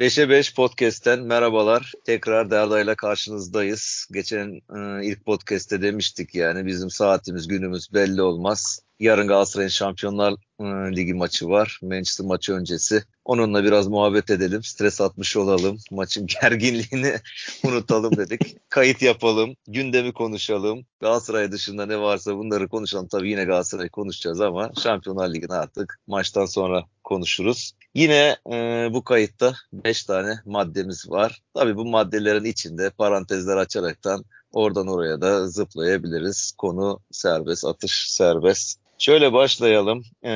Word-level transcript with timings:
5'e 0.00 0.28
5 0.28 0.54
podcast'ten 0.54 1.20
merhabalar. 1.20 1.92
Tekrar 2.04 2.50
Derda 2.50 2.80
ile 2.80 2.94
karşınızdayız. 2.94 4.06
Geçen 4.12 4.60
e, 4.76 5.06
ilk 5.06 5.24
podcast'te 5.24 5.82
demiştik 5.82 6.34
yani 6.34 6.66
bizim 6.66 6.90
saatimiz 6.90 7.48
günümüz 7.48 7.92
belli 7.94 8.22
olmaz. 8.22 8.80
Yarın 9.00 9.28
Galatasaray'ın 9.28 9.68
Şampiyonlar 9.68 10.32
e, 10.60 10.64
Ligi 10.96 11.14
maçı 11.14 11.48
var. 11.48 11.78
Manchester 11.82 12.26
maçı 12.26 12.52
öncesi. 12.52 13.04
Onunla 13.24 13.64
biraz 13.64 13.86
muhabbet 13.86 14.30
edelim. 14.30 14.62
Stres 14.62 15.00
atmış 15.00 15.36
olalım. 15.36 15.78
Maçın 15.90 16.26
gerginliğini 16.42 17.14
unutalım 17.64 18.16
dedik. 18.16 18.70
Kayıt 18.70 19.02
yapalım. 19.02 19.54
Gündemi 19.68 20.12
konuşalım. 20.12 20.86
Galatasaray 21.00 21.52
dışında 21.52 21.86
ne 21.86 22.00
varsa 22.00 22.36
bunları 22.36 22.68
konuşalım. 22.68 23.08
Tabii 23.08 23.30
yine 23.30 23.44
Galatasaray 23.44 23.88
konuşacağız 23.88 24.40
ama 24.40 24.70
Şampiyonlar 24.82 25.34
Ligi'ni 25.34 25.52
artık 25.54 25.98
maçtan 26.06 26.46
sonra 26.46 26.84
konuşuruz. 27.04 27.72
Yine 27.94 28.36
e, 28.52 28.88
bu 28.92 29.04
kayıtta 29.04 29.54
5 29.72 30.04
tane 30.04 30.34
maddemiz 30.44 31.10
var. 31.10 31.42
Tabii 31.54 31.76
bu 31.76 31.84
maddelerin 31.84 32.44
içinde 32.44 32.90
parantezler 32.90 33.56
açaraktan 33.56 34.24
oradan 34.52 34.86
oraya 34.86 35.20
da 35.20 35.48
zıplayabiliriz. 35.48 36.52
Konu 36.58 37.00
serbest, 37.10 37.64
atış 37.64 38.12
serbest. 38.12 38.80
Şöyle 38.98 39.32
başlayalım. 39.32 40.04
E, 40.24 40.30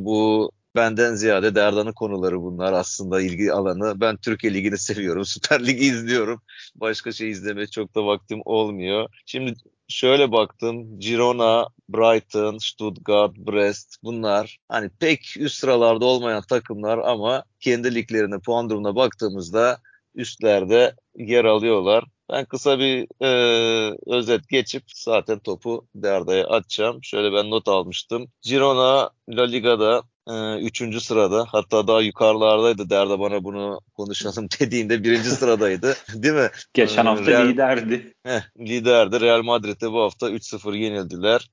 bu 0.00 0.50
benden 0.76 1.14
ziyade 1.14 1.54
Derdan'ın 1.54 1.92
konuları 1.92 2.42
bunlar 2.42 2.72
aslında 2.72 3.20
ilgi 3.20 3.52
alanı. 3.52 4.00
Ben 4.00 4.16
Türkiye 4.16 4.54
Ligi'ni 4.54 4.78
seviyorum. 4.78 5.24
Süper 5.24 5.66
Lig'i 5.66 5.84
izliyorum. 5.84 6.42
Başka 6.74 7.12
şey 7.12 7.30
izlemeye 7.30 7.66
çok 7.66 7.94
da 7.94 8.06
vaktim 8.06 8.40
olmuyor. 8.44 9.08
Şimdi 9.26 9.54
şöyle 9.88 10.32
baktım. 10.32 11.00
Girona, 11.00 11.68
Brighton, 11.88 12.58
Stuttgart, 12.58 13.36
Brest 13.36 13.96
bunlar 14.02 14.58
hani 14.68 14.90
pek 15.00 15.36
üst 15.38 15.58
sıralarda 15.58 16.04
olmayan 16.04 16.42
takımlar 16.42 16.98
ama 16.98 17.44
kendi 17.60 17.94
liglerine 17.94 18.38
puan 18.38 18.70
durumuna 18.70 18.96
baktığımızda 18.96 19.78
üstlerde 20.14 20.94
yer 21.16 21.44
alıyorlar. 21.44 22.04
Ben 22.30 22.44
kısa 22.44 22.78
bir 22.78 23.06
e, 23.24 23.96
özet 24.06 24.48
geçip 24.48 24.82
zaten 24.94 25.38
topu 25.38 25.86
Derda'ya 25.94 26.46
atacağım. 26.46 27.04
Şöyle 27.04 27.32
ben 27.32 27.50
not 27.50 27.68
almıştım. 27.68 28.28
Girona 28.42 29.10
La 29.28 29.42
Liga'da 29.42 30.02
e, 30.28 30.58
üçüncü 30.58 31.00
sırada 31.00 31.46
hatta 31.48 31.86
daha 31.86 32.00
yukarılardaydı 32.00 32.90
Derda 32.90 33.20
bana 33.20 33.44
bunu 33.44 33.80
konuşalım 33.96 34.48
dediğinde 34.60 35.04
birinci 35.04 35.30
sıradaydı 35.30 35.96
değil 36.14 36.34
mi? 36.34 36.50
Geçen 36.74 37.06
hafta 37.06 37.30
Real, 37.30 37.48
liderdi. 37.48 38.14
Heh, 38.22 38.40
liderdi. 38.58 39.20
Real 39.20 39.42
Madrid'de 39.42 39.92
bu 39.92 40.02
hafta 40.02 40.30
3-0 40.30 40.76
yenildiler. 40.76 41.50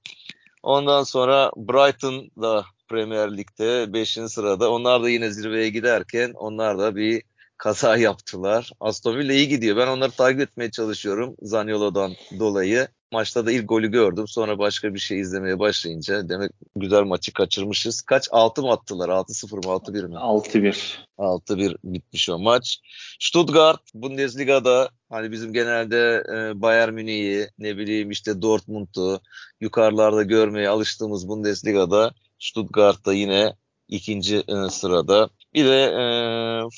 Ondan 0.64 1.04
sonra 1.04 1.52
Brighton 1.56 2.32
da 2.42 2.66
Premier 2.88 3.38
Lig'de 3.38 3.94
5. 3.94 4.18
sırada. 4.28 4.72
Onlar 4.72 5.04
da 5.04 5.10
yine 5.10 5.32
zirveye 5.32 5.70
giderken 5.70 6.32
onlar 6.36 6.80
da 6.80 6.96
bir 6.96 7.24
kaza 7.58 7.98
yaptılar. 7.98 8.72
Aston 8.80 9.18
Villa 9.18 9.34
iyi 9.34 9.48
gidiyor. 9.48 9.78
Ben 9.78 9.88
onları 9.88 10.12
takip 10.12 10.40
etmeye 10.40 10.72
çalışıyorum 10.72 11.36
Zaniolo'dan 11.42 12.14
dolayı. 12.40 12.88
Maçta 13.12 13.46
da 13.46 13.52
ilk 13.52 13.70
golü 13.70 13.92
gördüm. 13.92 14.28
Sonra 14.28 14.60
başka 14.60 14.94
bir 14.94 15.00
şey 15.00 15.20
izlemeye 15.20 15.60
başlayınca 15.60 16.30
demek 16.30 16.52
güzel 16.76 17.04
maçı 17.04 17.34
kaçırmışız. 17.34 18.02
Kaç? 18.02 18.28
6 18.32 18.62
mı 18.62 18.72
attılar? 18.72 19.10
6-0 19.10 19.56
mı? 19.56 19.62
6-1 19.62 20.08
mi? 20.08 20.16
6-1. 20.16 20.98
6-1 21.18 21.78
bitmiş 21.84 22.30
o 22.30 22.40
maç. 22.40 22.80
Stuttgart 23.20 23.82
Bundesliga'da 23.94 24.90
hani 25.10 25.32
bizim 25.32 25.54
genelde 25.54 26.24
e, 26.34 26.62
Bayern 26.62 26.94
Münih'i 26.94 27.50
ne 27.60 27.78
bileyim 27.78 28.12
işte 28.12 28.42
Dortmund'u 28.42 29.22
yukarılarda 29.62 30.24
görmeye 30.24 30.70
alıştığımız 30.70 31.28
Bundesliga'da 31.28 32.12
Stuttgart'ta 32.40 33.14
yine 33.14 33.56
ikinci 33.88 34.38
e, 34.38 34.70
sırada. 34.70 35.30
Bir 35.54 35.66
de 35.66 35.84
e, 35.84 36.04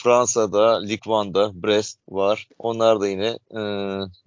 Fransa'da 0.04 0.80
Ligue 0.82 1.14
1'da 1.14 1.64
Brest 1.64 2.00
var. 2.10 2.48
Onlar 2.60 3.02
da 3.02 3.08
yine 3.08 3.40
e, 3.56 3.62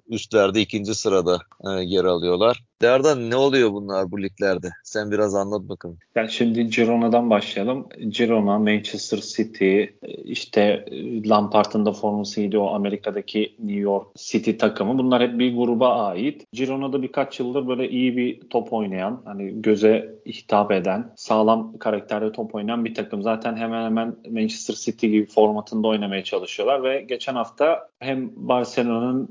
üstlerde 0.08 0.60
ikinci 0.60 0.94
sırada 0.94 1.38
e, 1.64 1.70
yer 1.70 2.04
alıyorlar. 2.04 2.62
Derdan 2.82 3.30
ne 3.30 3.36
oluyor 3.36 3.72
bunlar 3.72 4.10
bu 4.10 4.22
liglerde? 4.22 4.68
Sen 4.84 5.10
biraz 5.10 5.34
anlat 5.34 5.68
bakalım. 5.68 5.98
Yani 6.14 6.30
şimdi 6.30 6.66
Girona'dan 6.66 7.30
başlayalım. 7.30 7.88
Girona, 8.08 8.58
Manchester 8.58 9.18
City, 9.18 9.82
işte 10.24 10.84
Lampard'ın 11.26 11.86
da 11.86 11.92
formasıydı 11.92 12.58
o 12.58 12.66
Amerika'daki 12.66 13.54
New 13.58 13.80
York 13.80 14.06
City 14.16 14.50
takımı. 14.50 14.98
Bunlar 14.98 15.22
hep 15.22 15.38
bir 15.38 15.56
gruba 15.56 15.88
ait. 15.88 16.44
Girona'da 16.52 17.02
birkaç 17.02 17.40
yıldır 17.40 17.68
böyle 17.68 17.90
iyi 17.90 18.16
bir 18.16 18.40
top 18.40 18.72
oynayan, 18.72 19.22
hani 19.24 19.62
göze 19.62 20.14
hitap 20.26 20.72
eden, 20.72 21.12
sağlam 21.16 21.78
karakterde 21.78 22.32
top 22.32 22.54
oynayan 22.54 22.84
bir 22.84 22.94
takım. 22.94 23.22
Zaten 23.22 23.56
hemen 23.56 23.84
hemen 23.84 24.16
Manchester 24.30 24.74
City 24.74 25.06
gibi 25.06 25.26
formatında 25.26 25.88
oynamaya 25.88 26.24
çalışıyorlar 26.24 26.82
ve 26.82 27.02
geçen 27.08 27.34
hafta 27.34 27.88
hem 27.98 28.30
Barcelona'nın 28.36 29.26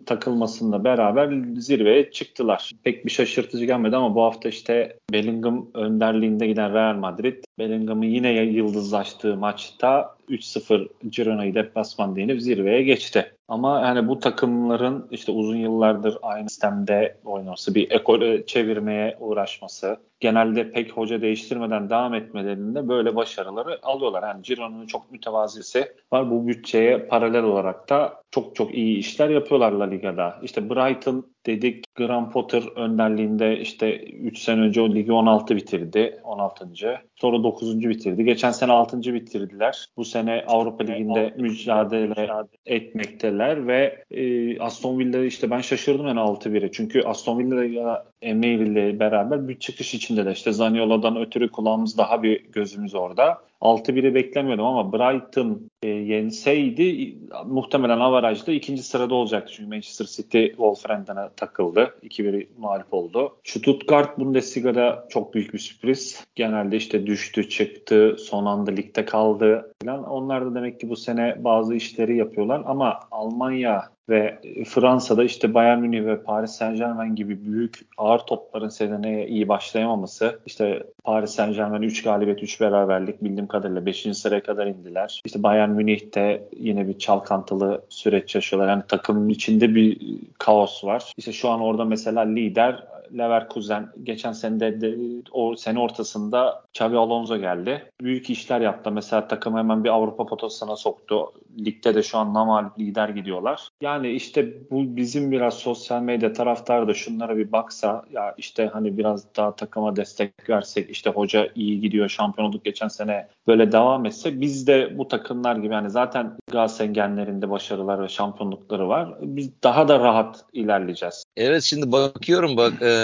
takılmasında 0.71 0.83
beraber 0.83 1.59
zirveye 1.59 2.11
çıktılar. 2.11 2.71
Pek 2.83 3.05
bir 3.05 3.11
şaşırtıcı 3.11 3.65
gelmedi 3.65 3.95
ama 3.95 4.15
bu 4.15 4.23
hafta 4.23 4.49
işte 4.49 4.99
Bellingham 5.11 5.67
önderliğinde 5.73 6.47
giden 6.47 6.73
Real 6.73 6.95
Madrid 6.95 7.43
Bellingham'ın 7.59 8.05
yine 8.05 8.31
yıldızlaştığı 8.31 9.37
maçta 9.37 10.15
3-0 10.29 10.87
Girona'yı 11.09 11.55
deplasman 11.55 12.15
değinip 12.15 12.41
zirveye 12.41 12.83
geçti. 12.83 13.31
Ama 13.47 13.81
yani 13.81 14.07
bu 14.07 14.19
takımların 14.19 15.07
işte 15.11 15.31
uzun 15.31 15.55
yıllardır 15.55 16.17
aynı 16.21 16.49
sistemde 16.49 17.17
oynaması, 17.25 17.75
bir 17.75 17.91
ekole 17.91 18.45
çevirmeye 18.45 19.17
uğraşması, 19.19 19.97
genelde 20.19 20.71
pek 20.71 20.91
hoca 20.91 21.21
değiştirmeden 21.21 21.89
devam 21.89 22.13
etmelerinde 22.13 22.87
böyle 22.87 23.15
başarıları 23.15 23.79
alıyorlar. 23.83 24.23
Yani 24.23 24.41
Girona'nın 24.41 24.87
çok 24.87 25.11
mütevazisi 25.11 25.91
var. 26.11 26.31
Bu 26.31 26.47
bütçeye 26.47 26.99
paralel 26.99 27.43
olarak 27.43 27.89
da 27.89 28.21
çok 28.31 28.55
çok 28.55 28.73
iyi 28.73 28.97
işler 28.97 29.29
yapıyorlar 29.29 29.71
La 29.71 29.83
Liga'da. 29.83 30.39
İşte 30.43 30.69
Brighton 30.69 31.34
dedik 31.45 31.95
Graham 31.95 32.31
Potter 32.31 32.63
önderliğinde 32.75 33.59
işte 33.59 33.99
3 34.03 34.39
sene 34.39 34.61
önce 34.61 34.81
o 34.81 34.89
ligi 34.89 35.11
16 35.11 35.55
bitirdi. 35.55 36.19
16. 36.23 36.69
Sonra 37.15 37.43
9. 37.43 37.79
bitirdi. 37.79 38.23
Geçen 38.23 38.51
sene 38.51 38.71
6. 38.71 39.13
bitirdiler. 39.13 39.85
Bu 39.97 40.05
sene 40.05 40.43
Avrupa 40.47 40.83
Ligi'nde 40.83 41.33
mücadele 41.37 42.27
etmekteler 42.65 43.67
ve 43.67 44.03
e, 44.11 44.59
Aston 44.59 44.99
Villa 44.99 45.25
işte 45.25 45.49
ben 45.49 45.61
şaşırdım 45.61 46.07
yani 46.07 46.19
6-1'e. 46.19 46.71
Çünkü 46.71 47.01
Aston 47.01 47.39
Villa 47.39 48.05
Emre 48.25 48.53
ile 48.53 48.99
beraber 48.99 49.47
bir 49.47 49.59
çıkış 49.59 49.93
içinde 49.93 50.25
de 50.25 50.31
işte 50.31 50.51
Zaniolo'dan 50.51 51.17
ötürü 51.17 51.51
kulağımız 51.51 51.97
daha 51.97 52.23
bir 52.23 52.43
gözümüz 52.43 52.95
orada. 52.95 53.45
6-1'i 53.61 54.15
beklemiyordum 54.15 54.65
ama 54.65 54.93
Brighton 54.93 55.69
e, 55.83 55.87
yenseydi 55.87 57.17
muhtemelen 57.45 57.99
avarajda 57.99 58.51
ikinci 58.51 58.83
sırada 58.83 59.15
olacaktı. 59.15 59.53
Çünkü 59.55 59.69
Manchester 59.69 60.05
City 60.05 60.45
Wolverhampton'a 60.45 61.29
takıldı. 61.29 61.95
2-1 62.03 62.47
mağlup 62.57 62.93
oldu. 62.93 63.35
Stuttgart 63.43 64.19
Bundesliga'da 64.19 65.07
çok 65.09 65.33
büyük 65.33 65.53
bir 65.53 65.59
sürpriz. 65.59 66.25
Genelde 66.35 66.77
işte 66.77 67.05
düştü, 67.05 67.49
çıktı, 67.49 68.15
son 68.19 68.45
anda 68.45 68.71
ligde 68.71 69.05
kaldı 69.05 69.71
falan. 69.83 70.03
Onlar 70.03 70.45
da 70.45 70.55
demek 70.55 70.79
ki 70.79 70.89
bu 70.89 70.95
sene 70.95 71.43
bazı 71.43 71.75
işleri 71.75 72.17
yapıyorlar 72.17 72.61
ama 72.65 72.99
Almanya 73.11 73.94
ve 74.09 74.39
Fransa'da 74.65 75.23
işte 75.23 75.53
Bayern 75.53 75.79
Münih 75.79 76.05
ve 76.05 76.23
Paris 76.23 76.51
Saint 76.51 76.77
Germain 76.77 77.15
gibi 77.15 77.45
büyük 77.45 77.79
ağır 77.97 78.19
topların 78.19 78.69
seneye 78.69 79.27
iyi 79.27 79.47
başlayamaması. 79.47 80.39
İşte 80.45 80.83
Paris 81.03 81.31
Saint 81.31 81.55
Germain 81.55 81.81
3 81.81 82.03
galibiyet 82.03 82.43
3 82.43 82.61
beraberlik 82.61 83.23
bildiğim 83.23 83.47
kadarıyla 83.47 83.85
5. 83.85 84.17
sıraya 84.17 84.43
kadar 84.43 84.67
indiler. 84.67 85.21
İşte 85.25 85.43
Bayern 85.43 85.69
Münih'te 85.69 86.49
yine 86.57 86.87
bir 86.87 86.99
çalkantılı 86.99 87.81
süreç 87.89 88.35
yaşıyorlar. 88.35 88.69
Yani 88.69 88.83
takımın 88.87 89.29
içinde 89.29 89.75
bir 89.75 89.97
kaos 90.39 90.83
var. 90.83 91.13
İşte 91.17 91.31
şu 91.31 91.49
an 91.49 91.61
orada 91.61 91.85
mesela 91.85 92.21
lider 92.21 92.83
Leverkusen 93.13 93.89
geçen 94.03 94.31
sene 94.31 94.81
de, 94.81 94.97
o 95.31 95.55
sene 95.55 95.79
ortasında 95.79 96.63
Xabi 96.73 96.97
Alonso 96.97 97.37
geldi. 97.37 97.91
Büyük 98.01 98.29
işler 98.29 98.61
yaptı. 98.61 98.91
Mesela 98.91 99.27
takım 99.27 99.57
hemen 99.57 99.83
bir 99.83 99.89
Avrupa 99.89 100.25
potasına 100.25 100.75
soktu. 100.75 101.33
Ligde 101.59 101.95
de 101.95 102.03
şu 102.03 102.17
an 102.17 102.33
namalip 102.33 102.79
lider 102.79 103.09
gidiyorlar. 103.09 103.69
Yani 103.81 104.11
işte 104.11 104.53
bu 104.71 104.95
bizim 104.95 105.31
biraz 105.31 105.53
sosyal 105.53 106.01
medya 106.01 106.33
taraftarı 106.33 106.87
da 106.87 106.93
şunlara 106.93 107.37
bir 107.37 107.51
baksa 107.51 108.03
ya 108.11 108.35
işte 108.37 108.69
hani 108.73 108.97
biraz 108.97 109.35
daha 109.35 109.55
takıma 109.55 109.95
destek 109.95 110.49
versek 110.49 110.89
işte 110.89 111.09
hoca 111.09 111.49
iyi 111.55 111.81
gidiyor 111.81 112.09
şampiyon 112.09 112.47
olduk 112.47 112.65
geçen 112.65 112.87
sene 112.87 113.27
böyle 113.47 113.71
devam 113.71 114.05
etse 114.05 114.41
biz 114.41 114.67
de 114.67 114.97
bu 114.97 115.07
takımlar 115.07 115.55
gibi 115.55 115.73
yani 115.73 115.89
zaten 115.89 116.37
Galatasaray 116.51 116.93
genlerinde 116.93 117.49
başarılar 117.49 118.03
ve 118.03 118.07
şampiyonlukları 118.07 118.89
var. 118.89 119.15
Biz 119.21 119.49
daha 119.63 119.87
da 119.87 119.99
rahat 119.99 120.45
ilerleyeceğiz. 120.53 121.23
Evet 121.37 121.63
şimdi 121.63 121.91
bakıyorum 121.91 122.57
bak 122.57 122.73
e, 122.81 122.94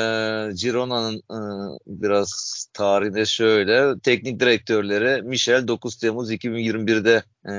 Girona'nın 0.53 1.17
e, 1.17 1.39
biraz 1.87 2.31
tarihinde 2.73 3.25
şöyle 3.25 3.99
teknik 3.99 4.39
direktörleri 4.39 5.21
Michel 5.21 5.67
9 5.67 5.95
Temmuz 5.95 6.31
2021'de 6.31 7.23
e, 7.45 7.53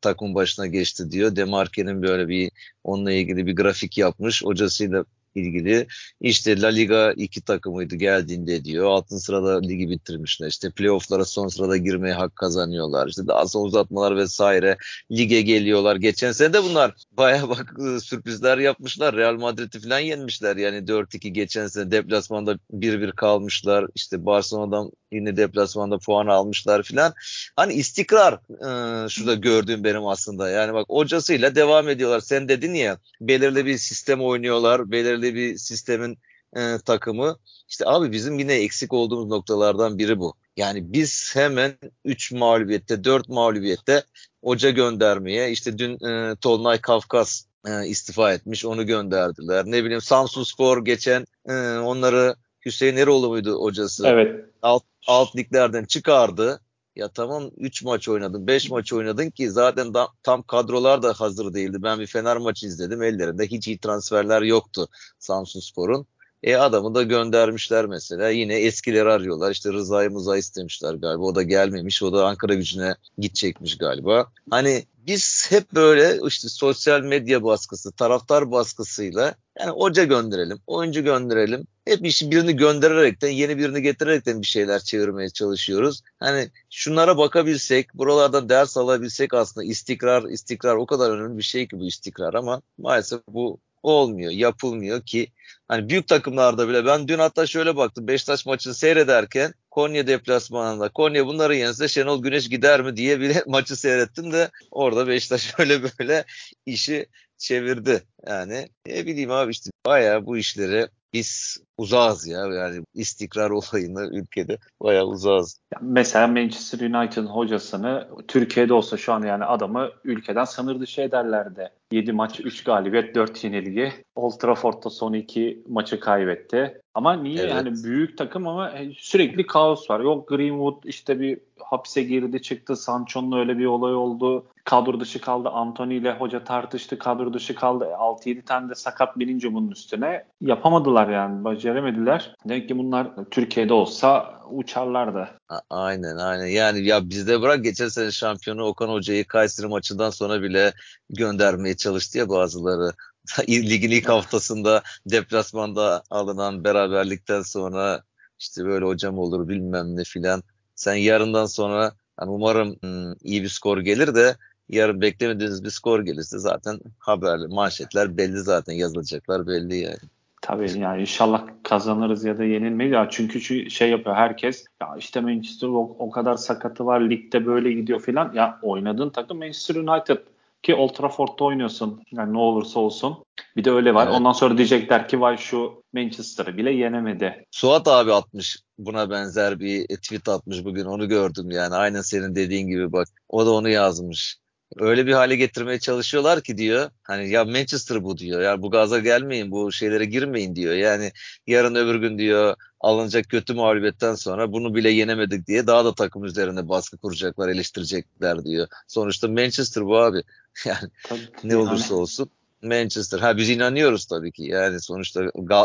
takım 0.00 0.34
başına 0.34 0.66
geçti 0.66 1.10
diyor. 1.10 1.36
Demarke'nin 1.36 2.02
böyle 2.02 2.28
bir 2.28 2.50
onunla 2.84 3.12
ilgili 3.12 3.46
bir 3.46 3.56
grafik 3.56 3.98
yapmış. 3.98 4.44
Hocasıyla 4.44 5.04
ilgili. 5.34 5.86
İşte 6.20 6.60
La 6.60 6.68
Liga 6.68 7.12
iki 7.12 7.42
takımıydı 7.42 7.96
geldiğinde 7.96 8.64
diyor. 8.64 8.84
Altın 8.84 9.16
sırada 9.16 9.60
ligi 9.60 9.90
bitirmişler. 9.90 10.48
İşte 10.48 10.70
playofflara 10.70 11.24
son 11.24 11.48
sırada 11.48 11.76
girmeye 11.76 12.14
hak 12.14 12.36
kazanıyorlar. 12.36 13.08
İşte 13.08 13.26
daha 13.26 13.48
sonra 13.48 13.64
uzatmalar 13.64 14.16
vesaire. 14.16 14.76
Lige 15.10 15.40
geliyorlar. 15.40 15.96
Geçen 15.96 16.32
sene 16.32 16.52
de 16.52 16.62
bunlar 16.62 16.94
baya 17.12 17.48
bak 17.48 17.78
ıı, 17.78 18.00
sürprizler 18.00 18.58
yapmışlar. 18.58 19.16
Real 19.16 19.34
Madrid'i 19.34 19.80
falan 19.80 19.98
yenmişler. 19.98 20.56
Yani 20.56 20.88
4-2 20.88 21.28
geçen 21.28 21.66
sene 21.66 21.90
deplasmanda 21.90 22.58
1-1 22.72 23.12
kalmışlar. 23.12 23.86
İşte 23.94 24.26
Barcelona'dan 24.26 24.90
yine 25.12 25.36
deplasmanda 25.36 25.98
puan 25.98 26.26
almışlar 26.26 26.82
filan. 26.82 27.14
Hani 27.56 27.72
istikrar 27.72 28.34
e, 28.34 29.08
şurada 29.08 29.34
gördüğüm 29.34 29.84
benim 29.84 30.06
aslında. 30.06 30.50
Yani 30.50 30.74
bak 30.74 30.86
hocasıyla 30.88 31.54
devam 31.54 31.88
ediyorlar. 31.88 32.20
Sen 32.20 32.48
dedin 32.48 32.74
ya 32.74 32.98
belirli 33.20 33.66
bir 33.66 33.78
sistem 33.78 34.22
oynuyorlar. 34.22 34.90
Belirli 34.90 35.34
bir 35.34 35.58
sistemin 35.58 36.18
e, 36.56 36.78
takımı. 36.84 37.38
İşte 37.68 37.84
abi 37.86 38.12
bizim 38.12 38.38
yine 38.38 38.54
eksik 38.54 38.92
olduğumuz 38.92 39.26
noktalardan 39.26 39.98
biri 39.98 40.18
bu. 40.18 40.34
Yani 40.56 40.92
biz 40.92 41.36
hemen 41.36 41.72
3 42.04 42.32
mağlubiyette 42.32 43.04
4 43.04 43.28
mağlubiyette 43.28 44.02
hoca 44.44 44.70
göndermeye 44.70 45.50
işte 45.50 45.78
dün 45.78 46.06
e, 46.06 46.36
Tolunay 46.36 46.80
Kafkas 46.80 47.44
e, 47.66 47.86
istifa 47.86 48.32
etmiş 48.32 48.64
onu 48.64 48.86
gönderdiler. 48.86 49.64
Ne 49.66 49.84
bileyim 49.84 50.00
Samsun 50.00 50.42
Spor 50.42 50.84
geçen 50.84 51.26
e, 51.48 51.52
onları 51.78 52.34
Hüseyin 52.66 52.96
Eroğlu 52.96 53.28
muydu 53.28 53.62
hocası? 53.62 54.06
Evet. 54.06 54.44
Alt, 54.62 54.82
alt 55.06 55.36
liglerden 55.36 55.84
çıkardı. 55.84 56.60
Ya 56.96 57.08
tamam 57.08 57.50
3 57.56 57.84
maç 57.84 58.08
oynadın, 58.08 58.46
5 58.46 58.70
maç 58.70 58.92
oynadın 58.92 59.30
ki 59.30 59.50
zaten 59.50 59.94
da, 59.94 60.08
tam 60.22 60.42
kadrolar 60.42 61.02
da 61.02 61.12
hazır 61.12 61.54
değildi. 61.54 61.78
Ben 61.82 62.00
bir 62.00 62.06
Fener 62.06 62.36
maçı 62.36 62.66
izledim. 62.66 63.02
Ellerinde 63.02 63.46
hiç 63.46 63.68
iyi 63.68 63.78
transferler 63.78 64.42
yoktu 64.42 64.88
Samsun 65.18 65.60
Spor'un. 65.60 66.06
E 66.42 66.56
adamı 66.56 66.94
da 66.94 67.02
göndermişler 67.02 67.86
mesela. 67.86 68.28
Yine 68.28 68.54
eskileri 68.54 69.10
arıyorlar. 69.10 69.50
İşte 69.50 69.72
Rıza'yı 69.72 70.10
Muza 70.10 70.36
istemişler 70.38 70.94
galiba. 70.94 71.22
O 71.22 71.34
da 71.34 71.42
gelmemiş. 71.42 72.02
O 72.02 72.12
da 72.12 72.26
Ankara 72.26 72.54
gücüne 72.54 72.94
gidecekmiş 73.18 73.78
galiba. 73.78 74.26
Hani 74.50 74.84
biz 75.06 75.46
hep 75.50 75.72
böyle 75.74 76.18
işte 76.26 76.48
sosyal 76.48 77.00
medya 77.00 77.42
baskısı, 77.42 77.92
taraftar 77.92 78.50
baskısıyla 78.50 79.34
yani 79.60 79.70
hoca 79.70 80.04
gönderelim, 80.04 80.58
oyuncu 80.66 81.04
gönderelim. 81.04 81.66
Hep 81.84 82.06
işi 82.06 82.30
birini 82.30 82.56
göndererekten, 82.56 83.28
yeni 83.28 83.58
birini 83.58 83.82
getirerekten 83.82 84.40
bir 84.40 84.46
şeyler 84.46 84.80
çevirmeye 84.80 85.30
çalışıyoruz. 85.30 86.02
Hani 86.18 86.50
şunlara 86.70 87.18
bakabilsek, 87.18 87.94
buralardan 87.94 88.48
ders 88.48 88.76
alabilsek 88.76 89.34
aslında 89.34 89.66
istikrar, 89.66 90.22
istikrar 90.22 90.76
o 90.76 90.86
kadar 90.86 91.10
önemli 91.10 91.38
bir 91.38 91.42
şey 91.42 91.68
ki 91.68 91.80
bu 91.80 91.86
istikrar 91.86 92.34
ama 92.34 92.62
maalesef 92.78 93.20
bu 93.28 93.58
olmuyor, 93.82 94.32
yapılmıyor 94.32 95.02
ki 95.02 95.26
hani 95.68 95.88
büyük 95.88 96.08
takımlarda 96.08 96.68
bile 96.68 96.86
ben 96.86 97.08
dün 97.08 97.18
hatta 97.18 97.46
şöyle 97.46 97.76
baktım 97.76 98.08
Beşiktaş 98.08 98.46
maçını 98.46 98.74
seyrederken 98.74 99.54
Konya 99.70 100.06
deplasmanında 100.06 100.88
Konya 100.88 101.26
bunları 101.26 101.56
yense 101.56 101.88
Şenol 101.88 102.22
Güneş 102.22 102.48
gider 102.48 102.82
mi 102.82 102.96
diye 102.96 103.20
bile 103.20 103.42
maçı 103.46 103.76
seyrettim 103.76 104.32
de 104.32 104.50
orada 104.70 105.08
Beşiktaş 105.08 105.54
öyle 105.58 105.82
böyle 105.82 106.24
işi 106.66 107.06
çevirdi. 107.38 108.02
Yani 108.26 108.68
ne 108.86 109.06
bileyim 109.06 109.30
abi 109.30 109.50
işte 109.50 109.70
bayağı 109.86 110.26
bu 110.26 110.36
işleri 110.36 110.88
biz 111.12 111.58
uzağız 111.78 112.26
ya 112.26 112.46
yani 112.46 112.84
istikrar 112.94 113.50
olayını 113.60 114.16
ülkede 114.16 114.58
bayağı 114.82 115.04
uzağız. 115.04 115.60
Mesela 115.80 116.26
Manchester 116.26 116.80
United'ın 116.80 117.26
hocasını 117.26 118.08
Türkiye'de 118.28 118.74
olsa 118.74 118.96
şu 118.96 119.12
an 119.12 119.22
yani 119.22 119.44
adamı 119.44 119.90
ülkeden 120.04 120.44
sınır 120.44 120.80
dışı 120.80 121.00
ederlerdi. 121.00 121.70
7 121.92 122.12
maç 122.12 122.40
3 122.40 122.64
galibiyet 122.64 123.14
4 123.14 123.44
yenilgi. 123.44 123.92
Old 124.14 124.38
Trafford'da 124.38 124.90
son 124.90 125.12
2 125.12 125.62
maçı 125.68 126.00
kaybetti. 126.00 126.80
Ama 126.94 127.14
niye 127.14 127.42
evet. 127.42 127.50
yani 127.50 127.84
büyük 127.84 128.18
takım 128.18 128.48
ama 128.48 128.72
sürekli 128.98 129.46
kaos 129.46 129.90
var. 129.90 130.00
Yok 130.00 130.28
Greenwood 130.28 130.82
işte 130.84 131.20
bir 131.20 131.38
hapse 131.60 132.02
girdi 132.02 132.42
çıktı. 132.42 132.76
Sancho'nun 132.76 133.38
öyle 133.38 133.58
bir 133.58 133.66
olay 133.66 133.94
oldu. 133.94 134.46
Kadro 134.64 135.00
dışı 135.00 135.20
kaldı. 135.20 135.48
Anthony 135.48 135.96
ile 135.96 136.12
hoca 136.12 136.44
tartıştı. 136.44 136.98
Kadro 136.98 137.32
dışı 137.32 137.54
kaldı. 137.54 137.84
6-7 137.84 138.42
tane 138.42 138.70
de 138.70 138.74
sakat 138.74 139.18
bilince 139.18 139.54
bunun 139.54 139.70
üstüne. 139.70 140.24
Yapamadılar 140.40 141.01
yani. 141.08 141.44
Beceremediler. 141.44 142.34
Demek 142.48 142.68
ki 142.68 142.78
bunlar 142.78 143.10
Türkiye'de 143.30 143.72
olsa 143.72 144.40
uçarlardı. 144.50 145.28
Aynen 145.70 146.16
aynen. 146.16 146.46
Yani 146.46 146.86
ya 146.86 147.10
bizde 147.10 147.42
bırak 147.42 147.64
geçen 147.64 147.88
sene 147.88 148.10
şampiyonu 148.10 148.64
Okan 148.64 148.88
Hoca'yı 148.88 149.26
Kayseri 149.26 149.66
maçından 149.66 150.10
sonra 150.10 150.42
bile 150.42 150.72
göndermeye 151.10 151.76
çalıştı 151.76 152.18
ya 152.18 152.28
bazıları. 152.28 152.92
Ligin 153.48 153.90
ilk 153.90 154.08
haftasında 154.08 154.82
deplasmanda 155.06 156.02
alınan 156.10 156.64
beraberlikten 156.64 157.42
sonra 157.42 158.02
işte 158.38 158.64
böyle 158.64 158.84
hocam 158.84 159.18
olur 159.18 159.48
bilmem 159.48 159.96
ne 159.96 160.04
filan. 160.04 160.42
Sen 160.74 160.94
yarından 160.94 161.46
sonra 161.46 161.92
yani 162.20 162.30
umarım 162.30 162.76
hmm, 162.82 163.12
iyi 163.22 163.42
bir 163.42 163.48
skor 163.48 163.78
gelir 163.78 164.14
de 164.14 164.36
yarın 164.68 165.00
beklemediğiniz 165.00 165.64
bir 165.64 165.70
skor 165.70 166.00
gelirse 166.00 166.38
zaten 166.38 166.80
haberli 166.98 167.48
manşetler 167.48 168.16
belli 168.16 168.38
zaten 168.40 168.74
yazılacaklar 168.74 169.46
belli 169.46 169.76
yani. 169.76 169.98
Tabii 170.42 170.78
yani 170.78 171.00
inşallah 171.00 171.46
kazanırız 171.62 172.24
ya 172.24 172.38
da 172.38 172.44
yenilmeyiz. 172.44 172.92
Ya 172.92 173.08
çünkü 173.10 173.40
şu 173.40 173.70
şey 173.70 173.90
yapıyor 173.90 174.16
herkes. 174.16 174.64
Ya 174.82 174.88
işte 174.98 175.20
Manchester 175.20 175.68
o, 175.68 175.96
o 175.98 176.10
kadar 176.10 176.34
sakatı 176.34 176.86
var 176.86 177.00
ligde 177.00 177.46
böyle 177.46 177.72
gidiyor 177.72 178.00
filan. 178.00 178.32
Ya 178.34 178.58
oynadığın 178.62 179.10
takım 179.10 179.38
Manchester 179.38 179.74
United 179.74 180.16
ki 180.62 180.74
Old 180.74 180.94
Trafford'da 180.94 181.44
oynuyorsun. 181.44 182.02
Yani 182.12 182.32
ne 182.32 182.38
olursa 182.38 182.80
olsun. 182.80 183.24
Bir 183.56 183.64
de 183.64 183.70
öyle 183.70 183.94
var. 183.94 184.06
Evet. 184.06 184.16
Ondan 184.16 184.32
sonra 184.32 184.56
diyecekler 184.56 185.08
ki 185.08 185.20
vay 185.20 185.36
şu 185.36 185.82
Manchester'ı 185.92 186.56
bile 186.56 186.72
yenemedi. 186.72 187.46
Suat 187.50 187.88
abi 187.88 188.12
atmış 188.12 188.58
buna 188.78 189.10
benzer 189.10 189.60
bir 189.60 189.86
tweet 189.86 190.28
atmış 190.28 190.64
bugün 190.64 190.84
onu 190.84 191.08
gördüm 191.08 191.50
yani. 191.50 191.74
Aynen 191.74 192.00
senin 192.00 192.34
dediğin 192.34 192.66
gibi 192.66 192.92
bak. 192.92 193.08
O 193.28 193.46
da 193.46 193.50
onu 193.52 193.68
yazmış 193.68 194.41
öyle 194.76 195.06
bir 195.06 195.12
hale 195.12 195.36
getirmeye 195.36 195.78
çalışıyorlar 195.78 196.42
ki 196.42 196.58
diyor. 196.58 196.90
Hani 197.02 197.30
ya 197.30 197.44
Manchester 197.44 198.04
bu 198.04 198.18
diyor. 198.18 198.40
Ya 198.40 198.62
bu 198.62 198.70
gaza 198.70 198.98
gelmeyin, 198.98 199.50
bu 199.50 199.72
şeylere 199.72 200.04
girmeyin 200.04 200.56
diyor. 200.56 200.74
Yani 200.74 201.12
yarın 201.46 201.74
öbür 201.74 201.94
gün 201.94 202.18
diyor 202.18 202.56
alınacak 202.80 203.28
kötü 203.28 203.54
mağlubiyetten 203.54 204.14
sonra 204.14 204.52
bunu 204.52 204.74
bile 204.74 204.90
yenemedik 204.90 205.46
diye 205.46 205.66
daha 205.66 205.84
da 205.84 205.94
takım 205.94 206.24
üzerine 206.24 206.68
baskı 206.68 206.98
kuracaklar, 206.98 207.48
eleştirecekler 207.48 208.44
diyor. 208.44 208.66
Sonuçta 208.88 209.28
Manchester 209.28 209.84
bu 209.84 209.98
abi. 209.98 210.22
Yani 210.64 210.88
tabii, 211.04 211.20
ne 211.44 211.56
olursa 211.56 211.94
yani. 211.94 212.00
olsun 212.00 212.30
Manchester. 212.62 213.18
Ha 213.18 213.36
biz 213.36 213.50
inanıyoruz 213.50 214.06
tabii 214.06 214.32
ki. 214.32 214.42
Yani 214.42 214.80
sonuçta 214.80 215.22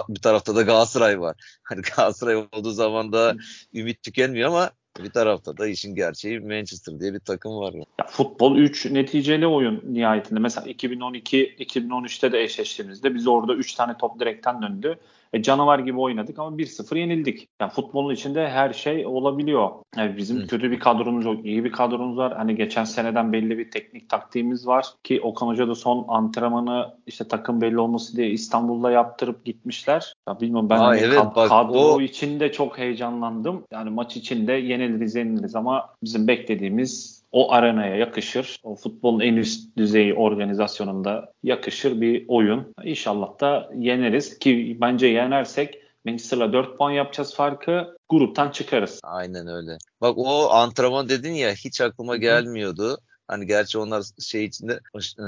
bir 0.10 0.22
tarafta 0.22 0.56
da 0.56 0.62
Galatasaray 0.62 1.20
var. 1.20 1.36
Hani 1.64 1.82
Galatasaray 1.82 2.36
olduğu 2.36 2.72
zaman 2.72 3.12
da 3.12 3.36
ümit 3.74 4.04
tükenmiyor 4.04 4.50
ama 4.50 4.72
bir 5.04 5.10
tarafta 5.10 5.58
da 5.58 5.68
işin 5.68 5.96
gerçeği 5.96 6.40
Manchester 6.40 7.00
diye 7.00 7.14
bir 7.14 7.20
takım 7.20 7.58
var. 7.58 7.74
Ya. 7.74 7.84
ya 8.00 8.06
futbol 8.06 8.58
3 8.58 8.86
neticeli 8.86 9.48
oyun 9.48 9.84
nihayetinde. 9.88 10.40
Mesela 10.40 10.68
2012-2013'te 10.68 12.32
de 12.32 12.44
eşleştiğimizde 12.44 13.16
biz 13.16 13.28
orada 13.28 13.54
3 13.54 13.74
tane 13.74 13.98
top 13.98 14.20
direkten 14.20 14.62
döndü. 14.62 15.00
E, 15.34 15.42
canavar 15.42 15.80
gibi 15.80 16.00
oynadık 16.00 16.40
ama 16.40 16.58
1-0 16.58 16.98
yenildik. 16.98 17.48
Yani 17.62 17.72
futbolun 17.72 18.14
içinde 18.14 18.50
her 18.50 18.74
şey 18.74 19.06
olabiliyor. 19.06 19.70
Yani 19.98 20.18
bizim 20.18 20.38
Hı. 20.38 20.48
kötü 20.48 20.72
bir 20.72 20.80
kadromuz 20.80 21.26
yok, 21.26 21.46
iyi 21.46 21.64
bir 21.64 21.72
kadromuz 21.72 22.18
var. 22.18 22.38
Hani 22.38 22.56
geçen 22.56 22.84
seneden 22.84 23.34
belli 23.34 23.58
bir 23.58 23.72
teknik 23.72 24.10
taktiğimiz 24.10 24.68
var 24.68 24.86
ki 25.04 25.22
Okan 25.22 25.48
Hoca 25.48 25.68
da 25.68 25.76
son 25.76 26.06
antrenmanı 26.08 26.94
işte 27.08 27.28
takım 27.28 27.62
belli 27.62 27.80
olması 27.80 28.18
diye 28.18 28.30
İstanbul'da 28.30 28.92
yaptırıp 28.92 29.46
gitmişler. 29.46 30.14
Ya 30.30 30.40
bilmiyorum 30.40 30.70
ben 30.70 30.78
Aa, 30.78 30.86
hani 30.86 31.00
evet, 31.00 31.20
kad- 31.20 31.36
bak, 31.36 31.50
kadro 31.50 31.80
o... 31.80 32.02
içinde 32.02 32.52
çok 32.52 32.78
heyecanlandım. 32.78 33.64
Yani 33.72 33.90
maç 33.90 34.18
içinde 34.18 34.54
yeniliriz 34.54 35.16
yeniliriz 35.16 35.56
ama 35.56 35.90
bizim 36.04 36.28
beklediğimiz 36.28 37.17
o 37.32 37.52
arenaya 37.52 37.96
yakışır. 37.96 38.60
O 38.64 38.76
futbolun 38.76 39.20
en 39.20 39.36
üst 39.36 39.78
düzey 39.78 40.14
organizasyonunda 40.18 41.34
yakışır 41.44 42.02
bir 42.02 42.26
oyun. 42.28 42.74
İnşallah 42.84 43.40
da 43.40 43.70
yeneriz 43.76 44.40
ki 44.40 44.78
bence 44.82 45.08
yenersek 45.08 45.82
Manchester'la 46.06 46.54
4 46.54 46.78
puan 46.78 46.92
yapacağız 46.92 47.36
farkı. 47.36 47.98
Gruptan 48.10 48.50
çıkarız. 48.52 49.00
Aynen 49.04 49.48
öyle. 49.48 49.78
Bak 50.02 50.18
o 50.18 50.50
antrenman 50.52 51.10
dedin 51.10 51.34
ya 51.34 51.52
hiç 51.52 51.82
aklıma 51.82 52.18
gelmiyordu. 52.18 52.98
Hani 53.28 53.48
gerçi 53.48 53.78
onlar 53.78 54.04
şey 54.20 54.46
içinde 54.46 54.80
e, 55.20 55.28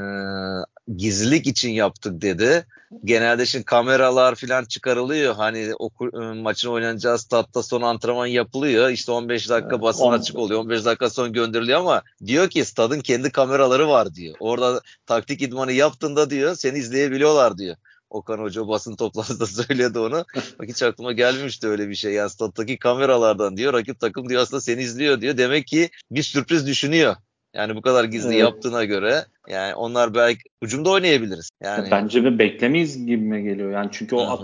gizlilik 0.97 1.47
için 1.47 1.69
yaptık 1.69 2.21
dedi. 2.21 2.65
Genelde 3.05 3.45
şimdi 3.45 3.65
kameralar 3.65 4.35
falan 4.35 4.65
çıkarılıyor. 4.65 5.35
Hani 5.35 5.71
o 5.79 5.89
e, 6.13 6.17
maçın 6.17 6.69
oynanacağı 6.69 7.19
statta 7.19 7.63
son 7.63 7.81
antrenman 7.81 8.25
yapılıyor. 8.25 8.89
İşte 8.89 9.11
15 9.11 9.49
dakika 9.49 9.81
basın 9.81 10.03
on... 10.03 10.13
açık 10.13 10.35
oluyor. 10.35 10.59
15 10.59 10.85
dakika 10.85 11.09
son 11.09 11.33
gönderiliyor 11.33 11.79
ama 11.79 12.01
diyor 12.25 12.49
ki 12.49 12.65
stadın 12.65 12.99
kendi 12.99 13.31
kameraları 13.31 13.87
var 13.87 14.15
diyor. 14.15 14.35
Orada 14.39 14.81
taktik 15.05 15.41
idmanı 15.41 15.71
yaptığında 15.71 16.29
diyor 16.29 16.55
seni 16.55 16.77
izleyebiliyorlar 16.77 17.57
diyor. 17.57 17.75
Okan 18.09 18.37
Hoca 18.37 18.67
basın 18.67 18.95
toplantısında 18.95 19.45
söyledi 19.63 19.99
onu. 19.99 20.25
Bak 20.59 20.67
hiç 20.67 20.83
aklıma 20.83 21.11
gelmişti 21.11 21.67
öyle 21.67 21.89
bir 21.89 21.95
şey. 21.95 22.13
Yani 22.13 22.29
stat'taki 22.29 22.77
kameralardan 22.77 23.57
diyor 23.57 23.73
rakip 23.73 23.99
takım 23.99 24.29
diyor 24.29 24.41
aslında 24.41 24.61
seni 24.61 24.81
izliyor 24.81 25.21
diyor. 25.21 25.37
Demek 25.37 25.67
ki 25.67 25.89
bir 26.11 26.23
sürpriz 26.23 26.67
düşünüyor 26.67 27.15
Yani 27.53 27.75
bu 27.75 27.81
kadar 27.81 28.03
gizli 28.03 28.29
evet. 28.29 28.39
yaptığına 28.39 28.85
göre 28.85 29.25
yani 29.47 29.75
onlar 29.75 30.13
belki 30.13 30.41
ucumda 30.61 30.89
oynayabiliriz. 30.89 31.49
Yani 31.63 31.87
bence 31.91 32.23
bir 32.23 32.39
beklemeyiz 32.39 33.05
gibime 33.05 33.41
geliyor. 33.41 33.71
Yani 33.71 33.89
çünkü 33.91 34.15
o 34.15 34.21
at, 34.21 34.41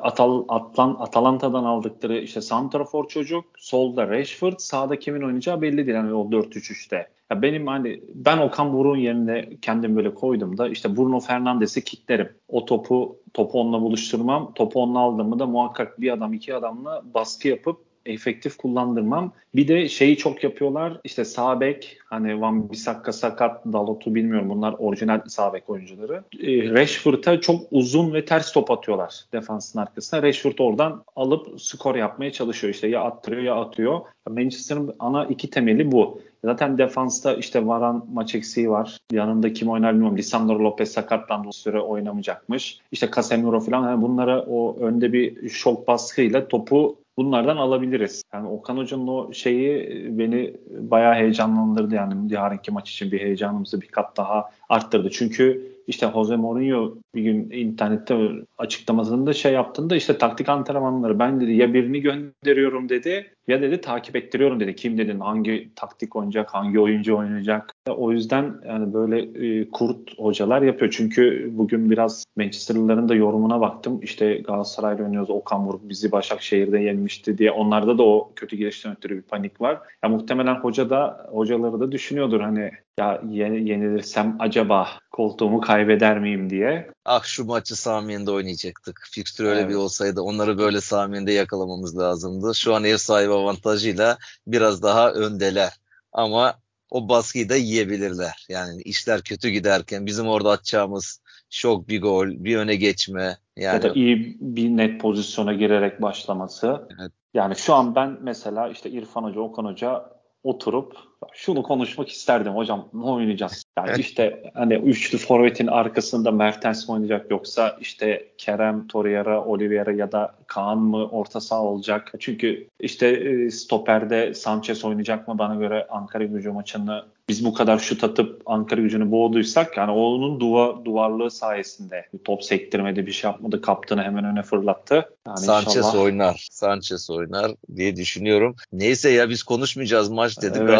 Atal, 0.00 0.44
Atlan, 0.48 0.96
Atalanta'dan 1.00 1.64
aldıkları 1.64 2.18
işte 2.18 2.40
santrafor 2.40 3.08
çocuk, 3.08 3.44
solda 3.58 4.08
Rashford, 4.08 4.58
sağda 4.58 4.98
kimin 4.98 5.22
oynayacağı 5.22 5.62
belli 5.62 5.76
değil. 5.76 5.96
Yani 5.96 6.14
o 6.14 6.30
4-3-3'te. 6.30 7.08
Ya 7.30 7.42
benim 7.42 7.66
hani 7.66 8.00
ben 8.14 8.38
Okan 8.38 8.72
Buruk'un 8.72 8.96
yerine 8.96 9.48
kendim 9.62 9.96
böyle 9.96 10.14
koydum 10.14 10.58
da 10.58 10.68
işte 10.68 10.96
Bruno 10.96 11.20
Fernandes'i 11.20 11.84
kitlerim. 11.84 12.32
O 12.48 12.64
topu 12.64 13.16
topu 13.34 13.60
onunla 13.60 13.80
buluşturmam. 13.80 14.54
Topu 14.54 14.82
onunla 14.82 14.98
aldığımı 14.98 15.38
da 15.38 15.46
muhakkak 15.46 16.00
bir 16.00 16.12
adam 16.12 16.32
iki 16.32 16.54
adamla 16.54 17.02
baskı 17.14 17.48
yapıp 17.48 17.89
efektif 18.06 18.56
kullandırmam. 18.56 19.32
Bir 19.54 19.68
de 19.68 19.88
şeyi 19.88 20.16
çok 20.16 20.44
yapıyorlar. 20.44 21.00
İşte 21.04 21.24
sağ 21.24 21.60
bek 21.60 21.98
hani 22.04 22.40
Van 22.40 22.70
Bissaka 22.70 23.12
sakat, 23.12 23.66
Dalot'u 23.66 24.14
bilmiyorum. 24.14 24.48
Bunlar 24.50 24.74
orijinal 24.78 25.20
sağ 25.28 25.52
bek 25.52 25.70
oyuncuları. 25.70 26.24
E, 26.40 26.70
Rashford'a 26.70 27.40
çok 27.40 27.60
uzun 27.70 28.14
ve 28.14 28.24
ters 28.24 28.52
top 28.52 28.70
atıyorlar 28.70 29.24
defansın 29.32 29.78
arkasına. 29.78 30.22
Rashford 30.22 30.58
oradan 30.58 31.04
alıp 31.16 31.60
skor 31.60 31.94
yapmaya 31.94 32.32
çalışıyor. 32.32 32.74
İşte 32.74 32.88
ya 32.88 33.00
attırıyor 33.00 33.42
ya 33.42 33.54
atıyor. 33.54 34.00
Manchester'ın 34.28 34.94
ana 34.98 35.24
iki 35.24 35.50
temeli 35.50 35.92
bu. 35.92 36.20
Zaten 36.44 36.78
defansta 36.78 37.34
işte 37.34 37.66
Varan 37.66 38.06
maç 38.12 38.34
eksiği 38.34 38.70
var. 38.70 38.98
Yanında 39.12 39.52
kim 39.52 39.68
oynar 39.68 39.92
bilmiyorum. 39.92 40.18
Lisandro 40.18 40.58
Lopez 40.58 40.92
sakatlandı 40.92 41.48
o 41.48 41.52
süre 41.52 41.80
oynamayacakmış. 41.80 42.78
İşte 42.92 43.10
Casemiro 43.16 43.60
falan 43.60 43.90
yani 43.90 44.02
bunlara 44.02 44.42
o 44.42 44.76
önde 44.80 45.12
bir 45.12 45.48
şok 45.48 45.88
baskıyla 45.88 46.48
topu 46.48 46.96
bunlardan 47.20 47.56
alabiliriz. 47.56 48.22
Yani 48.34 48.48
Okan 48.48 48.76
Hoca'nın 48.76 49.06
o 49.06 49.32
şeyi 49.32 49.88
beni 50.18 50.54
bayağı 50.70 51.14
heyecanlandırdı 51.14 51.94
yani 51.94 52.32
yarınki 52.32 52.70
maç 52.72 52.90
için 52.90 53.12
bir 53.12 53.20
heyecanımızı 53.20 53.80
bir 53.80 53.88
kat 53.88 54.16
daha 54.16 54.50
arttırdı. 54.68 55.10
Çünkü 55.10 55.70
işte 55.86 56.10
Jose 56.14 56.36
Mourinho 56.36 56.94
bir 57.14 57.22
gün 57.22 57.50
internette 57.50 58.16
açıklamasında 58.58 59.32
şey 59.32 59.52
yaptığında 59.52 59.96
işte 59.96 60.18
taktik 60.18 60.48
antrenmanları 60.48 61.18
ben 61.18 61.40
dedi 61.40 61.52
ya 61.52 61.74
birini 61.74 62.00
gönderiyorum 62.00 62.88
dedi 62.88 63.30
ya 63.48 63.62
dedi 63.62 63.80
takip 63.80 64.16
ettiriyorum 64.16 64.60
dedi. 64.60 64.74
Kim 64.74 64.98
dedin 64.98 65.20
hangi 65.20 65.70
taktik 65.76 66.16
oynayacak, 66.16 66.54
hangi 66.54 66.80
oyuncu 66.80 67.16
oynayacak. 67.16 67.74
O 67.88 68.12
yüzden 68.12 68.54
yani 68.68 68.94
böyle 68.94 69.18
e, 69.20 69.70
kurt 69.70 70.18
hocalar 70.18 70.62
yapıyor. 70.62 70.94
Çünkü 70.96 71.50
bugün 71.52 71.90
biraz 71.90 72.24
Manchester'lıların 72.36 73.08
da 73.08 73.14
yorumuna 73.14 73.60
baktım. 73.60 74.00
İşte 74.02 74.34
Galatasaray'la 74.34 75.04
oynuyoruz. 75.04 75.30
Okan 75.30 75.66
Buruk 75.66 75.88
bizi 75.88 76.12
Başakşehir'de 76.12 76.78
yenmişti 76.78 77.38
diye. 77.38 77.50
Onlarda 77.50 77.98
da 77.98 78.02
o 78.02 78.32
kötü 78.36 78.56
girişten 78.56 78.96
ötürü 78.96 79.16
bir 79.16 79.22
panik 79.22 79.60
var. 79.60 79.78
Ya 80.04 80.08
muhtemelen 80.08 80.54
hoca 80.54 80.90
da 80.90 81.26
hocaları 81.32 81.80
da 81.80 81.92
düşünüyordur 81.92 82.40
hani 82.40 82.70
ya 83.00 83.20
yenilirsem 83.30 84.36
acaba 84.38 84.88
koltuğumu 85.10 85.60
kaybeder 85.60 86.18
miyim 86.18 86.50
diye. 86.50 86.90
Ah 87.04 87.24
şu 87.24 87.44
maçı 87.44 87.76
Samiyen'de 87.76 88.30
oynayacaktık. 88.30 89.08
Fikstür 89.10 89.44
öyle 89.44 89.60
evet. 89.60 89.70
bir 89.70 89.74
olsaydı 89.74 90.20
onları 90.20 90.58
böyle 90.58 90.80
Samiyen'de 90.80 91.32
yakalamamız 91.32 91.98
lazımdı. 91.98 92.54
Şu 92.54 92.74
an 92.74 92.84
ev 92.84 92.96
sahibi 92.96 93.29
avantajıyla 93.32 94.18
biraz 94.46 94.82
daha 94.82 95.10
öndeler. 95.12 95.72
Ama 96.12 96.54
o 96.90 97.08
baskıyı 97.08 97.48
da 97.48 97.56
yiyebilirler. 97.56 98.46
Yani 98.48 98.82
işler 98.82 99.22
kötü 99.22 99.48
giderken 99.48 100.06
bizim 100.06 100.28
orada 100.28 100.50
atacağımız 100.50 101.22
şok 101.50 101.88
bir 101.88 102.02
gol, 102.02 102.28
bir 102.28 102.56
öne 102.56 102.76
geçme. 102.76 103.38
Yani... 103.56 103.74
Ya 103.74 103.82
da 103.82 103.92
iyi 103.94 104.36
bir 104.40 104.68
net 104.68 105.00
pozisyona 105.00 105.52
girerek 105.52 106.02
başlaması. 106.02 106.88
Evet. 107.00 107.12
Yani 107.34 107.56
şu 107.56 107.74
an 107.74 107.94
ben 107.94 108.18
mesela 108.20 108.68
işte 108.68 108.90
İrfan 108.90 109.22
Hoca, 109.22 109.40
Okan 109.40 109.64
Hoca 109.64 110.04
oturup 110.42 111.09
şunu 111.32 111.62
konuşmak 111.62 112.08
isterdim 112.08 112.52
hocam 112.52 112.88
ne 112.94 113.04
oynayacağız? 113.04 113.64
Yani 113.78 114.00
işte 114.00 114.50
hani 114.54 114.74
üçlü 114.74 115.18
forvetin 115.18 115.66
arkasında 115.66 116.30
Mertens 116.30 116.88
mi 116.88 116.92
oynayacak 116.92 117.30
yoksa 117.30 117.78
işte 117.80 118.28
Kerem, 118.38 118.88
Torreira, 118.88 119.44
Oliveira 119.44 119.92
ya 119.92 120.12
da 120.12 120.34
Kaan 120.46 120.78
mı 120.78 121.08
orta 121.08 121.40
saha 121.40 121.62
olacak? 121.62 122.12
Çünkü 122.18 122.66
işte 122.80 123.08
e, 123.08 123.50
stoperde 123.50 124.34
Sanchez 124.34 124.84
oynayacak 124.84 125.28
mı 125.28 125.38
bana 125.38 125.54
göre 125.54 125.86
Ankara 125.90 126.24
gücü 126.24 126.50
maçını 126.50 127.04
biz 127.30 127.44
bu 127.44 127.54
kadar 127.54 127.78
şut 127.78 128.04
atıp 128.04 128.42
Ankara 128.46 128.80
gücünü 128.80 129.10
boğduysak 129.10 129.76
yani 129.76 129.90
onun 129.90 130.40
duva, 130.40 130.84
duvarlığı 130.84 131.30
sayesinde 131.30 132.06
top 132.24 132.44
sektirmedi 132.44 133.06
bir 133.06 133.12
şey 133.12 133.30
yapmadı 133.30 133.62
kaptığını 133.62 134.02
hemen 134.02 134.24
öne 134.24 134.42
fırlattı. 134.42 135.08
Yani 135.26 135.38
Sanchez 135.38 135.76
inşallah... 135.76 136.02
oynar. 136.02 136.48
Sanchez 136.50 137.10
oynar 137.10 137.52
diye 137.76 137.96
düşünüyorum. 137.96 138.56
Neyse 138.72 139.10
ya 139.10 139.28
biz 139.28 139.42
konuşmayacağız 139.42 140.08
maç 140.08 140.42
dedik. 140.42 140.56
Evet. 140.60 140.70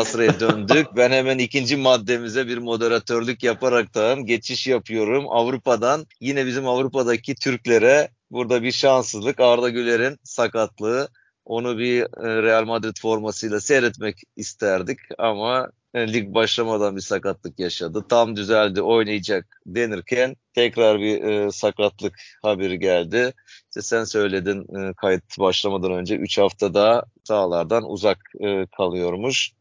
Döndük. 0.41 0.87
ben 0.97 1.11
hemen 1.11 1.39
ikinci 1.39 1.77
maddemize 1.77 2.47
bir 2.47 2.59
moderatörlük 2.59 3.43
yaparaktan 3.43 4.27
geçiş 4.27 4.67
yapıyorum. 4.67 5.25
Avrupa'dan 5.29 6.07
yine 6.21 6.47
bizim 6.47 6.69
Avrupa'daki 6.69 7.35
Türklere 7.35 8.11
burada 8.31 8.63
bir 8.63 8.73
şanssızlık. 8.73 9.41
Arda 9.41 9.69
Güler'in 9.69 10.19
sakatlığı. 10.25 11.09
Onu 11.45 11.79
bir 11.79 12.03
e, 12.03 12.43
Real 12.43 12.65
Madrid 12.65 12.97
formasıyla 13.01 13.61
seyretmek 13.61 14.23
isterdik 14.37 14.99
ama 15.19 15.71
e, 15.95 16.13
lig 16.13 16.35
başlamadan 16.35 16.97
bir 16.97 17.01
sakatlık 17.01 17.59
yaşadı. 17.59 18.05
Tam 18.09 18.37
düzeldi 18.37 18.83
oynayacak 18.83 19.61
denirken 19.67 20.37
tekrar 20.55 21.01
bir 21.01 21.23
e, 21.23 21.51
sakatlık 21.53 22.19
haberi 22.43 22.79
geldi. 22.79 23.33
İşte 23.69 23.83
sen 23.83 24.05
söyledin 24.05 24.77
e, 24.79 24.95
kayıt 24.95 25.39
başlamadan 25.39 25.93
önce 25.93 26.17
3 26.17 26.39
hafta 26.39 26.75
daha 26.75 27.03
sahalardan 27.25 27.91
uzak 27.91 28.19
e, 28.41 28.67
kalıyormuş. 28.77 29.53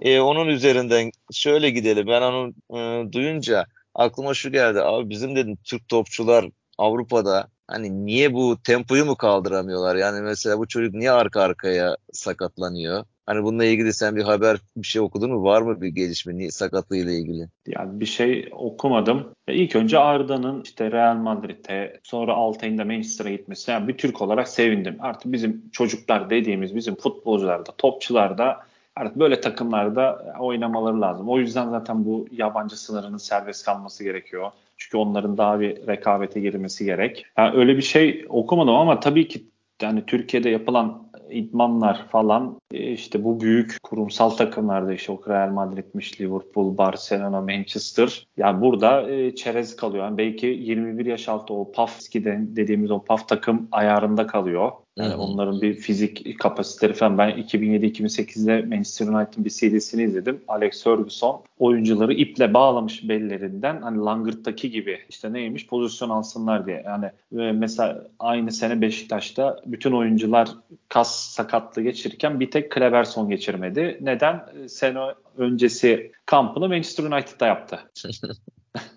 E, 0.00 0.20
onun 0.20 0.48
üzerinden 0.48 1.10
şöyle 1.32 1.70
gidelim. 1.70 2.06
Ben 2.06 2.22
onu 2.22 2.52
e, 2.78 3.12
duyunca 3.12 3.64
aklıma 3.94 4.34
şu 4.34 4.52
geldi. 4.52 4.80
Abi 4.80 5.10
bizim 5.10 5.36
dedim 5.36 5.58
Türk 5.64 5.88
topçular 5.88 6.48
Avrupa'da 6.78 7.48
hani 7.68 8.06
niye 8.06 8.34
bu 8.34 8.58
tempoyu 8.64 9.04
mu 9.04 9.16
kaldıramıyorlar? 9.16 9.96
Yani 9.96 10.20
mesela 10.20 10.58
bu 10.58 10.68
çocuk 10.68 10.94
niye 10.94 11.10
arka 11.10 11.42
arkaya 11.42 11.96
sakatlanıyor? 12.12 13.04
Hani 13.26 13.44
bununla 13.44 13.64
ilgili 13.64 13.92
sen 13.92 14.16
bir 14.16 14.22
haber 14.22 14.58
bir 14.76 14.86
şey 14.86 15.02
okudun 15.02 15.30
mu? 15.30 15.44
Var 15.44 15.62
mı 15.62 15.80
bir 15.80 15.88
gelişme 15.88 16.36
niye, 16.36 16.50
sakatlığıyla 16.50 17.12
ilgili? 17.12 17.48
Yani 17.66 18.00
bir 18.00 18.06
şey 18.06 18.48
okumadım. 18.52 19.28
Ya 19.48 19.54
ilk 19.54 19.76
önce 19.76 19.98
Arda'nın 19.98 20.62
işte 20.62 20.90
Real 20.90 21.16
Madrid'e 21.16 22.00
sonra 22.02 22.34
Altay'ın 22.34 22.78
da 22.78 22.84
Manchester'a 22.84 23.30
gitmesi. 23.30 23.70
Yani 23.70 23.88
bir 23.88 23.98
Türk 23.98 24.22
olarak 24.22 24.48
sevindim. 24.48 24.96
Artık 25.00 25.32
bizim 25.32 25.70
çocuklar 25.72 26.30
dediğimiz 26.30 26.74
bizim 26.74 26.94
futbolcular 26.96 27.66
da 27.66 27.72
topçular 27.78 28.38
da 28.38 28.60
artık 28.98 29.18
böyle 29.18 29.40
takımlarda 29.40 30.34
oynamaları 30.40 31.00
lazım. 31.00 31.28
O 31.28 31.38
yüzden 31.38 31.70
zaten 31.70 32.04
bu 32.04 32.26
yabancı 32.32 32.80
sınırının 32.80 33.16
serbest 33.16 33.64
kalması 33.64 34.04
gerekiyor. 34.04 34.50
Çünkü 34.76 34.96
onların 34.96 35.38
daha 35.38 35.60
bir 35.60 35.86
rekabete 35.86 36.40
girmesi 36.40 36.84
gerek. 36.84 37.26
Yani 37.38 37.56
öyle 37.56 37.76
bir 37.76 37.82
şey 37.82 38.26
okumadım 38.28 38.74
ama 38.74 39.00
tabii 39.00 39.28
ki 39.28 39.44
yani 39.82 40.06
Türkiye'de 40.06 40.50
yapılan 40.50 41.08
idmanlar 41.30 42.08
falan 42.08 42.60
e, 42.72 42.92
işte 42.92 43.24
bu 43.24 43.40
büyük 43.40 43.82
kurumsal 43.82 44.30
takımlarda 44.30 44.94
işte 44.94 45.12
Real 45.28 45.50
Madrid'miş, 45.50 46.20
Liverpool, 46.20 46.78
Barcelona, 46.78 47.40
Manchester. 47.40 48.26
Yani 48.36 48.60
burada 48.60 49.10
e, 49.10 49.34
çerez 49.34 49.76
kalıyor. 49.76 50.04
Yani 50.04 50.18
belki 50.18 50.46
21 50.46 51.06
yaş 51.06 51.28
altı 51.28 51.54
o 51.54 51.72
PAF 51.72 51.98
dediğimiz 52.14 52.90
o 52.90 53.04
PAF 53.04 53.28
takım 53.28 53.68
ayarında 53.72 54.26
kalıyor. 54.26 54.72
Yani 54.98 55.12
Hı-hı. 55.12 55.18
onların 55.18 55.60
bir 55.60 55.74
fizik 55.74 56.38
kapasiteleri 56.38 56.94
falan. 56.94 57.18
Ben 57.18 57.30
2007-2008'de 57.30 58.62
Manchester 58.62 59.06
United'ın 59.06 59.44
bir 59.44 59.50
CD'sini 59.50 60.02
izledim. 60.02 60.40
Alex 60.48 60.84
Ferguson 60.84 61.42
oyuncuları 61.58 62.12
iple 62.12 62.54
bağlamış 62.54 63.08
bellerinden 63.08 63.82
hani 63.82 63.98
Langırt'taki 63.98 64.70
gibi 64.70 64.98
işte 65.08 65.32
neymiş 65.32 65.66
pozisyon 65.66 66.10
alsınlar 66.10 66.66
diye. 66.66 66.82
Yani 66.86 67.04
e, 67.32 67.52
mesela 67.52 68.06
aynı 68.18 68.52
sene 68.52 68.80
Beşiktaş'ta 68.80 69.60
bütün 69.66 69.92
oyuncular 69.92 70.48
kas 70.88 71.20
sakatlığı 71.20 71.82
geçirirken 71.82 72.40
bir 72.40 72.50
tek 72.50 72.72
Kleberson 72.72 73.28
geçirmedi. 73.28 73.98
Neden? 74.00 74.44
E, 74.64 74.68
sene 74.68 74.98
öncesi 75.36 76.12
kampını 76.26 76.68
Manchester 76.68 77.04
United'da 77.04 77.46
yaptı. 77.46 77.80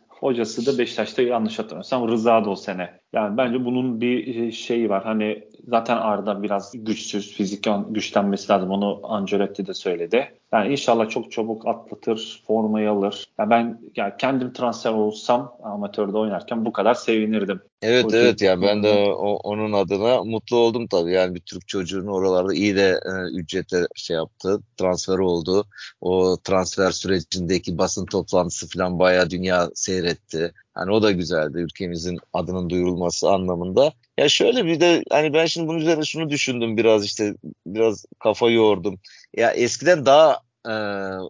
Hocası 0.10 0.65
da 0.65 0.77
Beşiktaş'ta 0.77 1.22
yanlış 1.22 1.60
hatırlamıyorsam 1.60 2.08
Rıza 2.08 2.46
da 2.46 2.50
o 2.50 2.55
sene. 2.55 3.00
Yani 3.13 3.37
bence 3.37 3.65
bunun 3.65 4.01
bir 4.01 4.35
e, 4.35 4.51
şeyi 4.51 4.89
var. 4.89 5.03
Hani 5.03 5.43
zaten 5.67 5.97
Arda 5.97 6.43
biraz 6.43 6.71
güçsüz, 6.73 7.33
fizik 7.33 7.67
güçlenmesi 7.89 8.51
lazım. 8.51 8.71
Onu 8.71 8.99
Ancelotti 9.03 9.67
de 9.67 9.73
söyledi. 9.73 10.31
Yani 10.53 10.71
inşallah 10.71 11.09
çok 11.09 11.31
çabuk 11.31 11.67
atlatır, 11.67 12.43
formayı 12.47 12.91
alır. 12.91 13.25
Yani 13.39 13.49
ben 13.49 13.81
yani 13.95 14.13
kendim 14.17 14.53
transfer 14.53 14.91
olsam 14.91 15.57
amatörde 15.63 16.17
oynarken 16.17 16.65
bu 16.65 16.73
kadar 16.73 16.93
sevinirdim. 16.93 17.61
Evet 17.81 18.05
o 18.05 18.15
evet 18.15 18.41
ya 18.41 18.51
yani 18.51 18.61
ben 18.61 18.83
de 18.83 19.13
o, 19.13 19.35
onun 19.35 19.73
adına 19.73 20.23
mutlu 20.23 20.57
oldum 20.57 20.87
tabii. 20.87 21.11
Yani 21.11 21.35
bir 21.35 21.39
Türk 21.39 21.67
çocuğunun 21.67 22.07
oralarda 22.07 22.53
iyi 22.53 22.75
de 22.75 22.99
e, 23.05 23.39
ücretle 23.39 23.87
şey 23.95 24.15
yaptı, 24.15 24.59
transfer 24.77 25.17
oldu. 25.17 25.65
O 26.01 26.37
transfer 26.43 26.91
sürecindeki 26.91 27.77
basın 27.77 28.05
toplantısı 28.05 28.69
falan 28.69 28.99
bayağı 28.99 29.29
dünya 29.29 29.69
seyretti. 29.75 30.53
Hani 30.73 30.91
o 30.91 31.01
da 31.01 31.11
güzeldi 31.11 31.57
ülkemizin 31.57 32.19
adının 32.33 32.69
duyurulması 32.69 33.29
anlamında. 33.29 33.93
Ya 34.17 34.29
şöyle 34.29 34.65
bir 34.65 34.79
de 34.79 35.03
hani 35.09 35.33
ben 35.33 35.45
şimdi 35.45 35.67
bunun 35.67 35.79
üzerine 35.79 36.03
şunu 36.05 36.29
düşündüm 36.29 36.77
biraz 36.77 37.05
işte 37.05 37.35
biraz 37.65 38.05
kafa 38.19 38.49
yordum. 38.49 38.99
Ya 39.37 39.51
eskiden 39.51 40.05
daha 40.05 40.39
e, 40.67 40.71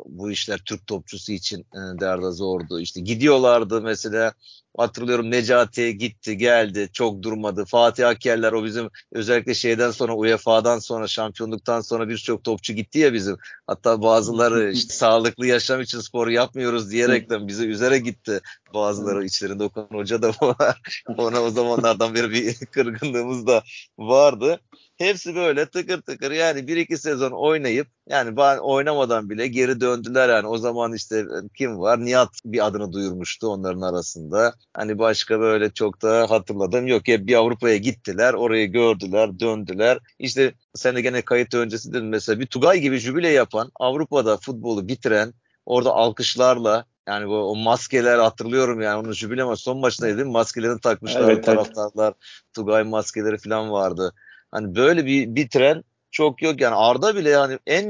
bu 0.05 0.31
işler 0.31 0.61
Türk 0.65 0.87
topçusu 0.87 1.31
için 1.31 1.59
e, 1.59 1.99
derda 1.99 2.31
zordu. 2.31 2.79
İşte 2.79 3.01
gidiyorlardı 3.01 3.81
mesela 3.81 4.33
hatırlıyorum 4.77 5.31
Necati 5.31 5.97
gitti 5.97 6.37
geldi 6.37 6.89
çok 6.93 7.23
durmadı. 7.23 7.65
Fatih 7.65 8.07
Akkerler 8.07 8.51
o 8.51 8.63
bizim 8.63 8.89
özellikle 9.11 9.53
şeyden 9.53 9.91
sonra 9.91 10.15
UEFA'dan 10.15 10.79
sonra 10.79 11.07
şampiyonluktan 11.07 11.81
sonra 11.81 12.09
birçok 12.09 12.43
topçu 12.43 12.73
gitti 12.73 12.99
ya 12.99 13.13
bizim. 13.13 13.37
Hatta 13.67 14.01
bazıları 14.01 14.71
işte 14.73 14.93
sağlıklı 14.93 15.47
yaşam 15.47 15.81
için 15.81 15.99
spor 15.99 16.27
yapmıyoruz 16.27 16.91
diyerekten 16.91 17.47
bizi 17.47 17.67
üzere 17.67 17.99
gitti. 17.99 18.41
Bazıları 18.73 19.25
içlerinde 19.25 19.63
Okan 19.63 19.87
Hoca 19.91 20.21
da 20.21 20.27
var. 20.41 20.81
Ona 21.17 21.41
o 21.41 21.49
zamanlardan 21.49 22.15
beri 22.15 22.31
bir 22.31 22.55
kırgınlığımız 22.71 23.47
da 23.47 23.63
vardı. 23.97 24.59
Hepsi 24.97 25.35
böyle 25.35 25.65
tıkır 25.65 26.01
tıkır 26.01 26.31
yani 26.31 26.67
bir 26.67 26.77
iki 26.77 26.97
sezon 26.97 27.31
oynayıp 27.31 27.87
yani 28.09 28.37
ben 28.37 28.57
oynamadan 28.57 29.29
bile 29.29 29.47
geri 29.47 29.81
döndüler 29.81 30.29
yani 30.29 30.47
o 30.47 30.57
zaman 30.57 30.93
işte 30.93 31.25
kim 31.57 31.79
var 31.79 32.05
Nihat 32.05 32.29
bir 32.45 32.65
adını 32.67 32.93
duyurmuştu 32.93 33.47
onların 33.47 33.81
arasında. 33.81 34.53
Hani 34.73 34.99
başka 34.99 35.39
böyle 35.39 35.69
çok 35.69 36.01
da 36.01 36.29
hatırladım 36.29 36.87
yok 36.87 37.01
hep 37.07 37.27
bir 37.27 37.35
Avrupa'ya 37.35 37.77
gittiler 37.77 38.33
orayı 38.33 38.71
gördüler 38.71 39.39
döndüler. 39.39 39.99
İşte 40.19 40.53
sen 40.75 40.95
de 40.95 41.01
gene 41.01 41.21
kayıt 41.21 41.53
öncesi 41.53 41.93
dedin 41.93 42.05
mesela 42.05 42.39
bir 42.39 42.45
Tugay 42.45 42.79
gibi 42.79 42.97
jübile 42.97 43.29
yapan 43.29 43.71
Avrupa'da 43.79 44.37
futbolu 44.37 44.87
bitiren 44.87 45.33
orada 45.65 45.91
alkışlarla 45.91 46.85
yani 47.07 47.27
bu 47.27 47.35
o 47.35 47.55
maskeler 47.55 48.19
hatırlıyorum 48.19 48.81
yani 48.81 48.99
onun 48.99 49.11
jübile 49.11 49.43
ama 49.43 49.55
son 49.55 49.77
maçındaydı 49.77 50.25
Maskelerini 50.25 50.79
takmışlar 50.79 51.31
evet, 51.31 51.43
taraftarlar. 51.43 52.07
Evet. 52.07 52.53
Tugay 52.53 52.83
maskeleri 52.83 53.37
falan 53.37 53.71
vardı. 53.71 54.13
Hani 54.51 54.75
böyle 54.75 55.05
bir 55.05 55.35
bitiren 55.35 55.83
çok 56.11 56.41
yok 56.41 56.61
yani 56.61 56.75
Arda 56.75 57.15
bile 57.15 57.29
yani 57.29 57.59
en 57.67 57.87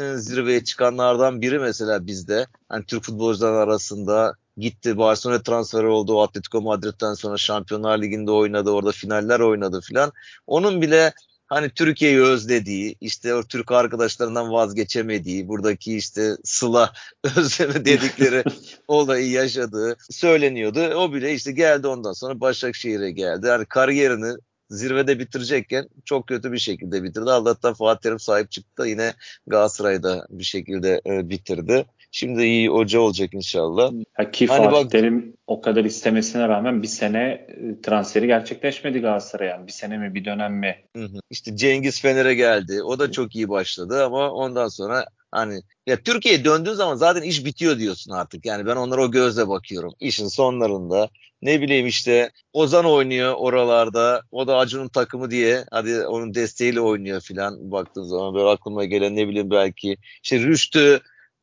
e, 0.00 0.16
zirveye 0.16 0.64
çıkanlardan 0.64 1.40
biri 1.40 1.58
mesela 1.58 2.06
bizde. 2.06 2.46
Hani 2.68 2.86
Türk 2.86 3.04
futbolcular 3.04 3.52
arasında 3.52 4.34
gitti 4.56 4.98
Barcelona 4.98 5.42
transferi 5.42 5.86
oldu. 5.86 6.22
Atletico 6.22 6.60
Madrid'den 6.62 7.14
sonra 7.14 7.36
Şampiyonlar 7.36 8.02
Ligi'nde 8.02 8.30
oynadı. 8.30 8.70
Orada 8.70 8.92
finaller 8.92 9.40
oynadı 9.40 9.80
filan. 9.80 10.12
Onun 10.46 10.82
bile 10.82 11.12
hani 11.46 11.70
Türkiye'yi 11.70 12.20
özlediği, 12.20 12.96
işte 13.00 13.34
o 13.34 13.42
Türk 13.42 13.72
arkadaşlarından 13.72 14.52
vazgeçemediği, 14.52 15.48
buradaki 15.48 15.96
işte 15.96 16.36
sıla 16.44 16.92
özleme 17.36 17.84
dedikleri 17.84 18.44
olayı 18.88 19.30
yaşadığı 19.30 19.96
söyleniyordu. 20.10 20.80
O 20.80 21.12
bile 21.12 21.34
işte 21.34 21.52
geldi 21.52 21.86
ondan 21.86 22.12
sonra 22.12 22.40
Başakşehir'e 22.40 23.10
geldi. 23.10 23.46
Yani 23.46 23.64
kariyerini 23.64 24.36
zirvede 24.70 25.18
bitirecekken 25.18 25.88
çok 26.04 26.26
kötü 26.26 26.52
bir 26.52 26.58
şekilde 26.58 27.02
bitirdi. 27.02 27.30
Allah'tan 27.30 27.74
Fatih 27.74 28.00
Terim 28.00 28.18
sahip 28.20 28.50
çıktı. 28.50 28.86
Yine 28.86 29.14
Galatasaray'da 29.46 30.26
bir 30.30 30.44
şekilde 30.44 31.00
e, 31.06 31.28
bitirdi. 31.28 31.86
Şimdi 32.14 32.42
iyi 32.42 32.68
hoca 32.68 33.00
olacak 33.00 33.34
inşallah. 33.34 33.92
Ha, 34.14 34.30
ki 34.30 34.46
hani 34.46 34.64
Fatih 34.64 34.72
bak, 34.72 34.90
Terim 34.90 35.34
o 35.46 35.60
kadar 35.60 35.84
istemesine 35.84 36.48
rağmen 36.48 36.82
bir 36.82 36.88
sene 36.88 37.46
e, 37.48 37.80
transferi 37.82 38.26
gerçekleşmedi 38.26 39.00
Galatasaray'a. 39.00 39.66
Bir 39.66 39.72
sene 39.72 39.98
mi 39.98 40.14
bir 40.14 40.24
dönem 40.24 40.54
mi? 40.54 40.76
Hı 40.96 41.04
hı. 41.04 41.20
İşte 41.30 41.56
Cengiz 41.56 42.00
Fener'e 42.00 42.34
geldi. 42.34 42.82
O 42.82 42.98
da 42.98 43.12
çok 43.12 43.36
iyi 43.36 43.48
başladı 43.48 44.04
ama 44.04 44.30
ondan 44.30 44.68
sonra 44.68 45.06
Hani 45.32 45.62
ya 45.86 46.02
Türkiye'ye 46.02 46.44
döndüğün 46.44 46.72
zaman 46.72 46.94
zaten 46.94 47.22
iş 47.22 47.44
bitiyor 47.44 47.78
diyorsun 47.78 48.12
artık. 48.12 48.46
Yani 48.46 48.66
ben 48.66 48.76
onlara 48.76 49.04
o 49.04 49.10
gözle 49.10 49.48
bakıyorum. 49.48 49.92
İşin 50.00 50.28
sonlarında 50.28 51.08
ne 51.42 51.60
bileyim 51.60 51.86
işte 51.86 52.30
Ozan 52.52 52.84
oynuyor 52.84 53.34
oralarda. 53.36 54.22
O 54.30 54.46
da 54.46 54.56
Acun'un 54.56 54.88
takımı 54.88 55.30
diye 55.30 55.64
hadi 55.70 56.06
onun 56.06 56.34
desteğiyle 56.34 56.80
oynuyor 56.80 57.20
filan 57.20 57.70
baktığın 57.70 58.04
zaman 58.04 58.34
böyle 58.34 58.48
aklıma 58.48 58.84
gelen 58.84 59.16
ne 59.16 59.28
bileyim 59.28 59.50
belki 59.50 59.96
işte 60.22 60.38
Rüştü 60.38 61.00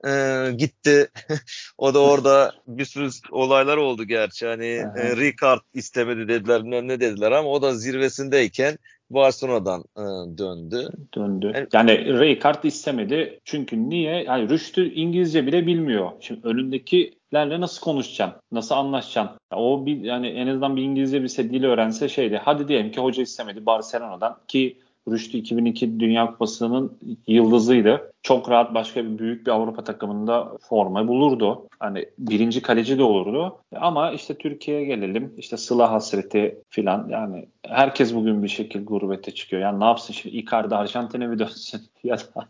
e, 0.08 0.52
gitti. 0.58 1.08
o 1.78 1.94
da 1.94 2.00
orada 2.00 2.52
bir 2.68 2.86
sürü 2.86 3.10
olaylar 3.32 3.78
oldu 3.78 4.04
gerçi. 4.04 4.46
Hani 4.46 4.66
e, 4.66 5.16
Ricard 5.16 5.62
istemedi 5.74 6.28
dediler 6.28 6.62
ne, 6.64 6.88
ne 6.88 7.00
dediler 7.00 7.32
ama 7.32 7.50
o 7.50 7.62
da 7.62 7.74
zirvesindeyken 7.74 8.78
Barcelona'dan 9.10 9.84
e, 9.98 10.38
döndü. 10.38 10.90
Döndü. 11.16 11.68
Yani, 11.74 11.92
yani 11.92 12.20
Rijkaard 12.20 12.64
istemedi. 12.64 13.40
Çünkü 13.46 13.90
niye? 13.90 14.24
Yani 14.24 14.50
Rüştü 14.50 14.94
İngilizce 14.94 15.48
bile 15.48 15.68
bilmiyor. 15.68 16.12
Şimdi 16.20 16.48
önündekilerle 16.48 17.62
nasıl 17.62 17.82
konuşacaksın? 17.82 18.42
Nasıl 18.52 18.76
anlaşacaksın? 18.76 19.38
Ya 19.52 19.58
o 19.58 19.86
bir 19.86 20.02
yani 20.02 20.28
en 20.28 20.48
azından 20.48 20.76
bir 20.76 20.82
İngilizce 20.82 21.24
bir 21.24 21.30
dili 21.30 21.68
öğrense 21.68 22.10
şeydi. 22.10 22.42
Hadi 22.44 22.68
diyelim 22.68 22.92
ki 22.92 23.02
hoca 23.02 23.24
istemedi 23.24 23.66
Barcelona'dan 23.66 24.38
ki 24.48 24.78
Rüştü 25.12 25.38
2002 25.38 26.00
Dünya 26.00 26.26
Kupası'nın 26.32 26.98
yıldızıydı. 27.28 28.12
Çok 28.24 28.50
rahat 28.50 28.74
başka 28.74 29.06
bir 29.06 29.20
büyük 29.20 29.48
bir 29.48 29.52
Avrupa 29.52 29.84
takımında 29.84 30.58
forma 30.70 31.08
bulurdu. 31.08 31.68
Hani 31.80 32.06
birinci 32.18 32.62
kaleci 32.62 32.98
de 32.98 33.04
olurdu. 33.04 33.58
Ama 33.76 34.12
işte 34.12 34.38
Türkiye'ye 34.38 34.86
gelelim. 34.86 35.34
İşte 35.38 35.58
Sıla 35.58 35.92
hasreti 35.92 36.62
filan. 36.70 37.08
Yani 37.10 37.48
herkes 37.68 38.16
bugün 38.16 38.44
bir 38.44 38.48
şekilde 38.48 38.84
gurbete 38.84 39.32
çıkıyor. 39.32 39.62
Yani 39.62 39.80
ne 39.80 39.86
yapsın 39.86 40.14
şimdi 40.14 40.38
Icardi 40.38 40.76
Arjantin'e 40.76 41.28
mi 41.28 41.40
dönsün? 41.40 41.82
ya 42.04 42.18
da 42.18 42.48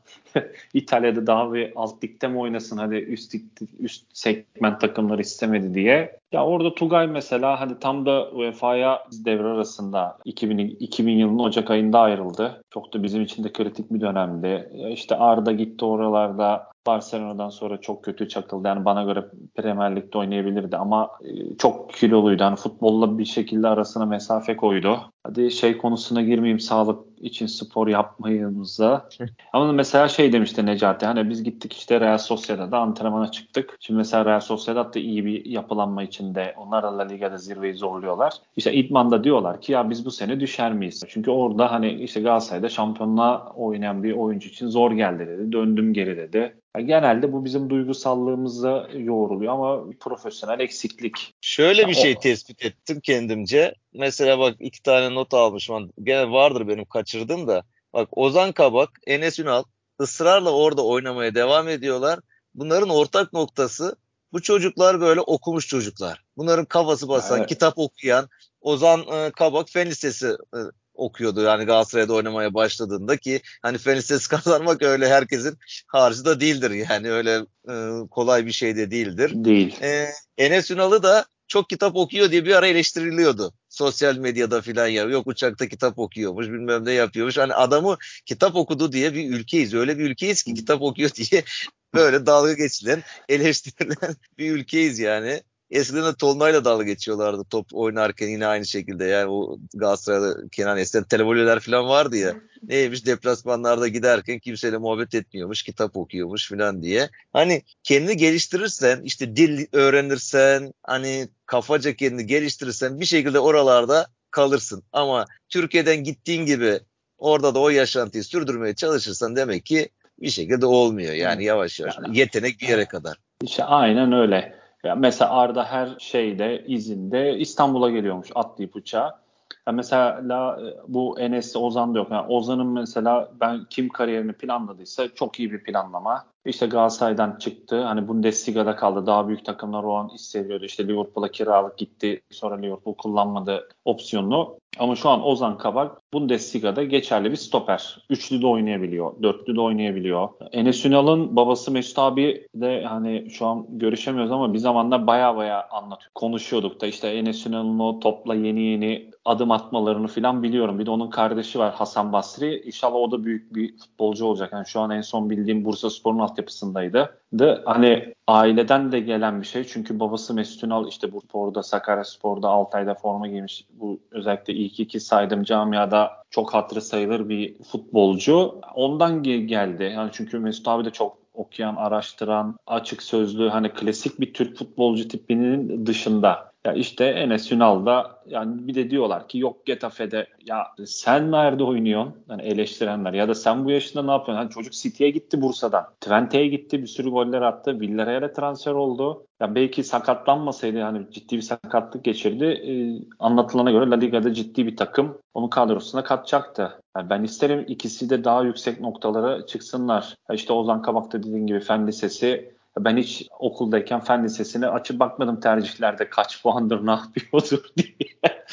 İtalya'da 0.73 1.27
daha 1.27 1.53
bir 1.53 1.73
alt 1.75 2.03
ligde 2.03 2.27
mi 2.27 2.39
oynasın? 2.39 2.77
Hadi 2.77 2.95
üst, 2.95 3.35
üst 3.79 4.05
segment 4.13 4.81
takımları 4.81 5.21
istemedi 5.21 5.73
diye. 5.73 6.19
Ya 6.31 6.45
orada 6.45 6.75
Tugay 6.75 7.07
mesela 7.07 7.59
hani 7.61 7.79
tam 7.79 8.05
da 8.05 8.31
UEFA'ya 8.31 9.03
devre 9.25 9.47
arasında 9.47 10.17
2000, 10.25 10.57
2000 10.79 11.17
yılının 11.17 11.39
Ocak 11.39 11.71
ayında 11.71 11.99
ayrıldı. 11.99 12.63
Çok 12.73 12.93
da 12.93 13.03
bizim 13.03 13.21
için 13.21 13.43
de 13.43 13.53
kritik 13.53 13.93
bir 13.93 14.01
dönemdi. 14.01 14.71
İşte 14.91 15.15
Arda 15.15 15.51
gitti 15.51 15.85
oralarda 15.85 16.67
Barcelona'dan 16.87 17.49
sonra 17.49 17.81
çok 17.81 18.03
kötü 18.03 18.27
çakıldı. 18.27 18.67
Yani 18.67 18.85
bana 18.85 19.03
göre 19.03 19.25
Premier 19.55 19.95
Lig'de 19.95 20.17
oynayabilirdi 20.17 20.77
ama 20.77 21.11
e, 21.23 21.57
çok 21.57 21.93
kiloluydu. 21.93 22.43
Yani 22.43 22.55
futbolla 22.55 23.17
bir 23.17 23.25
şekilde 23.25 23.67
arasına 23.67 24.05
mesafe 24.05 24.55
koydu. 24.57 24.99
Hadi 25.23 25.51
şey 25.51 25.77
konusuna 25.77 26.21
girmeyeyim 26.21 26.59
sağlık 26.59 27.09
için 27.21 27.45
spor 27.45 27.87
yapmayımıza. 27.87 29.09
ama 29.53 29.71
mesela 29.71 30.07
şey 30.07 30.33
demişti 30.33 30.65
Necati 30.65 31.05
hani 31.05 31.29
biz 31.29 31.43
gittik 31.43 31.73
işte 31.73 31.99
Real 31.99 32.17
Sociedad'da 32.17 32.77
antrenmana 32.77 33.31
çıktık. 33.31 33.77
Şimdi 33.79 33.97
mesela 33.97 34.25
Real 34.25 34.39
Sociedad 34.39 34.95
da 34.95 34.99
iyi 34.99 35.25
bir 35.25 35.45
yapılanma 35.45 36.03
içinde. 36.03 36.53
Onlar 36.57 36.83
da 36.83 36.97
La 36.97 37.03
Liga'da 37.03 37.37
zirveyi 37.37 37.73
zorluyorlar. 37.73 38.33
İşte 38.55 38.73
idmanda 38.73 39.23
diyorlar 39.23 39.61
ki 39.61 39.71
ya 39.71 39.89
biz 39.89 40.05
bu 40.05 40.11
sene 40.11 40.39
düşer 40.39 40.73
miyiz? 40.73 41.03
Çünkü 41.07 41.31
orada 41.31 41.71
hani 41.71 41.91
işte 41.91 42.21
Galatasaray'da 42.21 42.69
şampiyonluğa 42.69 43.53
oynayan 43.55 44.03
bir 44.03 44.13
oyuncu 44.13 44.49
için 44.49 44.67
zor 44.67 44.91
geldi 44.91 45.27
dedi. 45.27 45.51
Döndüm 45.51 45.93
geri 45.93 46.17
dedi. 46.17 46.55
Yani 46.75 46.87
genelde 46.87 47.33
bu 47.33 47.45
bizim 47.45 47.69
duygusallığımıza 47.69 48.87
yoğruluyor 48.93 49.53
ama 49.53 49.83
profesyonel 49.99 50.59
eksiklik. 50.59 51.33
Şöyle 51.41 51.87
bir 51.87 51.93
şey 51.93 52.15
tespit 52.15 52.65
ettim 52.65 52.99
kendimce. 52.99 53.75
Mesela 53.93 54.39
bak 54.39 54.55
iki 54.59 54.83
tane 54.83 55.15
not 55.15 55.33
almışım. 55.33 55.91
Gene 56.03 56.31
vardır 56.31 56.67
benim 56.67 56.85
kaçırdım 56.85 57.47
da. 57.47 57.63
Bak 57.93 58.09
Ozan 58.11 58.51
Kabak, 58.51 58.89
Enes 59.07 59.39
Ünal 59.39 59.63
ısrarla 60.01 60.51
orada 60.51 60.85
oynamaya 60.85 61.35
devam 61.35 61.67
ediyorlar. 61.67 62.19
Bunların 62.55 62.89
ortak 62.89 63.33
noktası 63.33 63.95
bu 64.33 64.41
çocuklar 64.41 65.01
böyle 65.01 65.21
okumuş 65.21 65.67
çocuklar. 65.67 66.23
Bunların 66.37 66.65
kafası 66.65 67.09
basan, 67.09 67.39
evet. 67.39 67.49
kitap 67.49 67.77
okuyan, 67.77 68.29
Ozan 68.61 69.05
e, 69.11 69.31
Kabak 69.31 69.69
Fen 69.69 69.87
Lisesi 69.87 70.27
e, 70.27 70.59
okuyordu 70.99 71.41
yani 71.41 71.65
Galatasaray'da 71.65 72.13
oynamaya 72.13 72.53
başladığında 72.53 73.17
ki 73.17 73.41
hani 73.61 73.77
fen 73.77 73.97
lisesi 73.97 74.29
kazanmak 74.29 74.81
öyle 74.81 75.09
herkesin 75.09 75.57
harcı 75.87 76.25
da 76.25 76.39
değildir 76.39 76.71
yani 76.71 77.11
öyle 77.11 77.45
e, 77.69 77.73
kolay 78.11 78.45
bir 78.45 78.51
şey 78.51 78.75
de 78.75 78.91
değildir. 78.91 79.31
Değil. 79.33 79.81
E, 79.81 80.09
Enes 80.37 80.71
Ünal'ı 80.71 81.03
da 81.03 81.25
çok 81.49 81.69
kitap 81.69 81.95
okuyor 81.95 82.31
diye 82.31 82.45
bir 82.45 82.55
ara 82.55 82.67
eleştiriliyordu. 82.67 83.53
Sosyal 83.69 84.17
medyada 84.17 84.61
filan 84.61 84.87
ya 84.87 85.03
yok 85.03 85.27
uçakta 85.27 85.67
kitap 85.67 85.99
okuyormuş 85.99 86.47
bilmem 86.47 86.85
ne 86.85 86.91
yapıyormuş. 86.91 87.37
Hani 87.37 87.53
adamı 87.53 87.97
kitap 88.25 88.55
okudu 88.55 88.91
diye 88.91 89.13
bir 89.13 89.29
ülkeyiz. 89.29 89.73
Öyle 89.73 89.97
bir 89.97 90.09
ülkeyiz 90.09 90.43
ki 90.43 90.53
kitap 90.53 90.81
okuyor 90.81 91.09
diye 91.15 91.43
böyle 91.93 92.25
dalga 92.25 92.53
geçilen, 92.53 93.03
eleştirilen 93.29 94.15
bir 94.37 94.51
ülkeyiz 94.51 94.99
yani. 94.99 95.41
Eskiden 95.71 96.05
de 96.05 96.15
Tolunay'la 96.15 96.65
dalga 96.65 96.83
geçiyorlardı 96.83 97.43
top 97.49 97.67
oynarken 97.73 98.27
yine 98.27 98.47
aynı 98.47 98.65
şekilde. 98.65 99.05
Yani 99.05 99.31
o 99.31 99.57
Galatasaray'da 99.73 100.49
Kenan 100.51 100.77
eskiden 100.77 101.03
televolyeler 101.03 101.59
falan 101.59 101.87
vardı 101.87 102.17
ya. 102.17 102.35
Neymiş 102.63 103.05
deplasmanlarda 103.05 103.87
giderken 103.87 104.39
kimseyle 104.39 104.77
muhabbet 104.77 105.15
etmiyormuş, 105.15 105.63
kitap 105.63 105.97
okuyormuş 105.97 106.49
falan 106.49 106.81
diye. 106.81 107.09
Hani 107.33 107.61
kendini 107.83 108.17
geliştirirsen, 108.17 109.01
işte 109.03 109.35
dil 109.35 109.65
öğrenirsen, 109.71 110.73
hani 110.83 111.29
kafaca 111.45 111.93
kendini 111.93 112.27
geliştirirsen 112.27 112.99
bir 112.99 113.05
şekilde 113.05 113.39
oralarda 113.39 114.07
kalırsın. 114.31 114.83
Ama 114.93 115.25
Türkiye'den 115.49 116.03
gittiğin 116.03 116.45
gibi 116.45 116.79
orada 117.17 117.55
da 117.55 117.59
o 117.59 117.69
yaşantıyı 117.69 118.23
sürdürmeye 118.23 118.75
çalışırsan 118.75 119.35
demek 119.35 119.65
ki 119.65 119.89
bir 120.21 120.29
şekilde 120.29 120.65
olmuyor. 120.65 121.13
Yani 121.13 121.43
yavaş 121.43 121.79
yavaş. 121.79 121.95
Yetenek 122.13 122.59
bir 122.61 122.67
yere 122.67 122.85
kadar. 122.85 123.17
İşte 123.43 123.63
aynen 123.63 124.11
öyle. 124.11 124.58
Ya 124.83 124.95
mesela 124.95 125.31
Arda 125.31 125.65
her 125.65 125.89
şeyde 125.99 126.63
izinde 126.67 127.37
İstanbul'a 127.37 127.89
geliyormuş 127.89 128.31
atlayıp 128.35 128.75
uçağa. 128.75 129.19
Ya 129.67 129.73
mesela 129.73 130.59
e, 130.61 130.93
bu 130.93 131.19
Enes'te 131.19 131.59
Ozan'da 131.59 131.97
yok. 131.97 132.11
Yani 132.11 132.27
Ozan'ın 132.27 132.67
mesela 132.67 133.31
ben 133.41 133.65
kim 133.69 133.89
kariyerini 133.89 134.33
planladıysa 134.33 135.07
çok 135.15 135.39
iyi 135.39 135.51
bir 135.51 135.63
planlama. 135.63 136.25
İşte 136.45 136.67
Galatasaray'dan 136.67 137.35
çıktı. 137.37 137.83
Hani 137.83 138.07
Bundesliga'da 138.07 138.75
kaldı. 138.75 139.05
Daha 139.05 139.27
büyük 139.27 139.45
takımlar 139.45 139.83
o 139.83 139.95
an 139.95 140.09
hissediyordu. 140.09 140.65
İşte 140.65 140.87
Liverpool'a 140.87 141.31
kiralık 141.31 141.77
gitti. 141.77 142.21
Sonra 142.31 142.55
Liverpool 142.55 142.95
kullanmadı 142.95 143.69
opsiyonunu. 143.85 144.59
Ama 144.77 144.95
şu 144.95 145.09
an 145.09 145.27
Ozan 145.27 145.57
Kabak 145.57 146.13
Bundesliga'da 146.13 146.83
geçerli 146.83 147.31
bir 147.31 147.35
stoper. 147.35 147.97
Üçlü 148.09 148.41
de 148.41 148.47
oynayabiliyor. 148.47 149.23
Dörtlü 149.23 149.55
de 149.55 149.61
oynayabiliyor. 149.61 150.29
Enes 150.51 150.85
Ünal'ın 150.85 151.35
babası 151.35 151.71
Mesut 151.71 151.99
abi 151.99 152.47
de 152.55 152.83
hani 152.83 153.29
şu 153.29 153.45
an 153.45 153.65
görüşemiyoruz 153.69 154.31
ama 154.31 154.53
bir 154.53 154.59
zamanlar 154.59 155.07
baya 155.07 155.35
baya 155.35 155.67
anlatıyor. 155.69 156.11
Konuşuyorduk 156.15 156.81
da 156.81 156.87
işte 156.87 157.07
Enes 157.07 157.47
Ünal'ın 157.47 157.79
o 157.79 157.99
topla 157.99 158.35
yeni 158.35 158.61
yeni 158.61 159.11
adım 159.25 159.51
atmalarını 159.51 160.07
falan 160.07 160.43
biliyorum. 160.43 160.79
Bir 160.79 160.85
de 160.85 160.91
onun 160.91 161.09
kardeşi 161.09 161.59
var 161.59 161.73
Hasan 161.73 162.13
Basri. 162.13 162.61
İnşallah 162.65 162.95
o 162.95 163.11
da 163.11 163.23
büyük 163.23 163.55
bir 163.55 163.77
futbolcu 163.77 164.25
olacak. 164.25 164.49
Yani 164.53 164.65
şu 164.67 164.79
an 164.79 164.89
en 164.89 165.01
son 165.01 165.29
bildiğim 165.29 165.65
Bursa 165.65 165.89
Spor'un 165.89 166.19
altyapısındaydı. 166.19 167.19
De 167.33 167.61
hani 167.65 168.13
aileden 168.27 168.91
de 168.91 168.99
gelen 168.99 169.41
bir 169.41 169.47
şey. 169.47 169.63
Çünkü 169.63 169.99
babası 169.99 170.33
Mesut 170.33 170.63
Ünal 170.63 170.87
işte 170.87 171.11
bu 171.13 171.21
sporda 171.21 171.63
Sakarya 171.63 172.03
Spor'da 172.03 172.49
Altay'da 172.49 172.95
forma 172.95 173.27
giymiş. 173.27 173.65
Bu 173.71 173.99
özellikle 174.11 174.53
ilk 174.59 174.79
iki 174.79 174.99
saydım 174.99 175.43
camiada 175.43 176.11
çok 176.29 176.53
hatırı 176.53 176.81
sayılır 176.81 177.29
bir 177.29 177.63
futbolcu. 177.63 178.61
Ondan 178.75 179.23
geldi. 179.23 179.91
Yani 179.95 180.09
çünkü 180.13 180.39
Mesut 180.39 180.67
abi 180.67 180.85
de 180.85 180.89
çok 180.89 181.17
okuyan, 181.33 181.75
araştıran, 181.75 182.57
açık 182.67 183.03
sözlü 183.03 183.49
hani 183.49 183.73
klasik 183.73 184.19
bir 184.19 184.33
Türk 184.33 184.57
futbolcu 184.57 185.07
tipinin 185.07 185.85
dışında. 185.85 186.51
Ya 186.69 186.75
işte 186.75 187.05
Enes 187.05 187.51
Ünal 187.51 187.85
da 187.85 188.19
yani 188.27 188.67
bir 188.67 188.75
de 188.75 188.89
diyorlar 188.89 189.27
ki 189.27 189.37
yok 189.37 189.65
Getafe'de 189.65 190.27
ya 190.45 190.67
sen 190.85 191.31
nerede 191.31 191.63
oynuyorsun? 191.63 192.15
Yani 192.29 192.41
eleştirenler 192.41 193.13
ya 193.13 193.27
da 193.27 193.35
sen 193.35 193.65
bu 193.65 193.71
yaşında 193.71 194.03
ne 194.03 194.11
yapıyorsun? 194.11 194.43
Hani 194.43 194.49
çocuk 194.49 194.73
City'ye 194.73 195.09
gitti 195.09 195.41
Bursa'dan. 195.41 195.85
Twente'ye 196.01 196.47
gitti 196.47 196.81
bir 196.81 196.87
sürü 196.87 197.09
goller 197.09 197.41
attı. 197.41 197.79
Villarreal'e 197.79 198.33
transfer 198.33 198.71
oldu. 198.71 199.25
Ya 199.39 199.55
belki 199.55 199.83
sakatlanmasaydı 199.83 200.77
yani 200.77 201.07
ciddi 201.11 201.37
bir 201.37 201.41
sakatlık 201.41 202.03
geçirdi. 202.03 202.45
Ee, 202.45 203.01
anlatılana 203.19 203.71
göre 203.71 203.89
La 203.89 203.95
Liga'da 203.95 204.33
ciddi 204.33 204.65
bir 204.65 204.77
takım 204.77 205.17
onu 205.33 205.49
kadrosuna 205.49 206.03
katacaktı. 206.03 206.81
Yani 206.97 207.09
ben 207.09 207.23
isterim 207.23 207.65
ikisi 207.67 208.09
de 208.09 208.23
daha 208.23 208.43
yüksek 208.43 208.81
noktalara 208.81 209.45
çıksınlar. 209.45 210.15
Ya 210.29 210.35
işte 210.35 210.53
Ozan 210.53 210.81
Kabak'ta 210.81 211.23
dediğin 211.23 211.47
gibi 211.47 211.59
Fen 211.59 211.87
Lisesi 211.87 212.58
ben 212.85 212.97
hiç 212.97 213.27
okuldayken 213.39 213.99
fen 213.99 214.23
lisesine 214.23 214.67
açıp 214.67 214.99
bakmadım 214.99 215.39
tercihlerde 215.39 216.09
kaç 216.09 216.43
puandır 216.43 216.85
ne 216.85 216.91
yapıyordur 216.91 217.63
diye. 217.77 218.45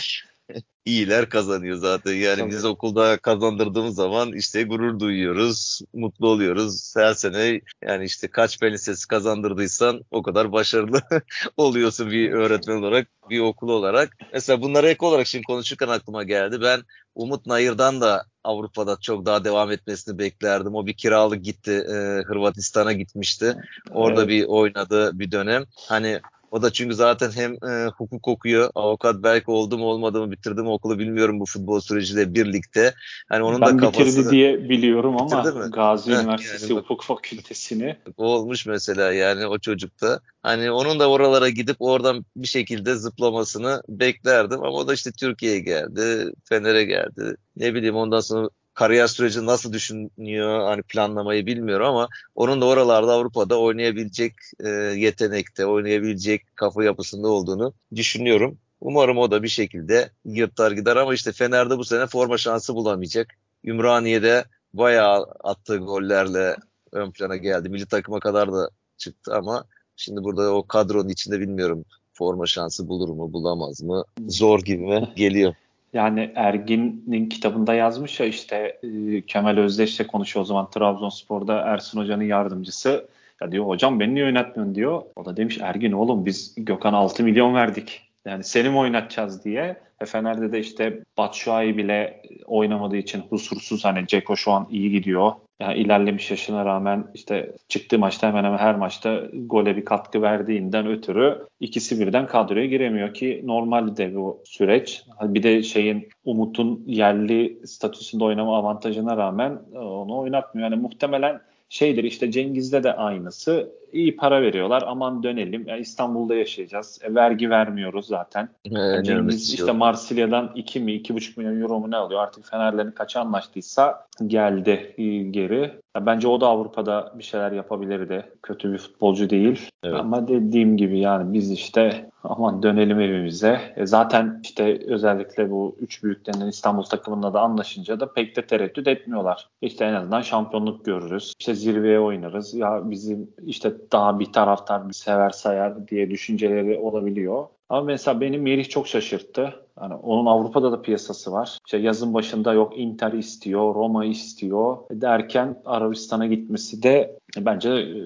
İyiler 0.87 1.29
kazanıyor 1.29 1.77
zaten. 1.77 2.13
Yani 2.13 2.39
Tabii. 2.39 2.51
biz 2.51 2.65
okulda 2.65 3.17
kazandırdığımız 3.17 3.95
zaman 3.95 4.33
işte 4.33 4.63
gurur 4.63 5.01
duyuyoruz, 5.01 5.81
mutlu 5.95 6.29
oluyoruz. 6.29 6.95
Her 6.97 7.15
sene 7.15 7.61
yani 7.83 8.05
işte 8.05 8.29
kaç 8.29 8.59
fen 8.59 8.73
lisesi 8.73 9.09
kazandırdıysan 9.09 10.03
o 10.11 10.23
kadar 10.23 10.53
başarılı 10.53 11.03
oluyorsun 11.57 12.11
bir 12.11 12.33
öğretmen 12.33 12.77
olarak, 12.77 13.09
bir 13.31 13.41
okul 13.41 13.69
olarak. 13.69 14.17
Mesela 14.33 14.63
bunları 14.63 14.89
ek 14.89 15.07
olarak 15.07 15.27
şimdi 15.27 15.43
konuşurken 15.43 15.89
aklıma 15.89 16.23
geldi. 16.23 16.59
Ben 16.61 16.83
Umut 17.15 17.47
Nayır'dan 17.47 18.01
da 18.01 18.25
Avrupa'da 18.45 18.97
çok 19.01 19.27
daha 19.27 19.45
devam 19.45 19.71
etmesini 19.71 20.19
beklerdim. 20.19 20.75
O 20.75 20.87
bir 20.87 20.95
kiralık 20.95 21.45
gitti. 21.45 21.73
E, 21.73 21.93
Hırvatistan'a 22.27 22.93
gitmişti. 22.93 23.57
Orada 23.91 24.21
evet. 24.21 24.29
bir 24.29 24.45
oynadı 24.45 25.19
bir 25.19 25.33
dönem. 25.33 25.65
Hani 25.89 26.21
o 26.57 26.63
da 26.63 26.73
çünkü 26.73 26.95
zaten 26.95 27.31
hem 27.31 27.53
e, 27.53 27.87
hukuk 27.87 28.29
okuyor. 28.29 28.71
Avukat 28.75 29.23
belki 29.23 29.51
oldu 29.51 29.79
mu 29.79 29.85
olmadı 29.85 30.21
mı 30.21 30.31
bitirdi 30.31 30.63
mi 30.63 30.69
okulu 30.69 30.99
bilmiyorum 30.99 31.41
bu 31.41 31.47
futbol 31.47 31.81
süreciyle 31.81 32.35
birlikte. 32.35 32.95
Hani 33.29 33.43
onun 33.43 33.61
ben 33.61 33.79
da 33.79 33.81
kafası... 33.81 34.07
bitirdi 34.07 34.31
diye 34.31 34.69
biliyorum 34.69 35.17
ama? 35.21 35.43
Gazi 35.73 36.13
Üniversitesi 36.13 36.73
yani, 36.73 36.81
Hukuk 36.81 37.05
Fakültesini. 37.05 37.97
Olmuş 38.17 38.67
mesela 38.67 39.13
yani 39.13 39.47
o 39.47 39.59
çocukta. 39.59 40.21
Hani 40.43 40.71
onun 40.71 41.01
da 41.01 41.11
oralara 41.11 41.49
gidip 41.49 41.77
oradan 41.79 42.25
bir 42.37 42.49
şekilde 42.49 42.95
zıplamasını 42.95 43.83
beklerdim. 43.89 44.59
Ama 44.59 44.73
o 44.73 44.89
da 44.89 44.95
işte 44.95 45.11
Türkiye'ye 45.13 45.61
geldi. 45.61 46.33
Fener'e 46.45 46.85
geldi. 46.85 47.37
Ne 47.57 47.75
bileyim 47.75 47.97
ondan 47.97 48.21
sonra 48.21 48.49
kariyer 48.77 49.07
süreci 49.07 49.47
nasıl 49.47 49.73
düşünüyor 49.73 50.61
hani 50.61 50.83
planlamayı 50.83 51.47
bilmiyorum 51.47 51.87
ama 51.87 52.09
onun 52.35 52.61
da 52.61 52.67
oralarda 52.67 53.13
Avrupa'da 53.13 53.61
oynayabilecek 53.61 54.35
e, 54.61 54.69
yetenekte, 54.69 55.67
oynayabilecek 55.67 56.57
kafa 56.57 56.85
yapısında 56.85 57.29
olduğunu 57.29 57.73
düşünüyorum. 57.95 58.59
Umarım 58.81 59.19
o 59.19 59.31
da 59.31 59.43
bir 59.43 59.49
şekilde 59.49 60.11
yırtar 60.25 60.73
gider 60.73 60.97
ama 60.97 61.15
işte 61.15 61.33
Fener'de 61.33 61.79
bu 61.79 61.85
sene 61.85 62.07
forma 62.07 62.39
şansı 62.39 62.75
bulamayacak. 62.75 63.35
Ümraniye'de 63.65 64.45
bayağı 64.75 65.27
attığı 65.45 65.77
gollerle 65.77 66.57
ön 66.93 67.11
plana 67.11 67.37
geldi. 67.37 67.69
Milli 67.69 67.87
takıma 67.87 68.21
kadar 68.21 68.53
da 68.53 68.71
çıktı 68.97 69.35
ama 69.35 69.65
şimdi 69.97 70.25
burada 70.25 70.55
o 70.55 70.67
kadronun 70.67 71.09
içinde 71.09 71.41
bilmiyorum 71.41 71.85
forma 72.13 72.47
şansı 72.47 72.89
bulur 72.89 73.09
mu 73.09 73.33
bulamaz 73.33 73.83
mı 73.83 74.05
zor 74.29 74.61
gibi 74.61 74.87
mi 74.87 75.13
geliyor. 75.17 75.55
Yani 75.97 76.33
Ergin'in 76.35 77.29
kitabında 77.29 77.75
yazmış 77.75 78.21
ya 78.21 78.27
işte 78.27 78.79
e, 78.83 79.23
Kemal 79.23 79.57
Özdeş'le 79.57 80.07
konuşuyor 80.09 80.43
o 80.43 80.47
zaman 80.47 80.71
Trabzonspor'da 80.71 81.61
Ersun 81.61 82.01
Hoca'nın 82.01 82.25
yardımcısı. 82.25 83.09
Ya 83.41 83.53
diyor 83.53 83.67
hocam 83.67 84.01
beni 84.01 84.15
niye 84.15 84.25
oynatmıyorsun 84.25 84.75
diyor. 84.75 85.03
O 85.17 85.25
da 85.25 85.37
demiş 85.37 85.59
Ergin 85.63 85.93
oğlum 85.93 86.27
biz 86.27 86.55
Gökhan 86.57 86.93
6 86.93 87.25
milyon 87.25 87.55
verdik. 87.55 88.03
Yani 88.25 88.45
seni 88.45 88.69
mi 88.69 88.79
oynatacağız 88.79 89.45
diye. 89.45 89.77
E 90.01 90.07
Fener'de 90.07 90.53
de 90.53 90.61
işte 90.61 91.01
Batshuayi 91.19 91.77
bile 91.77 92.23
oynamadığı 92.47 92.97
için 92.97 93.21
husursuz. 93.21 93.85
Hani 93.85 94.07
Ceko 94.07 94.37
şu 94.37 94.53
an 94.53 94.67
iyi 94.71 94.91
gidiyor. 94.91 95.33
Yani 95.61 95.79
ilerlemiş 95.79 96.31
yaşına 96.31 96.65
rağmen 96.65 97.07
işte 97.15 97.53
çıktığı 97.69 97.99
maçta 97.99 98.29
hemen 98.29 98.45
hemen 98.45 98.59
her 98.59 98.75
maçta 98.75 99.23
gole 99.33 99.77
bir 99.77 99.85
katkı 99.85 100.23
verdiğinden 100.23 100.87
ötürü 100.87 101.47
ikisi 101.61 102.01
birden 102.01 102.27
kadroya 102.27 102.67
giremiyor 102.67 103.15
ki 103.15 103.43
normalde 103.45 104.15
bu 104.15 104.43
süreç. 104.45 105.05
Bir 105.23 105.43
de 105.43 105.63
şeyin 105.63 106.09
Umut'un 106.25 106.85
yerli 106.87 107.59
statüsünde 107.67 108.25
oynama 108.25 108.59
avantajına 108.59 109.17
rağmen 109.17 109.59
onu 109.75 110.19
oynatmıyor. 110.19 110.71
Yani 110.71 110.83
muhtemelen 110.83 111.41
şeydir 111.69 112.05
işte 112.05 112.31
Cengiz'de 112.31 112.83
de 112.83 112.93
aynısı. 112.93 113.73
İyi 113.93 114.17
para 114.17 114.43
veriyorlar 114.43 114.85
aman 114.87 115.23
dönelim. 115.23 115.65
Yani 115.69 115.81
İstanbul'da 115.81 116.35
yaşayacağız. 116.35 116.99
E, 117.03 117.15
vergi 117.15 117.51
vermiyoruz 117.51 118.07
zaten. 118.07 118.49
Yani 118.65 119.05
Cengiz 119.05 119.55
işte 119.55 119.73
Marsilya'dan 119.73 120.53
2 120.55 120.81
mi 120.81 120.93
2,5 120.93 121.33
milyon 121.37 121.61
euro 121.61 121.81
mu 121.81 121.91
ne 121.91 121.97
alıyor? 121.97 122.21
Artık 122.21 122.51
Fenerlerin 122.51 122.91
kaça 122.91 123.21
anlaştıysa 123.21 124.07
geldi 124.27 124.95
geri. 125.31 125.73
Ya 125.97 126.07
bence 126.07 126.29
o 126.29 126.41
da 126.41 126.47
Avrupa'da 126.47 127.13
bir 127.19 127.25
şeyler 127.25 127.53
yapabilirdi. 127.53 128.25
Kötü 128.43 128.73
bir 128.73 128.79
futbolcu 128.79 129.31
değil. 129.31 129.71
Evet. 129.83 130.01
Ama 130.01 130.29
dediğim 130.29 130.77
gibi 130.77 130.99
yani 130.99 131.33
biz 131.33 131.51
işte 131.51 132.11
aman 132.25 132.63
dönelim 132.63 133.01
evimize. 133.01 133.61
E 133.77 133.87
zaten 133.87 134.41
işte 134.45 134.79
özellikle 134.87 135.51
bu 135.51 135.77
üç 135.81 136.05
büyüklerinden 136.05 136.47
İstanbul 136.47 136.83
takımında 136.83 137.35
da 137.35 137.41
anlaşınca 137.41 138.01
da 138.01 138.13
pek 138.13 138.37
de 138.37 138.47
tereddüt 138.47 138.89
etmiyorlar. 138.89 139.49
İşte 139.61 139.85
en 139.85 139.95
azından 139.95 140.23
şampiyonluk 140.23 140.85
görürüz. 140.85 141.33
İşte 141.39 141.55
zirveye 141.55 142.01
oynarız. 142.01 142.55
Ya 142.55 142.91
bizim 142.91 143.31
işte 143.47 143.73
daha 143.93 144.21
bir 144.21 144.33
taraftar 144.33 144.89
bir 144.89 144.95
sever 144.95 145.31
sayar 145.31 145.89
diye 145.89 146.11
düşünceleri 146.11 146.79
olabiliyor. 146.79 147.47
Ama 147.69 147.83
mesela 147.83 148.21
benim 148.21 148.43
Merih 148.43 148.69
çok 148.69 148.89
şaşırttı. 148.89 149.55
Yani 149.81 149.95
onun 149.95 150.27
Avrupa'da 150.27 150.73
da 150.73 150.83
piyasası 150.83 151.33
var. 151.33 151.59
İşte 151.67 151.79
yazın 151.79 152.15
başında 152.15 152.53
yok 152.53 152.79
Inter 152.79 153.13
istiyor, 153.13 153.75
Roma 153.75 154.05
istiyor 154.05 154.77
derken 154.91 155.63
Arabistan'a 155.65 156.27
gitmesi 156.27 156.83
de 156.83 157.19
bence 157.37 157.71
e, 157.71 157.97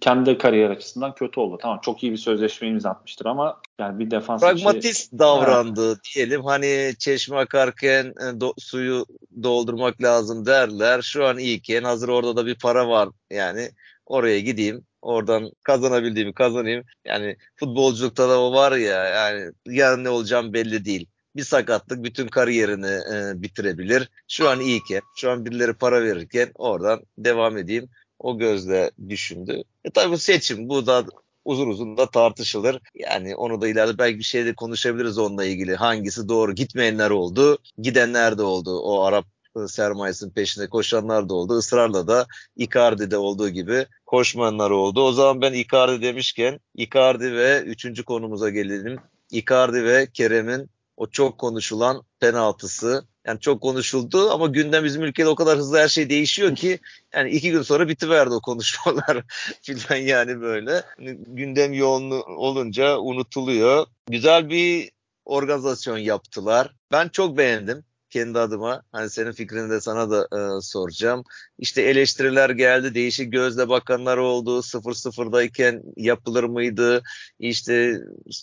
kendi 0.00 0.38
kariyer 0.38 0.70
açısından 0.70 1.14
kötü 1.14 1.40
oldu. 1.40 1.58
Tamam 1.62 1.78
çok 1.82 2.02
iyi 2.02 2.12
bir 2.12 2.16
sözleşme 2.16 2.68
imzatmıştır 2.68 3.26
ama 3.26 3.60
yani 3.78 3.98
bir 3.98 4.10
defans 4.10 4.40
pragmatist 4.40 5.10
şey... 5.10 5.18
davrandı 5.18 5.92
ha. 5.92 6.00
diyelim. 6.14 6.44
Hani 6.44 6.92
çeşme 6.98 7.36
akarken 7.36 8.04
e, 8.04 8.40
do, 8.40 8.52
suyu 8.58 9.06
doldurmak 9.42 10.02
lazım 10.02 10.46
derler. 10.46 11.02
Şu 11.02 11.26
an 11.26 11.38
iyiyken 11.38 11.82
hazır 11.82 12.08
orada 12.08 12.36
da 12.36 12.46
bir 12.46 12.54
para 12.54 12.88
var. 12.88 13.08
Yani 13.30 13.68
oraya 14.06 14.40
gideyim 14.40 14.84
Oradan 15.02 15.50
kazanabildiğimi 15.62 16.34
kazanayım. 16.34 16.84
Yani 17.04 17.36
futbolculukta 17.56 18.28
da 18.28 18.40
o 18.40 18.52
var 18.52 18.72
ya 18.72 19.04
yani 19.04 19.52
yarın 19.66 20.04
ne 20.04 20.08
olacağım 20.08 20.52
belli 20.52 20.84
değil. 20.84 21.06
Bir 21.36 21.44
sakatlık 21.44 22.04
bütün 22.04 22.28
kariyerini 22.28 22.86
e, 22.86 23.42
bitirebilir. 23.42 24.08
Şu 24.28 24.48
an 24.48 24.60
iyiyken, 24.60 25.00
şu 25.16 25.30
an 25.30 25.44
birileri 25.44 25.72
para 25.74 26.02
verirken 26.02 26.50
oradan 26.54 27.02
devam 27.18 27.58
edeyim. 27.58 27.88
O 28.18 28.38
gözle 28.38 28.90
düşündü. 29.08 29.62
E 29.84 29.90
tabii 29.90 30.12
bu 30.12 30.18
seçim. 30.18 30.68
Bu 30.68 30.86
da 30.86 31.04
uzun 31.44 31.68
uzun 31.68 31.96
da 31.96 32.10
tartışılır. 32.10 32.80
Yani 32.94 33.36
onu 33.36 33.60
da 33.60 33.68
ileride 33.68 33.98
belki 33.98 34.18
bir 34.18 34.24
şeyde 34.24 34.54
konuşabiliriz 34.54 35.18
onunla 35.18 35.44
ilgili. 35.44 35.76
Hangisi 35.76 36.28
doğru? 36.28 36.54
Gitmeyenler 36.54 37.10
oldu, 37.10 37.58
gidenler 37.78 38.38
de 38.38 38.42
oldu. 38.42 38.78
O 38.80 39.02
Arap 39.02 39.26
sermayesinin 39.68 40.30
peşinde 40.30 40.68
koşanlar 40.68 41.28
da 41.28 41.34
oldu. 41.34 41.58
Israrla 41.58 42.08
da 42.08 42.26
Icardi'de 42.56 43.16
olduğu 43.16 43.48
gibi 43.48 43.86
koşmayanlar 44.06 44.70
oldu. 44.70 45.02
O 45.02 45.12
zaman 45.12 45.40
ben 45.40 45.52
Icardi 45.52 46.02
demişken 46.02 46.60
Icardi 46.74 47.32
ve 47.32 47.62
üçüncü 47.62 48.04
konumuza 48.04 48.50
gelelim. 48.50 48.98
Icardi 49.30 49.84
ve 49.84 50.06
Kerem'in 50.12 50.70
o 50.96 51.06
çok 51.06 51.38
konuşulan 51.38 52.02
penaltısı. 52.20 53.04
Yani 53.26 53.40
çok 53.40 53.62
konuşuldu 53.62 54.30
ama 54.30 54.46
gündem 54.46 54.84
bizim 54.84 55.02
ülkede 55.02 55.28
o 55.28 55.34
kadar 55.34 55.58
hızlı 55.58 55.78
her 55.78 55.88
şey 55.88 56.10
değişiyor 56.10 56.56
ki 56.56 56.78
yani 57.14 57.30
iki 57.30 57.50
gün 57.50 57.62
sonra 57.62 57.88
bitiverdi 57.88 58.34
o 58.34 58.40
konuşmalar 58.40 59.22
filan 59.62 59.96
yani 59.96 60.40
böyle. 60.40 60.82
Hani 60.96 61.18
gündem 61.26 61.72
yoğunluğu 61.72 62.22
olunca 62.22 62.98
unutuluyor. 62.98 63.86
Güzel 64.10 64.50
bir 64.50 64.90
organizasyon 65.24 65.98
yaptılar. 65.98 66.74
Ben 66.92 67.08
çok 67.08 67.36
beğendim 67.36 67.84
kendi 68.10 68.38
adıma. 68.38 68.82
Hani 68.92 69.10
senin 69.10 69.32
fikrini 69.32 69.70
de 69.70 69.80
sana 69.80 70.10
da 70.10 70.28
e, 70.32 70.60
soracağım. 70.60 71.24
İşte 71.58 71.82
eleştiriler 71.82 72.50
geldi. 72.50 72.94
Değişik 72.94 73.32
gözle 73.32 73.68
bakanlar 73.68 74.16
oldu. 74.16 74.62
0-0'dayken 74.62 75.82
yapılır 75.96 76.44
mıydı? 76.44 77.02
İşte 77.38 78.00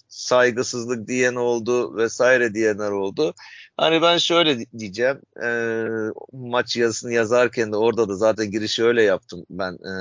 saygısızlık 0.08 1.08
diyen 1.08 1.36
oldu 1.36 1.98
vesaire 1.98 2.54
diyenler 2.54 2.92
oldu. 2.92 3.34
Hani 3.78 4.02
ben 4.02 4.18
şöyle 4.18 4.66
diyeceğim. 4.78 5.22
E, 5.44 5.50
maç 6.34 6.78
yazısını 6.78 7.14
yazarken 7.14 7.72
de 7.72 7.78
orada 7.78 8.10
da 8.10 8.16
zaten 8.16 8.52
girişi 8.52 8.84
öyle 8.84 9.04
yaptım 9.04 9.46
ben 9.50 9.74
e, 9.74 9.94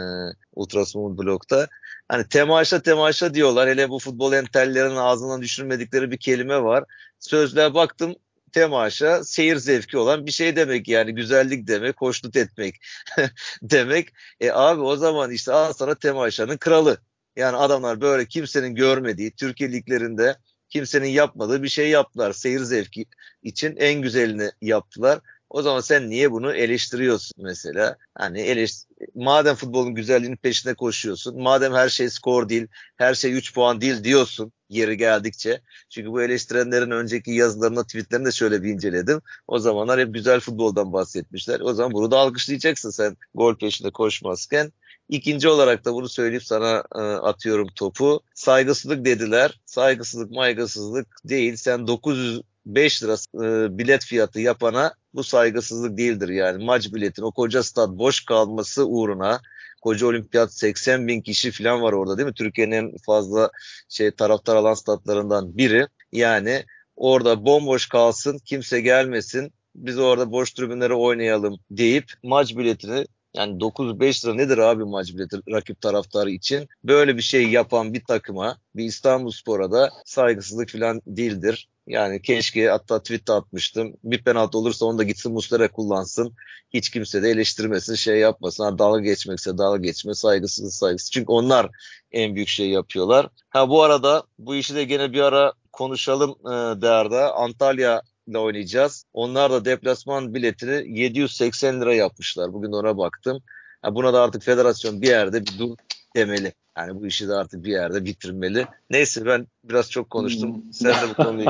Ultrasmul 0.55 1.18
Blog'da. 1.18 1.68
Hani 2.09 2.29
temaşa 2.29 2.83
temaşa 2.83 3.35
diyorlar. 3.35 3.68
Hele 3.68 3.88
bu 3.90 3.98
futbol 3.98 4.33
entellerin 4.33 4.96
ağzından 4.96 5.42
düşürmedikleri 5.42 6.11
bir 6.11 6.18
kelime 6.18 6.62
var. 6.62 6.85
Sözlüğe 7.20 7.74
baktım 7.74 8.14
temaşa 8.57 9.25
seyir 9.25 9.57
zevki 9.57 9.99
olan 9.99 10.27
bir 10.27 10.31
şey 10.31 10.57
demek 10.57 10.88
yani 10.88 11.14
güzellik 11.14 11.66
demek, 11.66 12.01
hoşnut 12.01 12.37
etmek 12.37 12.75
demek. 13.62 14.09
E 14.40 14.51
abi 14.51 14.81
o 14.81 14.97
zaman 14.97 15.31
işte 15.31 15.53
al 15.53 15.73
sana 15.73 15.95
temaşanın 15.95 16.57
kralı. 16.57 16.99
Yani 17.37 17.57
adamlar 17.57 18.01
böyle 18.01 18.27
kimsenin 18.27 18.75
görmediği 18.75 19.31
Türkiye 19.31 19.73
liglerinde 19.73 20.37
kimsenin 20.69 21.09
yapmadığı 21.09 21.62
bir 21.62 21.69
şey 21.69 21.88
yaptılar. 21.90 22.33
Seyir 22.33 22.61
zevki 22.61 23.07
için 23.42 23.77
en 23.77 24.03
güzelini 24.03 24.51
yaptılar. 24.62 25.21
O 25.51 25.63
zaman 25.63 25.81
sen 25.81 26.11
niye 26.11 26.33
bunu 26.33 26.55
eleştiriyorsun 26.55 27.45
mesela? 27.45 27.97
Hani 28.15 28.41
eleştir 28.41 28.87
madem 29.15 29.55
futbolun 29.55 29.95
güzelliğinin 29.95 30.37
peşinde 30.37 30.75
koşuyorsun, 30.75 31.43
madem 31.43 31.73
her 31.75 31.89
şey 31.89 32.11
skor 32.11 32.49
değil, 32.49 32.67
her 32.97 33.15
şey 33.15 33.33
3 33.33 33.55
puan 33.55 33.81
değil 33.81 34.05
diyorsun 34.05 34.53
yeri 34.69 34.97
geldikçe. 34.97 35.61
Çünkü 35.91 36.11
bu 36.11 36.23
eleştirenlerin 36.23 36.91
önceki 36.91 37.31
yazılarını, 37.31 37.85
tweetlerini 37.85 38.27
de 38.27 38.33
şöyle 38.33 38.63
bir 38.63 38.71
inceledim. 38.71 39.21
O 39.49 39.59
zamanlar 39.59 40.01
hep 40.01 40.15
güzel 40.15 40.41
futboldan 40.41 40.93
bahsetmişler. 40.93 41.61
O 41.61 41.75
zaman 41.75 41.93
bunu 41.93 42.11
da 42.11 42.19
alkışlayacaksın 42.19 42.91
sen 42.91 43.17
gol 43.35 43.57
peşinde 43.57 43.91
koşmazken. 43.91 44.73
İkinci 45.09 45.49
olarak 45.49 45.85
da 45.85 45.95
bunu 45.95 46.09
söyleyip 46.09 46.45
sana 46.45 46.85
e, 46.95 46.99
atıyorum 47.01 47.69
topu. 47.75 48.21
Saygısızlık 48.35 49.05
dediler. 49.05 49.61
Saygısızlık 49.67 50.31
maygısızlık 50.31 51.07
değil. 51.25 51.57
Sen 51.57 51.87
900 51.87 52.41
5 52.66 53.02
lira 53.02 53.14
e, 53.14 53.79
bilet 53.79 54.05
fiyatı 54.05 54.40
yapana 54.40 54.94
bu 55.14 55.24
saygısızlık 55.24 55.98
değildir 55.98 56.29
yani. 56.29 56.64
Maç 56.64 56.92
biletin 56.94 57.22
o 57.22 57.33
koca 57.33 57.62
stat 57.62 57.88
boş 57.88 58.24
kalması 58.24 58.87
uğruna 58.87 59.40
koca 59.83 60.07
olimpiyat 60.07 60.55
80 60.55 61.07
bin 61.09 61.20
kişi 61.20 61.50
falan 61.50 61.83
var 61.83 61.92
orada 61.92 62.18
değil 62.18 62.29
mi? 62.29 62.35
Türkiye'nin 62.35 62.72
en 62.72 62.96
fazla 63.07 63.50
şey 63.88 64.11
taraftar 64.11 64.57
alan 64.57 64.74
statlarından 64.74 65.59
biri. 65.59 65.87
Yani 66.12 66.64
orada 66.96 67.46
bomboş 67.46 67.88
kalsın 67.88 68.38
kimse 68.44 68.81
gelmesin 68.81 69.52
biz 69.74 69.98
orada 69.98 70.33
boş 70.33 70.52
tribünlere 70.52 70.94
oynayalım 70.94 71.59
deyip 71.70 72.12
maç 72.22 72.57
biletini 72.57 73.07
yani 73.37 73.61
905 73.61 74.25
lira 74.25 74.35
nedir 74.35 74.59
abi 74.59 74.85
maç 74.85 75.14
bileti 75.14 75.37
rakip 75.51 75.81
taraftarı 75.81 76.31
için? 76.31 76.68
Böyle 76.85 77.16
bir 77.16 77.22
şey 77.22 77.49
yapan 77.51 77.94
bir 77.94 78.05
takıma, 78.05 78.59
bir 78.77 78.85
İstanbul 78.85 79.31
Spor'a 79.31 79.72
da 79.72 79.90
saygısızlık 80.05 80.70
falan 80.70 81.03
değildir. 81.07 81.68
Yani 81.87 82.22
keşke 82.22 82.68
hatta 82.68 83.03
tweet'te 83.03 83.33
atmıştım. 83.33 83.96
Bir 84.05 84.25
penaltı 84.25 84.59
olursa 84.59 84.87
onu 84.87 84.99
da 84.99 85.03
gitsin 85.03 85.33
Muslera 85.33 85.72
kullansın. 85.72 86.35
Hiç 86.75 86.90
kimse 86.90 87.22
de 87.22 87.31
eleştirmesin, 87.31 87.94
şey 87.94 88.18
yapmasın. 88.18 88.64
Ha, 88.64 88.79
dalga 88.79 89.01
geçmekse 89.01 89.59
dalga 89.59 89.79
geçme, 89.79 90.14
saygısız 90.14 90.75
saygısız. 90.75 91.11
Çünkü 91.11 91.33
onlar 91.33 91.70
en 92.12 92.35
büyük 92.35 92.49
şey 92.49 92.70
yapıyorlar. 92.70 93.29
Ha 93.51 93.68
bu 93.68 93.83
arada 93.83 94.22
bu 94.38 94.55
işi 94.55 94.75
de 94.75 94.85
gene 94.85 95.12
bir 95.12 95.20
ara 95.20 95.53
konuşalım 95.72 96.31
e, 96.31 96.83
derdi. 96.83 97.16
Antalya 97.16 98.03
ile 98.27 98.39
oynayacağız. 98.39 99.05
Onlar 99.12 99.53
da 99.53 99.65
deplasman 99.65 100.35
biletini 100.35 100.99
780 101.01 101.81
lira 101.81 101.95
yapmışlar. 101.95 102.53
Bugün 102.53 102.73
ona 102.73 102.99
baktım. 102.99 103.43
Ha, 103.83 103.95
buna 103.95 104.12
da 104.12 104.23
artık 104.23 104.43
federasyon 104.43 105.03
bir 105.03 105.09
yerde 105.09 105.41
bir 105.47 105.59
dur 105.59 105.77
demeli. 106.17 106.53
Yani 106.77 107.01
bu 107.01 107.07
işi 107.07 107.29
de 107.29 107.35
artık 107.35 107.65
bir 107.65 107.73
yerde 107.73 108.05
bitirmeli. 108.05 108.67
Neyse 108.91 109.27
ben 109.27 109.47
biraz 109.65 109.91
çok 109.91 110.11
konuştum. 110.11 110.55
Hmm. 110.55 110.73
Sen 110.73 110.93
de 110.93 111.11
bu 111.11 111.23
konuyu 111.23 111.47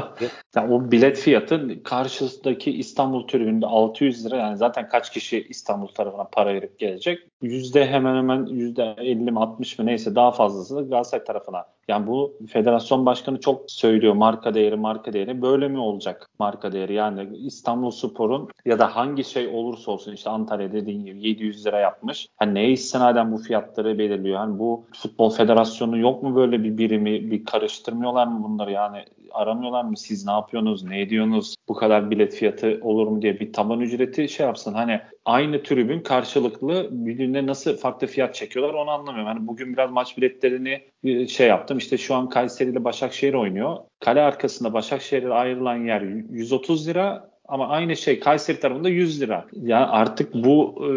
yani 0.56 0.74
o 0.74 0.90
bilet 0.90 1.18
fiyatı 1.18 1.82
karşısındaki 1.82 2.70
İstanbul 2.70 3.26
tribünde 3.26 3.66
600 3.66 4.26
lira 4.26 4.36
yani 4.36 4.56
zaten 4.56 4.88
kaç 4.88 5.12
kişi 5.12 5.46
İstanbul 5.48 5.88
tarafına 5.88 6.24
para 6.24 6.54
verip 6.54 6.78
gelecek? 6.78 7.18
Yüzde 7.42 7.86
hemen 7.86 8.16
hemen 8.16 8.46
yüzde 8.46 8.94
50 8.98 9.30
mi 9.30 9.38
60 9.38 9.78
mı 9.78 9.86
neyse 9.86 10.14
daha 10.14 10.32
fazlası 10.32 10.76
da 10.76 10.80
Galatasaray 10.80 11.24
tarafına. 11.24 11.64
Yani 11.88 12.06
bu 12.06 12.38
federasyon 12.48 13.06
başkanı 13.06 13.40
çok 13.40 13.70
söylüyor 13.70 14.14
marka 14.14 14.54
değeri 14.54 14.76
marka 14.76 15.12
değeri. 15.12 15.42
Böyle 15.42 15.68
mi 15.68 15.78
olacak 15.78 16.30
marka 16.38 16.72
değeri? 16.72 16.94
Yani 16.94 17.36
İstanbul 17.36 17.90
Spor'un 17.90 18.48
ya 18.64 18.78
da 18.78 18.96
hangi 18.96 19.24
şey 19.24 19.48
olursa 19.48 19.90
olsun 19.90 20.12
işte 20.12 20.30
Antalya 20.30 20.72
dediğin 20.72 21.04
gibi 21.04 21.28
700 21.28 21.66
lira 21.66 21.78
yapmış. 21.78 22.28
Hani 22.36 22.54
neye 22.54 22.70
istinaden 22.70 23.32
bu 23.32 23.38
fiyatları 23.38 23.98
belirliyor? 23.98 24.38
Hani 24.38 24.58
bu 24.58 24.84
futbol 24.92 25.15
federasyonu 25.36 25.98
yok 25.98 26.22
mu 26.22 26.36
böyle 26.36 26.64
bir 26.64 26.78
birimi 26.78 27.30
bir 27.30 27.44
karıştırmıyorlar 27.44 28.26
mı 28.26 28.44
bunları? 28.44 28.72
Yani 28.72 29.04
aramıyorlar 29.30 29.84
mı? 29.84 29.96
Siz 29.96 30.26
ne 30.26 30.32
yapıyorsunuz? 30.32 30.84
Ne 30.84 31.00
ediyorsunuz? 31.00 31.56
Bu 31.68 31.74
kadar 31.74 32.10
bilet 32.10 32.34
fiyatı 32.34 32.80
olur 32.82 33.06
mu 33.06 33.22
diye 33.22 33.40
bir 33.40 33.52
taban 33.52 33.80
ücreti 33.80 34.28
şey 34.28 34.46
yapsın. 34.46 34.74
Hani 34.74 35.00
aynı 35.24 35.62
tribün 35.62 36.00
karşılıklı 36.00 36.88
birbirine 36.90 37.46
nasıl 37.46 37.76
farklı 37.76 38.06
fiyat 38.06 38.34
çekiyorlar 38.34 38.74
onu 38.74 38.90
anlamıyorum. 38.90 39.32
Hani 39.32 39.46
bugün 39.46 39.72
biraz 39.72 39.90
maç 39.90 40.18
biletlerini 40.18 40.82
e, 41.04 41.26
şey 41.26 41.48
yaptım. 41.48 41.78
İşte 41.78 41.98
şu 41.98 42.14
an 42.14 42.28
Kayseri 42.28 42.70
ile 42.70 42.84
Başakşehir 42.84 43.34
oynuyor. 43.34 43.76
Kale 44.00 44.22
arkasında 44.22 44.72
Başakşehir'e 44.72 45.32
ayrılan 45.32 45.76
yer 45.76 46.00
130 46.00 46.88
lira 46.88 47.35
ama 47.48 47.68
aynı 47.68 47.96
şey 47.96 48.20
Kayseri 48.20 48.60
tarafında 48.60 48.88
100 48.88 49.20
lira. 49.20 49.46
Yani 49.62 49.86
artık 49.86 50.34
bu 50.34 50.74
e, 50.78 50.90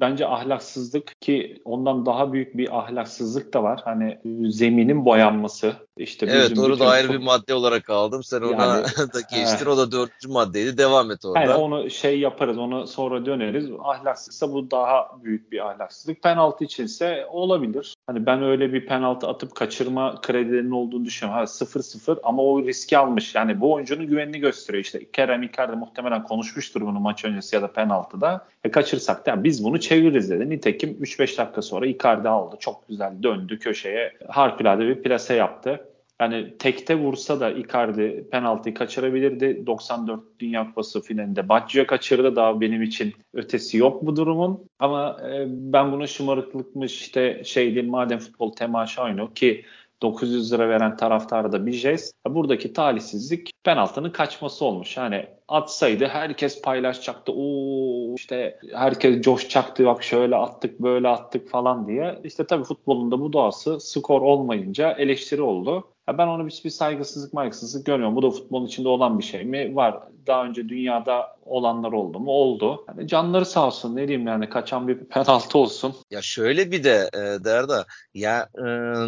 bence 0.00 0.26
ahlaksızlık 0.26 1.20
ki 1.20 1.62
ondan 1.64 2.06
daha 2.06 2.32
büyük 2.32 2.56
bir 2.56 2.78
ahlaksızlık 2.78 3.54
da 3.54 3.62
var. 3.62 3.80
Hani 3.84 4.04
e, 4.04 4.50
zeminin 4.50 5.04
boyanması. 5.04 5.72
İşte 5.96 6.26
evet 6.30 6.58
onu 6.58 6.78
da 6.78 6.88
ayrı 6.88 7.12
bir 7.12 7.18
madde 7.18 7.54
olarak 7.54 7.90
aldım. 7.90 8.22
Sen 8.22 8.40
ona 8.40 8.64
yani, 8.64 8.86
da 9.14 9.20
geçtin. 9.36 9.66
o 9.66 9.76
da 9.76 9.92
dördüncü 9.92 10.28
maddeydi. 10.28 10.78
Devam 10.78 11.10
et 11.10 11.24
orada. 11.24 11.40
Yani 11.40 11.54
onu 11.54 11.90
şey 11.90 12.20
yaparız. 12.20 12.58
Onu 12.58 12.86
sonra 12.86 13.26
döneriz. 13.26 13.70
Ahlaksızsa 13.84 14.52
bu 14.52 14.70
daha 14.70 15.10
büyük 15.24 15.52
bir 15.52 15.70
ahlaksızlık. 15.70 16.22
Penaltı 16.22 16.64
içinse 16.64 17.26
olabilir. 17.30 17.95
Hani 18.06 18.26
ben 18.26 18.42
öyle 18.42 18.72
bir 18.72 18.86
penaltı 18.86 19.28
atıp 19.28 19.54
kaçırma 19.54 20.20
kredilerinin 20.20 20.70
olduğunu 20.70 21.04
düşünüyorum. 21.04 21.38
Ha 21.38 21.46
0-0 21.46 22.18
ama 22.22 22.42
o 22.42 22.62
riski 22.62 22.98
almış. 22.98 23.34
Yani 23.34 23.60
bu 23.60 23.72
oyuncunun 23.72 24.06
güvenini 24.06 24.38
gösteriyor. 24.38 24.84
İşte 24.84 25.10
Kerem 25.12 25.42
Icardi 25.42 25.76
muhtemelen 25.76 26.22
konuşmuştur 26.24 26.80
bunu 26.80 27.00
maç 27.00 27.24
öncesi 27.24 27.56
ya 27.56 27.62
da 27.62 27.72
penaltıda. 27.72 28.46
E 28.64 28.70
kaçırsak 28.70 29.26
da 29.26 29.44
biz 29.44 29.64
bunu 29.64 29.80
çeviririz 29.80 30.30
dedi. 30.30 30.50
Nitekim 30.50 30.90
3-5 30.90 31.38
dakika 31.38 31.62
sonra 31.62 31.86
Icardi 31.86 32.28
aldı. 32.28 32.56
Çok 32.60 32.88
güzel 32.88 33.22
döndü 33.22 33.58
köşeye. 33.58 34.12
Harikulade 34.28 34.88
bir 34.88 35.02
plase 35.02 35.34
yaptı. 35.34 35.88
Yani 36.20 36.58
tekte 36.58 36.94
vursa 36.94 37.40
da 37.40 37.50
Icardi 37.50 38.28
penaltıyı 38.30 38.74
kaçırabilirdi. 38.74 39.66
94 39.66 40.20
Dünya 40.38 40.66
Kupası 40.66 41.02
finalinde 41.02 41.48
Baggio 41.48 41.86
kaçırdı. 41.86 42.36
Daha 42.36 42.60
benim 42.60 42.82
için 42.82 43.12
ötesi 43.34 43.76
yok 43.76 44.06
bu 44.06 44.16
durumun. 44.16 44.68
Ama 44.78 45.20
e, 45.30 45.44
ben 45.48 45.92
bunu 45.92 46.08
şımarıklıkmış 46.08 47.00
işte 47.00 47.42
şey 47.44 47.74
değil 47.74 47.88
madem 47.88 48.18
futbol 48.18 48.52
temaşa 48.52 49.04
oyunu 49.04 49.34
ki 49.34 49.64
900 50.02 50.52
lira 50.52 50.68
veren 50.68 50.96
taraftar 50.96 51.52
da 51.52 51.66
bir 51.66 51.72
jest. 51.72 52.14
Buradaki 52.28 52.72
talihsizlik 52.72 53.52
penaltının 53.64 54.10
kaçması 54.10 54.64
olmuş. 54.64 54.96
Yani 54.96 55.26
atsaydı 55.48 56.06
herkes 56.06 56.62
paylaşacaktı. 56.62 57.32
Oo 57.32 58.14
işte 58.14 58.58
herkes 58.72 59.20
coşacaktı 59.20 59.86
bak 59.86 60.02
şöyle 60.02 60.36
attık 60.36 60.80
böyle 60.80 61.08
attık 61.08 61.50
falan 61.50 61.88
diye. 61.88 62.20
İşte 62.24 62.46
tabii 62.46 62.64
futbolun 62.64 63.10
da 63.10 63.20
bu 63.20 63.32
doğası 63.32 63.80
skor 63.80 64.22
olmayınca 64.22 64.92
eleştiri 64.92 65.42
oldu. 65.42 65.84
Ya 66.08 66.18
ben 66.18 66.26
onu 66.26 66.46
bir, 66.46 66.60
bir 66.64 66.70
saygısızlık 66.70 67.32
maygısızlık 67.32 67.86
görüyorum. 67.86 68.16
Bu 68.16 68.22
da 68.22 68.30
futbolun 68.30 68.66
içinde 68.66 68.88
olan 68.88 69.18
bir 69.18 69.24
şey 69.24 69.44
mi? 69.44 69.76
Var. 69.76 70.02
Daha 70.26 70.44
önce 70.44 70.68
dünyada 70.68 71.36
olanlar 71.44 71.92
oldu 71.92 72.20
mu? 72.20 72.30
Oldu. 72.30 72.84
Yani 72.88 73.08
canları 73.08 73.46
sağ 73.46 73.66
olsun 73.66 73.96
ne 73.96 74.08
diyeyim 74.08 74.26
yani 74.26 74.48
kaçan 74.48 74.88
bir 74.88 74.98
penaltı 75.08 75.58
olsun. 75.58 75.94
Ya 76.10 76.22
şöyle 76.22 76.70
bir 76.70 76.84
de 76.84 77.10
e, 77.14 77.44
Derda 77.44 77.86
ya 78.14 78.48
e, 78.58 78.64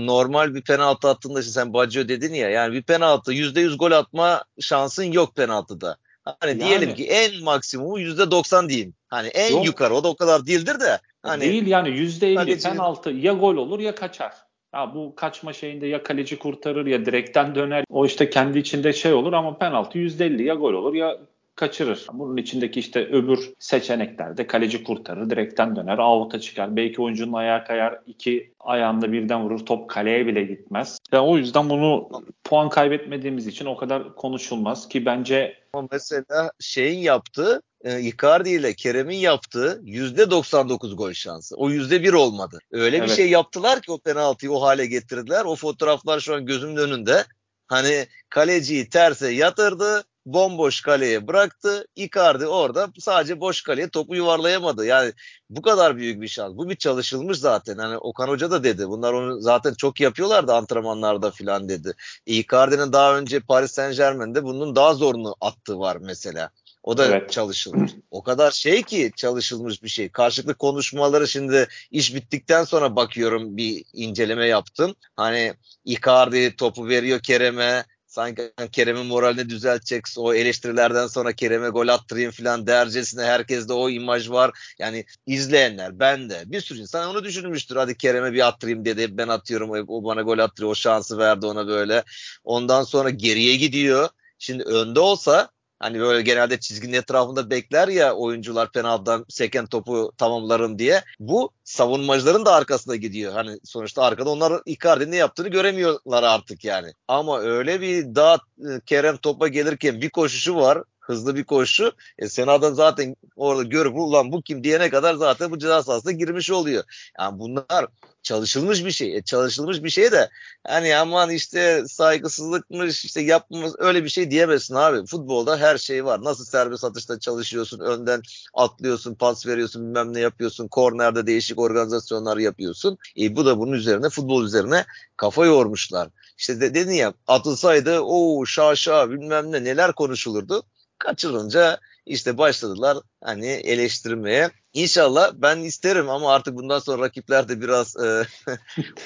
normal 0.06 0.54
bir 0.54 0.62
penaltı 0.62 1.08
attığında 1.08 1.40
işte 1.40 1.52
sen 1.52 1.72
Baggio 1.72 2.08
dedin 2.08 2.34
ya 2.34 2.50
yani 2.50 2.74
bir 2.74 2.82
penaltı 2.82 3.32
%100 3.32 3.76
gol 3.76 3.92
atma 3.92 4.44
şansın 4.60 5.04
yok 5.12 5.36
penaltıda. 5.36 5.96
Hani 6.40 6.50
yani, 6.50 6.60
diyelim 6.60 6.94
ki 6.94 7.06
en 7.06 7.42
maksimumu 7.44 8.00
%90 8.00 8.68
diyeyim. 8.68 8.94
Hani 9.08 9.28
en 9.28 9.52
yok. 9.52 9.66
yukarı 9.66 9.94
o 9.94 10.04
da 10.04 10.08
o 10.08 10.16
kadar 10.16 10.46
değildir 10.46 10.80
de. 10.80 10.98
Hani, 11.22 11.40
Değil 11.40 11.66
yani 11.66 11.88
%50 11.88 12.62
penaltı 12.62 13.10
ya 13.10 13.32
gol 13.32 13.56
olur 13.56 13.80
ya 13.80 13.94
kaçar. 13.94 14.32
Ya 14.74 14.94
bu 14.94 15.14
kaçma 15.14 15.52
şeyinde 15.52 15.86
ya 15.86 16.02
kaleci 16.02 16.38
kurtarır 16.38 16.86
ya 16.86 17.06
direkten 17.06 17.54
döner. 17.54 17.84
O 17.90 18.06
işte 18.06 18.30
kendi 18.30 18.58
içinde 18.58 18.92
şey 18.92 19.12
olur 19.12 19.32
ama 19.32 19.58
penaltı 19.58 19.98
%50 19.98 20.42
ya 20.42 20.54
gol 20.54 20.72
olur 20.72 20.94
ya 20.94 21.18
kaçırır. 21.58 22.06
Bunun 22.12 22.36
içindeki 22.36 22.80
işte 22.80 23.06
öbür 23.06 23.52
seçeneklerde 23.58 24.46
kaleci 24.46 24.84
kurtarır, 24.84 25.30
direkten 25.30 25.76
döner, 25.76 25.98
out'a 25.98 26.40
çıkar. 26.40 26.76
Belki 26.76 27.02
oyuncunun 27.02 27.32
ayağı 27.32 27.64
kayar, 27.64 27.98
iki 28.06 28.52
ayağında 28.60 29.12
birden 29.12 29.44
vurur, 29.44 29.66
top 29.66 29.90
kaleye 29.90 30.26
bile 30.26 30.42
gitmez. 30.42 30.98
Ve 31.12 31.18
o 31.18 31.36
yüzden 31.36 31.70
bunu 31.70 32.08
puan 32.44 32.68
kaybetmediğimiz 32.68 33.46
için 33.46 33.66
o 33.66 33.76
kadar 33.76 34.14
konuşulmaz 34.14 34.88
ki 34.88 35.06
bence 35.06 35.56
ama 35.78 35.88
mesela 35.92 36.52
şeyin 36.60 36.98
yaptığı 36.98 37.62
e, 37.84 38.00
Icardi 38.00 38.50
ile 38.50 38.74
Kerem'in 38.74 39.16
yaptığı 39.16 39.80
%99 39.84 40.94
gol 40.94 41.12
şansı. 41.12 41.56
O 41.56 41.70
%1 41.70 42.12
olmadı. 42.14 42.58
Öyle 42.72 42.96
evet. 42.96 43.08
bir 43.08 43.14
şey 43.14 43.30
yaptılar 43.30 43.82
ki 43.82 43.92
o 43.92 43.98
penaltıyı 43.98 44.52
o 44.52 44.62
hale 44.62 44.86
getirdiler. 44.86 45.44
O 45.44 45.56
fotoğraflar 45.56 46.20
şu 46.20 46.34
an 46.34 46.46
gözümün 46.46 46.76
önünde. 46.76 47.24
Hani 47.66 48.06
kaleciyi 48.28 48.88
terse 48.88 49.30
yatırdı 49.32 50.04
bomboş 50.26 50.80
kaleye 50.80 51.26
bıraktı. 51.26 51.86
Icardi 51.96 52.46
orada 52.46 52.88
sadece 52.98 53.40
boş 53.40 53.62
kaleye 53.62 53.88
topu 53.88 54.14
yuvarlayamadı. 54.14 54.86
Yani 54.86 55.12
bu 55.50 55.62
kadar 55.62 55.96
büyük 55.96 56.20
bir 56.20 56.28
şans. 56.28 56.56
Bu 56.56 56.68
bir 56.68 56.76
çalışılmış 56.76 57.38
zaten. 57.38 57.78
Hani 57.78 57.98
Okan 57.98 58.28
Hoca 58.28 58.50
da 58.50 58.64
dedi. 58.64 58.88
Bunlar 58.88 59.12
onu 59.12 59.40
zaten 59.40 59.74
çok 59.74 60.00
yapıyorlardı 60.00 60.52
antrenmanlarda 60.54 61.30
filan 61.30 61.68
dedi. 61.68 61.94
Icardi'nin 62.26 62.92
daha 62.92 63.18
önce 63.18 63.40
Paris 63.40 63.72
Saint 63.72 63.96
Germain'de 63.96 64.44
bunun 64.44 64.76
daha 64.76 64.94
zorunu 64.94 65.34
attığı 65.40 65.78
var 65.78 65.96
mesela. 66.00 66.50
O 66.82 66.96
da 66.96 67.06
evet. 67.06 67.32
çalışılmış. 67.32 67.92
O 68.10 68.22
kadar 68.22 68.50
şey 68.50 68.82
ki 68.82 69.12
çalışılmış 69.16 69.82
bir 69.82 69.88
şey. 69.88 70.08
Karşılıklı 70.08 70.54
konuşmaları 70.54 71.28
şimdi 71.28 71.68
iş 71.90 72.14
bittikten 72.14 72.64
sonra 72.64 72.96
bakıyorum 72.96 73.56
bir 73.56 73.84
inceleme 73.92 74.46
yaptım. 74.46 74.94
Hani 75.16 75.54
Icardi 75.84 76.56
topu 76.56 76.88
veriyor 76.88 77.20
Kerem'e 77.20 77.84
sanki 78.18 78.52
Kerem'in 78.72 79.06
moralini 79.06 79.48
düzeltecek 79.48 80.04
o 80.16 80.34
eleştirilerden 80.34 81.06
sonra 81.06 81.32
Kerem'e 81.32 81.68
gol 81.68 81.88
attırayım 81.88 82.30
falan 82.30 82.66
dercesine 82.66 83.22
herkeste 83.24 83.72
o 83.72 83.90
imaj 83.90 84.30
var. 84.30 84.50
Yani 84.78 85.04
izleyenler 85.26 85.98
ben 86.00 86.30
de 86.30 86.42
bir 86.46 86.60
sürü 86.60 86.78
insan 86.78 87.10
onu 87.10 87.24
düşünmüştür. 87.24 87.76
Hadi 87.76 87.96
Kerem'e 87.96 88.32
bir 88.32 88.46
attırayım 88.46 88.84
dedi 88.84 89.18
ben 89.18 89.28
atıyorum 89.28 89.70
o 89.88 90.04
bana 90.04 90.22
gol 90.22 90.38
attırıyor 90.38 90.70
o 90.70 90.74
şansı 90.74 91.18
verdi 91.18 91.46
ona 91.46 91.66
böyle. 91.66 92.04
Ondan 92.44 92.82
sonra 92.82 93.10
geriye 93.10 93.56
gidiyor. 93.56 94.08
Şimdi 94.38 94.62
önde 94.62 95.00
olsa 95.00 95.50
Hani 95.80 96.00
böyle 96.00 96.22
genelde 96.22 96.60
çizginin 96.60 96.92
etrafında 96.92 97.50
bekler 97.50 97.88
ya 97.88 98.14
oyuncular 98.14 98.72
penaltıdan 98.72 99.24
seken 99.28 99.66
topu 99.66 100.12
tamamlarım 100.18 100.78
diye. 100.78 101.02
Bu 101.20 101.50
savunmacıların 101.64 102.44
da 102.44 102.54
arkasında 102.54 102.96
gidiyor. 102.96 103.32
Hani 103.32 103.58
sonuçta 103.64 104.02
arkada 104.02 104.30
onlar 104.30 104.62
Icardi'nin 104.66 105.12
ne 105.12 105.16
yaptığını 105.16 105.48
göremiyorlar 105.48 106.22
artık 106.22 106.64
yani. 106.64 106.92
Ama 107.08 107.40
öyle 107.40 107.80
bir 107.80 108.14
daha 108.14 108.34
e, 108.34 108.80
Kerem 108.86 109.16
topa 109.16 109.48
gelirken 109.48 110.00
bir 110.00 110.10
koşuşu 110.10 110.56
var 110.56 110.82
hızlı 111.08 111.36
bir 111.36 111.44
koşu. 111.44 111.92
E, 112.18 112.28
Sena'dan 112.28 112.72
zaten 112.72 113.16
orada 113.36 113.62
görüp 113.62 113.96
ulan 113.96 114.32
bu 114.32 114.42
kim 114.42 114.64
diyene 114.64 114.90
kadar 114.90 115.14
zaten 115.14 115.50
bu 115.50 115.58
ceza 115.58 115.82
sahasına 115.82 116.12
girmiş 116.12 116.50
oluyor. 116.50 116.84
Yani 117.18 117.38
bunlar 117.38 117.86
çalışılmış 118.22 118.84
bir 118.84 118.90
şey. 118.90 119.16
E, 119.16 119.22
çalışılmış 119.22 119.82
bir 119.82 119.90
şey 119.90 120.12
de 120.12 120.28
hani 120.66 120.96
aman 120.96 121.30
işte 121.30 121.84
saygısızlıkmış 121.88 123.04
işte 123.04 123.20
yapmamız 123.20 123.74
öyle 123.78 124.04
bir 124.04 124.08
şey 124.08 124.30
diyemezsin 124.30 124.74
abi. 124.74 125.06
Futbolda 125.06 125.56
her 125.56 125.78
şey 125.78 126.04
var. 126.04 126.24
Nasıl 126.24 126.44
serbest 126.44 126.84
atışta 126.84 127.18
çalışıyorsun, 127.18 127.80
önden 127.80 128.22
atlıyorsun, 128.54 129.14
pas 129.14 129.46
veriyorsun, 129.46 129.86
bilmem 129.86 130.14
ne 130.14 130.20
yapıyorsun, 130.20 130.68
kornerde 130.68 131.26
değişik 131.26 131.58
organizasyonlar 131.58 132.36
yapıyorsun. 132.36 132.98
E, 133.20 133.36
bu 133.36 133.46
da 133.46 133.58
bunun 133.58 133.72
üzerine 133.72 134.08
futbol 134.08 134.44
üzerine 134.44 134.84
kafa 135.16 135.46
yormuşlar. 135.46 136.08
İşte 136.38 136.60
de, 136.60 136.74
dedin 136.74 136.92
ya 136.92 137.14
atılsaydı 137.26 138.00
o 138.00 138.46
şaşa 138.46 139.10
bilmem 139.10 139.52
ne 139.52 139.64
neler 139.64 139.92
konuşulurdu 139.92 140.62
kaçırınca 140.98 141.78
işte 142.06 142.38
başladılar 142.38 142.96
hani 143.24 143.46
eleştirmeye. 143.46 144.50
İnşallah 144.74 145.32
ben 145.34 145.58
isterim 145.58 146.10
ama 146.10 146.34
artık 146.34 146.56
bundan 146.56 146.78
sonra 146.78 147.02
rakipler 147.02 147.48
de 147.48 147.60
biraz 147.60 147.96
e, 147.96 148.22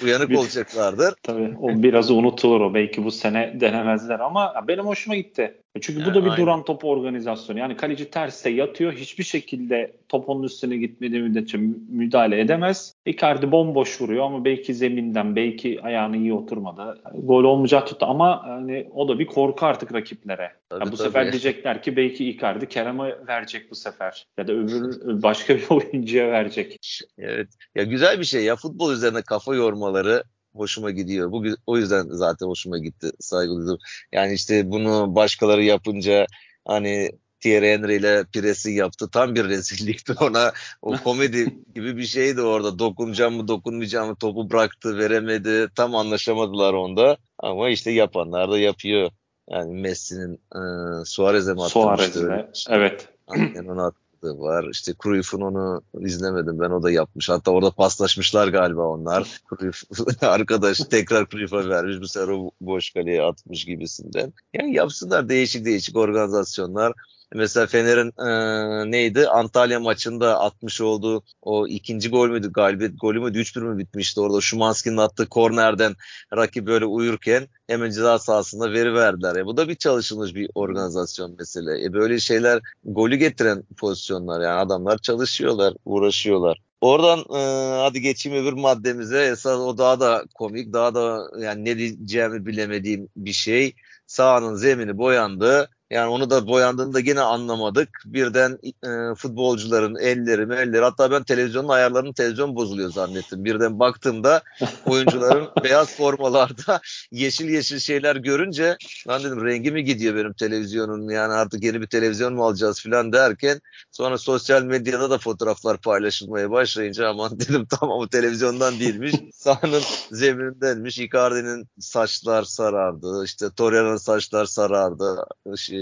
uyanık 0.04 0.38
olacaklardır. 0.38 1.14
Tabii 1.22 1.56
o 1.60 1.82
biraz 1.82 2.10
unutulur 2.10 2.60
o. 2.60 2.74
Belki 2.74 3.04
bu 3.04 3.10
sene 3.10 3.60
denemezler 3.60 4.20
ama 4.20 4.54
benim 4.68 4.86
hoşuma 4.86 5.16
gitti. 5.16 5.58
Çünkü 5.80 6.00
yani 6.00 6.10
bu 6.10 6.14
da 6.14 6.24
bir 6.24 6.30
aynen. 6.30 6.42
duran 6.42 6.64
top 6.64 6.84
organizasyonu. 6.84 7.58
Yani 7.58 7.76
kaleci 7.76 8.10
terste 8.10 8.50
yatıyor. 8.50 8.92
Hiçbir 8.92 9.24
şekilde 9.24 9.92
top 10.08 10.28
onun 10.28 10.42
üstüne 10.42 10.76
gitmediği 10.76 11.22
müddetçe 11.22 11.58
müdahale 11.88 12.40
edemez. 12.40 12.94
Icardi 13.06 13.52
bomboş 13.52 14.00
vuruyor 14.00 14.24
ama 14.24 14.44
belki 14.44 14.74
zeminden, 14.74 15.36
belki 15.36 15.82
ayağını 15.82 16.16
iyi 16.16 16.32
oturmadı. 16.32 17.02
Gol 17.14 17.44
olmayacak 17.44 17.86
tuttu 17.86 18.06
ama 18.06 18.42
hani 18.46 18.88
o 18.94 19.08
da 19.08 19.18
bir 19.18 19.26
korku 19.26 19.66
artık 19.66 19.94
rakiplere. 19.94 20.52
Tabii, 20.72 20.84
ya 20.84 20.92
bu 20.92 20.96
tabii. 20.96 21.08
sefer 21.08 21.32
diyecekler 21.32 21.82
ki 21.82 21.96
belki 21.96 22.30
Icardi 22.30 22.68
Kerem'e 22.68 23.26
verecek 23.28 23.70
bu 23.70 23.74
sefer. 23.74 24.26
Ya 24.38 24.46
da 24.48 24.52
öbür 24.52 25.22
başka 25.22 25.56
bir 25.56 25.66
oyuncuya 25.70 26.30
verecek. 26.30 26.78
Evet. 27.18 27.48
Ya 27.74 27.84
güzel 27.84 28.20
bir 28.20 28.24
şey 28.24 28.44
ya 28.44 28.56
futbol 28.56 28.92
üzerine 28.92 29.22
kafa 29.22 29.54
yormaları 29.54 30.24
hoşuma 30.54 30.90
gidiyor. 30.90 31.32
Bu 31.32 31.44
o 31.66 31.78
yüzden 31.78 32.06
zaten 32.08 32.46
hoşuma 32.46 32.78
gitti. 32.78 33.10
Saygı 33.20 33.56
duydum. 33.56 33.78
Yani 34.12 34.34
işte 34.34 34.70
bunu 34.70 35.14
başkaları 35.14 35.62
yapınca 35.62 36.26
hani 36.64 37.10
Thierry 37.40 37.72
Henry 37.72 37.96
ile 37.96 38.24
Pires'i 38.32 38.70
yaptı. 38.70 39.10
Tam 39.10 39.34
bir 39.34 39.44
rezillikti 39.44 40.12
ona. 40.20 40.52
O 40.82 40.96
komedi 41.04 41.56
gibi 41.74 41.96
bir 41.96 42.06
şeydi 42.06 42.42
orada. 42.42 42.78
Dokunacağım 42.78 43.34
mı 43.34 43.48
dokunmayacağım 43.48 44.08
mı 44.08 44.16
topu 44.16 44.50
bıraktı 44.50 44.98
veremedi. 44.98 45.68
Tam 45.74 45.94
anlaşamadılar 45.94 46.74
onda. 46.74 47.16
Ama 47.38 47.70
işte 47.70 47.90
yapanlar 47.90 48.50
da 48.50 48.58
yapıyor. 48.58 49.10
Yani 49.50 49.80
Messi'nin 49.80 50.34
e, 50.34 50.60
Suarez'e 51.04 51.54
mi? 51.54 51.60
Suarez'e 51.60 52.50
evet. 52.70 53.08
Aynen 53.26 53.64
onu 53.64 53.82
at, 53.82 53.94
yaptığı 54.22 54.40
var. 54.40 54.68
İşte 54.72 54.92
Cruyff'un 55.02 55.40
onu 55.40 55.82
izlemedim 56.00 56.60
ben 56.60 56.70
o 56.70 56.82
da 56.82 56.90
yapmış. 56.90 57.28
Hatta 57.28 57.50
orada 57.50 57.70
paslaşmışlar 57.70 58.48
galiba 58.48 58.86
onlar. 58.86 59.40
Cruyff 59.50 59.82
arkadaş 60.22 60.78
tekrar 60.78 61.28
Cruyff'a 61.28 61.68
vermiş 61.68 61.96
bu 62.00 62.08
sefer 62.08 62.28
o 62.28 62.50
boş 62.60 62.90
kaleye 62.90 63.22
atmış 63.22 63.64
gibisinden. 63.64 64.32
Yani 64.54 64.74
yapsınlar 64.74 65.28
değişik 65.28 65.64
değişik 65.64 65.96
organizasyonlar. 65.96 66.92
Mesela 67.34 67.66
Fener'in 67.66 68.12
e, 68.28 68.90
neydi? 68.90 69.28
Antalya 69.28 69.80
maçında 69.80 70.40
atmış 70.40 70.80
olduğu 70.80 71.22
o 71.42 71.66
ikinci 71.66 72.10
gol 72.10 72.28
müydü? 72.28 72.52
Galibiyet 72.52 73.00
golü 73.00 73.20
müydü? 73.20 73.38
3-1 73.38 73.60
mü 73.60 73.78
bitmişti 73.78 74.20
orada? 74.20 74.40
Şumanski'nin 74.40 74.96
attığı 74.96 75.28
kornerden 75.28 75.94
rakip 76.36 76.66
böyle 76.66 76.84
uyurken 76.84 77.48
hemen 77.66 77.90
ceza 77.90 78.18
sahasında 78.18 78.72
veri 78.72 78.94
verdiler. 78.94 79.36
E, 79.36 79.46
bu 79.46 79.56
da 79.56 79.68
bir 79.68 79.74
çalışılmış 79.74 80.34
bir 80.34 80.50
organizasyon 80.54 81.36
mesela. 81.38 81.78
E, 81.78 81.92
böyle 81.92 82.18
şeyler 82.20 82.60
golü 82.84 83.16
getiren 83.16 83.62
pozisyonlar 83.78 84.40
yani 84.40 84.58
adamlar 84.58 84.98
çalışıyorlar, 84.98 85.74
uğraşıyorlar. 85.84 86.58
Oradan 86.80 87.18
e, 87.18 87.40
hadi 87.80 88.00
geçeyim 88.00 88.38
öbür 88.38 88.52
maddemize. 88.52 89.24
Esas 89.24 89.58
o 89.58 89.78
daha 89.78 90.00
da 90.00 90.24
komik, 90.34 90.72
daha 90.72 90.94
da 90.94 91.30
yani 91.38 91.64
ne 91.64 91.78
diyeceğimi 91.78 92.46
bilemediğim 92.46 93.08
bir 93.16 93.32
şey. 93.32 93.74
Sahanın 94.06 94.54
zemini 94.54 94.98
boyandı. 94.98 95.70
Yani 95.92 96.08
onu 96.08 96.30
da 96.30 96.46
boyandığını 96.46 96.94
da 96.94 97.00
yine 97.00 97.20
anlamadık. 97.20 97.88
Birden 98.04 98.58
e, 98.62 99.14
futbolcuların 99.14 99.96
elleri 99.96 100.42
elleri 100.42 100.82
hatta 100.82 101.10
ben 101.10 101.22
televizyonun 101.24 101.68
ayarlarının 101.68 102.12
televizyon 102.12 102.56
bozuluyor 102.56 102.90
zannettim. 102.90 103.44
Birden 103.44 103.78
baktığımda 103.78 104.42
oyuncuların 104.86 105.48
beyaz 105.64 105.96
formalarda 105.96 106.80
yeşil 107.10 107.48
yeşil 107.48 107.78
şeyler 107.78 108.16
görünce 108.16 108.76
ben 109.08 109.22
dedim 109.22 109.44
rengi 109.44 109.70
mi 109.70 109.84
gidiyor 109.84 110.14
benim 110.16 110.32
televizyonun 110.32 111.08
yani 111.08 111.32
artık 111.32 111.64
yeni 111.64 111.80
bir 111.80 111.86
televizyon 111.86 112.34
mu 112.34 112.44
alacağız 112.44 112.82
falan 112.82 113.12
derken 113.12 113.60
sonra 113.90 114.18
sosyal 114.18 114.62
medyada 114.62 115.10
da 115.10 115.18
fotoğraflar 115.18 115.80
paylaşılmaya 115.80 116.50
başlayınca 116.50 117.08
aman 117.08 117.40
dedim 117.40 117.66
tamam 117.80 118.00
bu 118.00 118.08
televizyondan 118.08 118.80
değilmiş. 118.80 119.14
Sahanın 119.34 119.82
zeminindenmiş. 120.12 120.98
Icardi'nin 120.98 121.68
saçlar 121.80 122.42
sarardı. 122.42 123.24
işte 123.24 123.46
Torreira'nın 123.56 123.96
saçlar 123.96 124.46
sarardı. 124.46 125.24
Şey, 125.56 125.81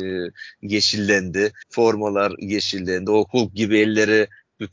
yeşillendi. 0.62 1.52
Formalar 1.70 2.32
yeşillendi. 2.38 3.10
O 3.10 3.24
Hulk 3.30 3.54
gibi 3.54 3.78
elleri 3.78 4.28
e, 4.60 4.66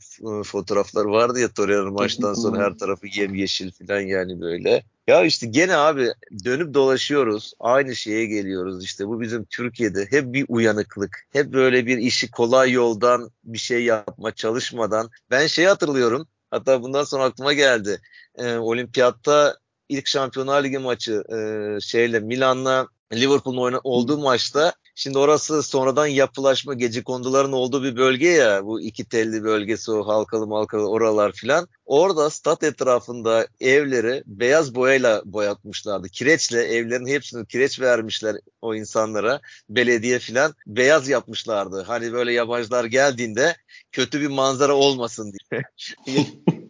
fotoğraflar 0.44 1.04
vardı 1.04 1.40
ya 1.40 1.48
Torreira 1.48 1.90
maçtan 1.90 2.34
sonra 2.34 2.64
her 2.64 2.74
tarafı 2.74 3.06
yem 3.06 3.34
yeşil 3.34 3.70
falan 3.70 4.00
yani 4.00 4.40
böyle. 4.40 4.82
Ya 5.06 5.24
işte 5.24 5.46
gene 5.46 5.76
abi 5.76 6.08
dönüp 6.44 6.74
dolaşıyoruz. 6.74 7.52
Aynı 7.60 7.96
şeye 7.96 8.26
geliyoruz 8.26 8.84
işte. 8.84 9.06
Bu 9.06 9.20
bizim 9.20 9.44
Türkiye'de 9.44 10.06
hep 10.10 10.32
bir 10.32 10.46
uyanıklık. 10.48 11.26
Hep 11.32 11.52
böyle 11.52 11.86
bir 11.86 11.98
işi 11.98 12.30
kolay 12.30 12.72
yoldan 12.72 13.30
bir 13.44 13.58
şey 13.58 13.84
yapma 13.84 14.34
çalışmadan. 14.34 15.10
Ben 15.30 15.46
şey 15.46 15.64
hatırlıyorum. 15.64 16.26
Hatta 16.50 16.82
bundan 16.82 17.04
sonra 17.04 17.24
aklıma 17.24 17.52
geldi. 17.52 18.00
Ee, 18.38 18.56
olimpiyatta 18.56 19.56
ilk 19.88 20.06
Şampiyonlar 20.06 20.64
Ligi 20.64 20.78
maçı 20.78 21.22
e, 21.32 21.38
şeyle 21.80 22.20
Milan'la 22.20 22.86
Liverpool'un 23.12 23.80
olduğu 23.84 24.18
maçta 24.18 24.72
Şimdi 25.00 25.18
orası 25.18 25.62
sonradan 25.62 26.06
yapılaşma 26.06 26.74
gece 26.74 27.02
konduların 27.02 27.52
olduğu 27.52 27.84
bir 27.84 27.96
bölge 27.96 28.28
ya 28.28 28.64
bu 28.64 28.80
iki 28.80 29.04
telli 29.04 29.44
bölgesi 29.44 29.92
o 29.92 30.06
halkalı 30.08 30.46
malkalı 30.46 30.90
oralar 30.90 31.32
filan. 31.32 31.68
Orada 31.86 32.30
stat 32.30 32.62
etrafında 32.62 33.46
evleri 33.60 34.22
beyaz 34.26 34.74
boyayla 34.74 35.22
boyatmışlardı. 35.24 36.08
Kireçle 36.08 36.62
evlerin 36.62 37.06
hepsini 37.06 37.46
kireç 37.46 37.80
vermişler 37.80 38.36
o 38.62 38.74
insanlara. 38.74 39.40
Belediye 39.68 40.18
filan 40.18 40.54
beyaz 40.66 41.08
yapmışlardı. 41.08 41.82
Hani 41.82 42.12
böyle 42.12 42.32
yabancılar 42.32 42.84
geldiğinde 42.84 43.56
kötü 43.92 44.20
bir 44.20 44.26
manzara 44.26 44.74
olmasın 44.74 45.32
diye. 45.32 45.62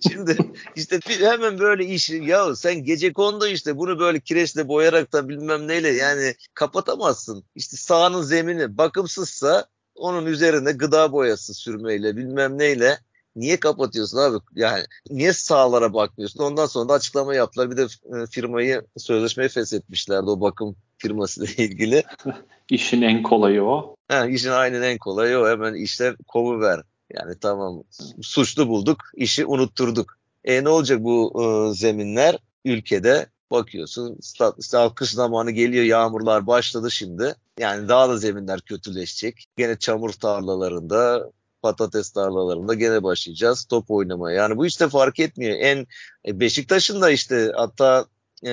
Şimdi 0.08 0.36
işte 0.76 1.00
hemen 1.06 1.58
böyle 1.58 1.86
iş 1.86 2.10
ya 2.10 2.56
sen 2.56 2.84
gece 2.84 3.12
kondu 3.12 3.46
işte 3.46 3.76
bunu 3.76 3.98
böyle 3.98 4.20
kireçle 4.20 4.68
boyarak 4.68 5.12
da 5.12 5.28
bilmem 5.28 5.68
neyle 5.68 5.88
yani 5.88 6.34
kapatamazsın. 6.54 7.44
İşte 7.54 7.76
sahanın 7.76 8.17
zemini 8.22 8.78
bakımsızsa 8.78 9.66
onun 9.94 10.26
üzerine 10.26 10.72
gıda 10.72 11.12
boyası 11.12 11.54
sürmeyle 11.54 12.16
bilmem 12.16 12.58
neyle 12.58 12.98
niye 13.36 13.60
kapatıyorsun 13.60 14.18
abi? 14.18 14.36
Yani 14.54 14.84
niye 15.10 15.32
sahalara 15.32 15.94
bakmıyorsun? 15.94 16.44
Ondan 16.44 16.66
sonra 16.66 16.88
da 16.88 16.92
açıklama 16.92 17.34
yaptılar. 17.34 17.70
Bir 17.70 17.76
de 17.76 17.82
e, 17.82 18.26
firmayı 18.30 18.82
sözleşmeyi 18.96 19.48
feshetmişlerdi 19.48 20.30
o 20.30 20.40
bakım 20.40 20.76
firmasıyla 20.98 21.64
ilgili. 21.64 22.02
İşin 22.70 23.02
en 23.02 23.22
kolayı 23.22 23.62
o. 23.62 23.96
Ha, 24.08 24.26
işin 24.26 24.50
aynen 24.50 24.82
en 24.82 24.98
kolayı 24.98 25.38
o. 25.38 25.48
Hemen 25.48 25.74
işten 25.74 26.16
kovu 26.28 26.60
ver. 26.60 26.82
Yani 27.14 27.34
tamam 27.40 27.82
suçlu 28.22 28.68
bulduk, 28.68 29.04
işi 29.14 29.46
unutturduk. 29.46 30.18
E 30.44 30.64
ne 30.64 30.68
olacak 30.68 31.04
bu 31.04 31.42
e, 31.42 31.74
zeminler 31.74 32.38
ülkede? 32.64 33.26
Bakıyorsun 33.50 34.18
işte 34.20 34.88
kış 34.94 35.10
zamanı 35.10 35.50
geliyor 35.50 35.84
yağmurlar 35.84 36.46
başladı 36.46 36.90
şimdi. 36.90 37.34
Yani 37.58 37.88
daha 37.88 38.08
da 38.08 38.16
zeminler 38.16 38.60
kötüleşecek. 38.60 39.46
Gene 39.56 39.78
çamur 39.78 40.12
tarlalarında 40.12 41.30
patates 41.62 42.10
tarlalarında 42.10 42.74
gene 42.74 43.02
başlayacağız 43.02 43.64
top 43.64 43.90
oynamaya. 43.90 44.36
Yani 44.36 44.56
bu 44.56 44.66
işte 44.66 44.88
fark 44.88 45.20
etmiyor. 45.20 45.56
En 45.60 45.86
e, 46.26 46.40
Beşiktaş'ın 46.40 47.00
da 47.00 47.10
işte 47.10 47.52
hatta 47.56 48.06
e, 48.46 48.52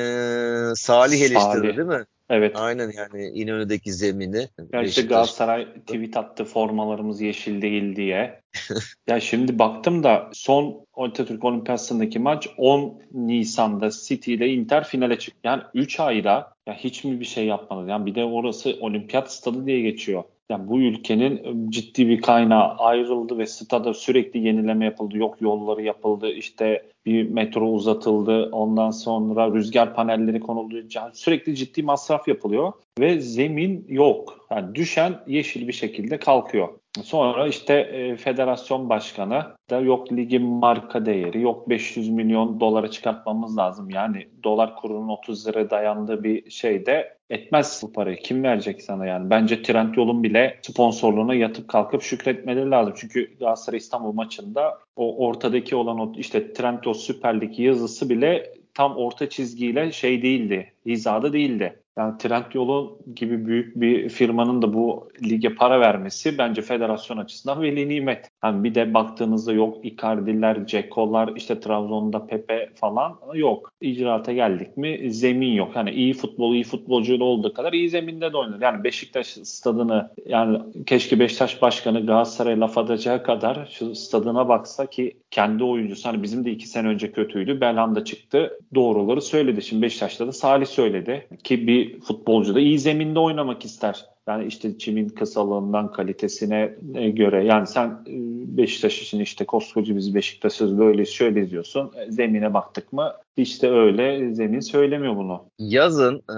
Salih 0.76 1.22
eleştirdi 1.22 1.78
değil 1.78 1.88
mi? 1.88 2.06
Evet. 2.30 2.55
Aynen 2.55 2.91
yani 2.97 3.28
İnönü'deki 3.28 3.93
zemini. 3.93 4.47
Ya 4.73 4.82
işte 4.82 5.01
Galatasaray 5.01 5.73
tweet 5.73 6.17
attı 6.17 6.45
formalarımız 6.45 7.21
yeşil 7.21 7.61
değil 7.61 7.95
diye. 7.95 8.41
ya 9.07 9.19
şimdi 9.19 9.59
baktım 9.59 10.03
da 10.03 10.30
son 10.34 10.86
Atatürk 10.93 11.43
Olimpiyası'ndaki 11.43 12.19
maç 12.19 12.47
10 12.57 13.01
Nisan'da 13.11 13.89
City 13.89 14.34
ile 14.34 14.49
Inter 14.49 14.84
finale 14.84 15.19
çıktı. 15.19 15.39
Yani 15.43 15.63
3 15.73 15.99
ayda 15.99 16.55
ya 16.67 16.73
hiç 16.73 17.03
mi 17.03 17.19
bir 17.19 17.26
şey 17.26 17.45
yapmadı? 17.45 17.89
Yani 17.89 18.05
bir 18.05 18.15
de 18.15 18.23
orası 18.23 18.78
olimpiyat 18.80 19.34
stadı 19.34 19.65
diye 19.65 19.82
geçiyor. 19.82 20.23
Yani 20.52 20.68
bu 20.68 20.80
ülkenin 20.80 21.66
ciddi 21.72 22.08
bir 22.08 22.22
kaynağı 22.22 22.68
ayrıldı 22.78 23.38
ve 23.38 23.46
stada 23.46 23.93
sürekli 23.93 24.39
yenileme 24.39 24.86
yapıldı. 24.86 25.18
Yok 25.18 25.41
yolları 25.41 25.82
yapıldı, 25.82 26.32
işte 26.32 26.86
bir 27.06 27.30
metro 27.30 27.68
uzatıldı, 27.68 28.50
ondan 28.52 28.91
sonra 28.91 29.54
rüzgar 29.54 29.96
panelleri 29.96 30.39
konuldu. 30.39 30.76
Yani 30.76 31.12
sürekli 31.14 31.56
ciddi 31.56 31.84
masraf 31.84 32.28
yapılıyor 32.28 32.74
ve 33.00 33.20
zemin 33.20 33.86
yok. 33.89 34.48
Yani 34.52 34.76
düşen 34.76 35.14
yeşil 35.28 35.68
bir 35.68 35.74
şekilde 35.74 36.18
kalkıyor. 36.18 36.70
Sonra 37.04 37.48
işte 37.48 37.74
e, 37.74 38.16
federasyon 38.16 38.89
başkanı 38.89 39.43
da 39.70 39.80
yok 39.80 40.12
ligin 40.12 40.43
marka 40.43 41.06
değeri, 41.06 41.41
yok 41.41 41.70
500 41.70 42.10
milyon 42.10 42.60
dolara 42.60 42.91
çıkartmamız 42.91 43.58
lazım. 43.58 43.89
Yani 43.89 44.28
dolar 44.43 44.76
kurunun 44.76 45.10
30 45.10 45.48
lira 45.48 45.70
dayandığı 45.70 46.24
bir 46.24 46.50
şeyde 46.52 47.18
etmez 47.30 47.80
bu 47.84 47.93
parayı. 47.93 48.18
Kim 48.18 48.43
verecek 48.43 48.82
sana 48.82 49.06
yani? 49.06 49.30
Bence 49.30 49.64
Trend 49.64 49.96
Yol'un 49.96 50.24
bile 50.24 50.60
sponsorluğuna 50.62 51.34
yatıp 51.34 51.68
kalkıp 51.68 52.02
şükretmeleri 52.02 52.72
lazım. 52.72 52.93
Çünkü 52.98 53.38
Galatasaray 53.39 53.78
İstanbul 53.78 54.14
maçında 54.14 54.80
o 54.96 55.26
ortadaki 55.28 55.76
olan 55.76 56.00
o 56.00 56.14
işte 56.18 56.54
Trend 56.54 56.80
Yol 56.86 56.93
Süper 56.93 57.41
Lig 57.41 57.60
yazısı 57.60 58.10
bile 58.10 58.54
tam 58.74 58.98
orta 58.98 59.30
çizgiyle 59.30 59.91
şey 59.91 60.22
değildi, 60.22 60.74
hizada 60.86 61.34
değildi. 61.34 61.80
Yani 61.98 62.18
Trendyol'un 62.18 62.98
gibi 63.16 63.46
büyük 63.46 63.76
bir 63.76 64.10
firmanın 64.10 64.62
da 64.62 64.74
bu 64.74 65.10
lige 65.24 65.56
para 65.56 65.80
vermesi 65.80 66.38
bence 66.38 66.62
federasyon 66.62 67.18
açısından 67.18 67.62
veli 67.62 67.89
nimet. 67.89 68.30
Yani 68.43 68.64
bir 68.64 68.76
de 68.76 68.93
baktığınızda 68.93 69.54
yok 69.54 69.86
Icardi'ler, 69.86 70.68
Ceko'lar, 70.68 71.34
işte 71.36 71.60
Trabzon'da 71.60 72.28
Pepe 72.28 72.70
falan 72.76 73.20
yok. 73.34 73.72
İcraata 73.82 74.34
geldik 74.34 74.78
mi 74.78 75.12
zemin 75.12 75.54
yok. 75.54 75.76
Yani 75.76 75.91
iyi 75.91 76.14
futbol, 76.14 76.54
iyi 76.54 76.64
futbolcu 76.64 77.24
olduğu 77.24 77.54
kadar 77.54 77.74
iyi 77.74 77.89
zeminde 77.89 78.34
de 78.34 78.38
oynar. 78.38 78.62
Yani 78.62 78.84
Beşiktaş 78.84 79.28
stadını 79.28 80.10
yani 80.26 80.60
keşke 80.86 81.20
Beşiktaş 81.20 81.62
başkanı 81.62 82.06
Galatasaray 82.06 82.60
laf 82.60 82.78
atacağı 82.78 83.24
kadar 83.24 83.70
şu 83.72 83.96
stadına 83.96 84.50
baksa 84.50 84.86
ki 84.86 85.18
kendi 85.32 85.64
oyuncusu 85.64 86.10
hani 86.10 86.24
bizim 86.24 86.46
de 86.46 86.52
iki 86.52 86.68
sene 86.68 86.88
önce 86.88 87.12
kötüydü. 87.12 87.62
Belhanda 87.62 88.04
çıktı. 88.04 88.60
Doğruları 88.76 89.22
söyledi. 89.22 89.62
Şimdi 89.62 89.82
Beşiktaş'ta 89.82 90.28
da 90.28 90.32
Salih 90.32 90.66
söyledi 90.66 91.28
ki 91.43 91.68
bir 91.68 91.84
futbolcu 91.99 92.55
da 92.55 92.59
iyi 92.59 92.79
zeminde 92.79 93.19
oynamak 93.19 93.65
ister. 93.65 94.05
Yani 94.27 94.45
işte 94.45 94.77
çimin 94.77 95.09
kısalığından 95.09 95.91
kalitesine 95.91 96.75
e, 96.95 97.09
göre 97.09 97.45
yani 97.45 97.67
sen 97.67 97.88
e, 97.88 98.13
Beşiktaş 98.57 99.01
için 99.01 99.19
işte 99.19 99.45
koskoca 99.45 99.95
biz 99.95 100.15
Beşiktaş'ız 100.15 100.77
böyle 100.77 101.05
şöyle 101.05 101.41
izliyorsun. 101.41 101.91
E, 101.95 102.11
zemine 102.11 102.53
baktık 102.53 102.93
mı 102.93 103.13
işte 103.38 103.71
öyle 103.71 104.33
zemin 104.33 104.59
söylemiyor 104.59 105.15
bunu. 105.15 105.41
Yazın 105.59 106.15
e, 106.15 106.38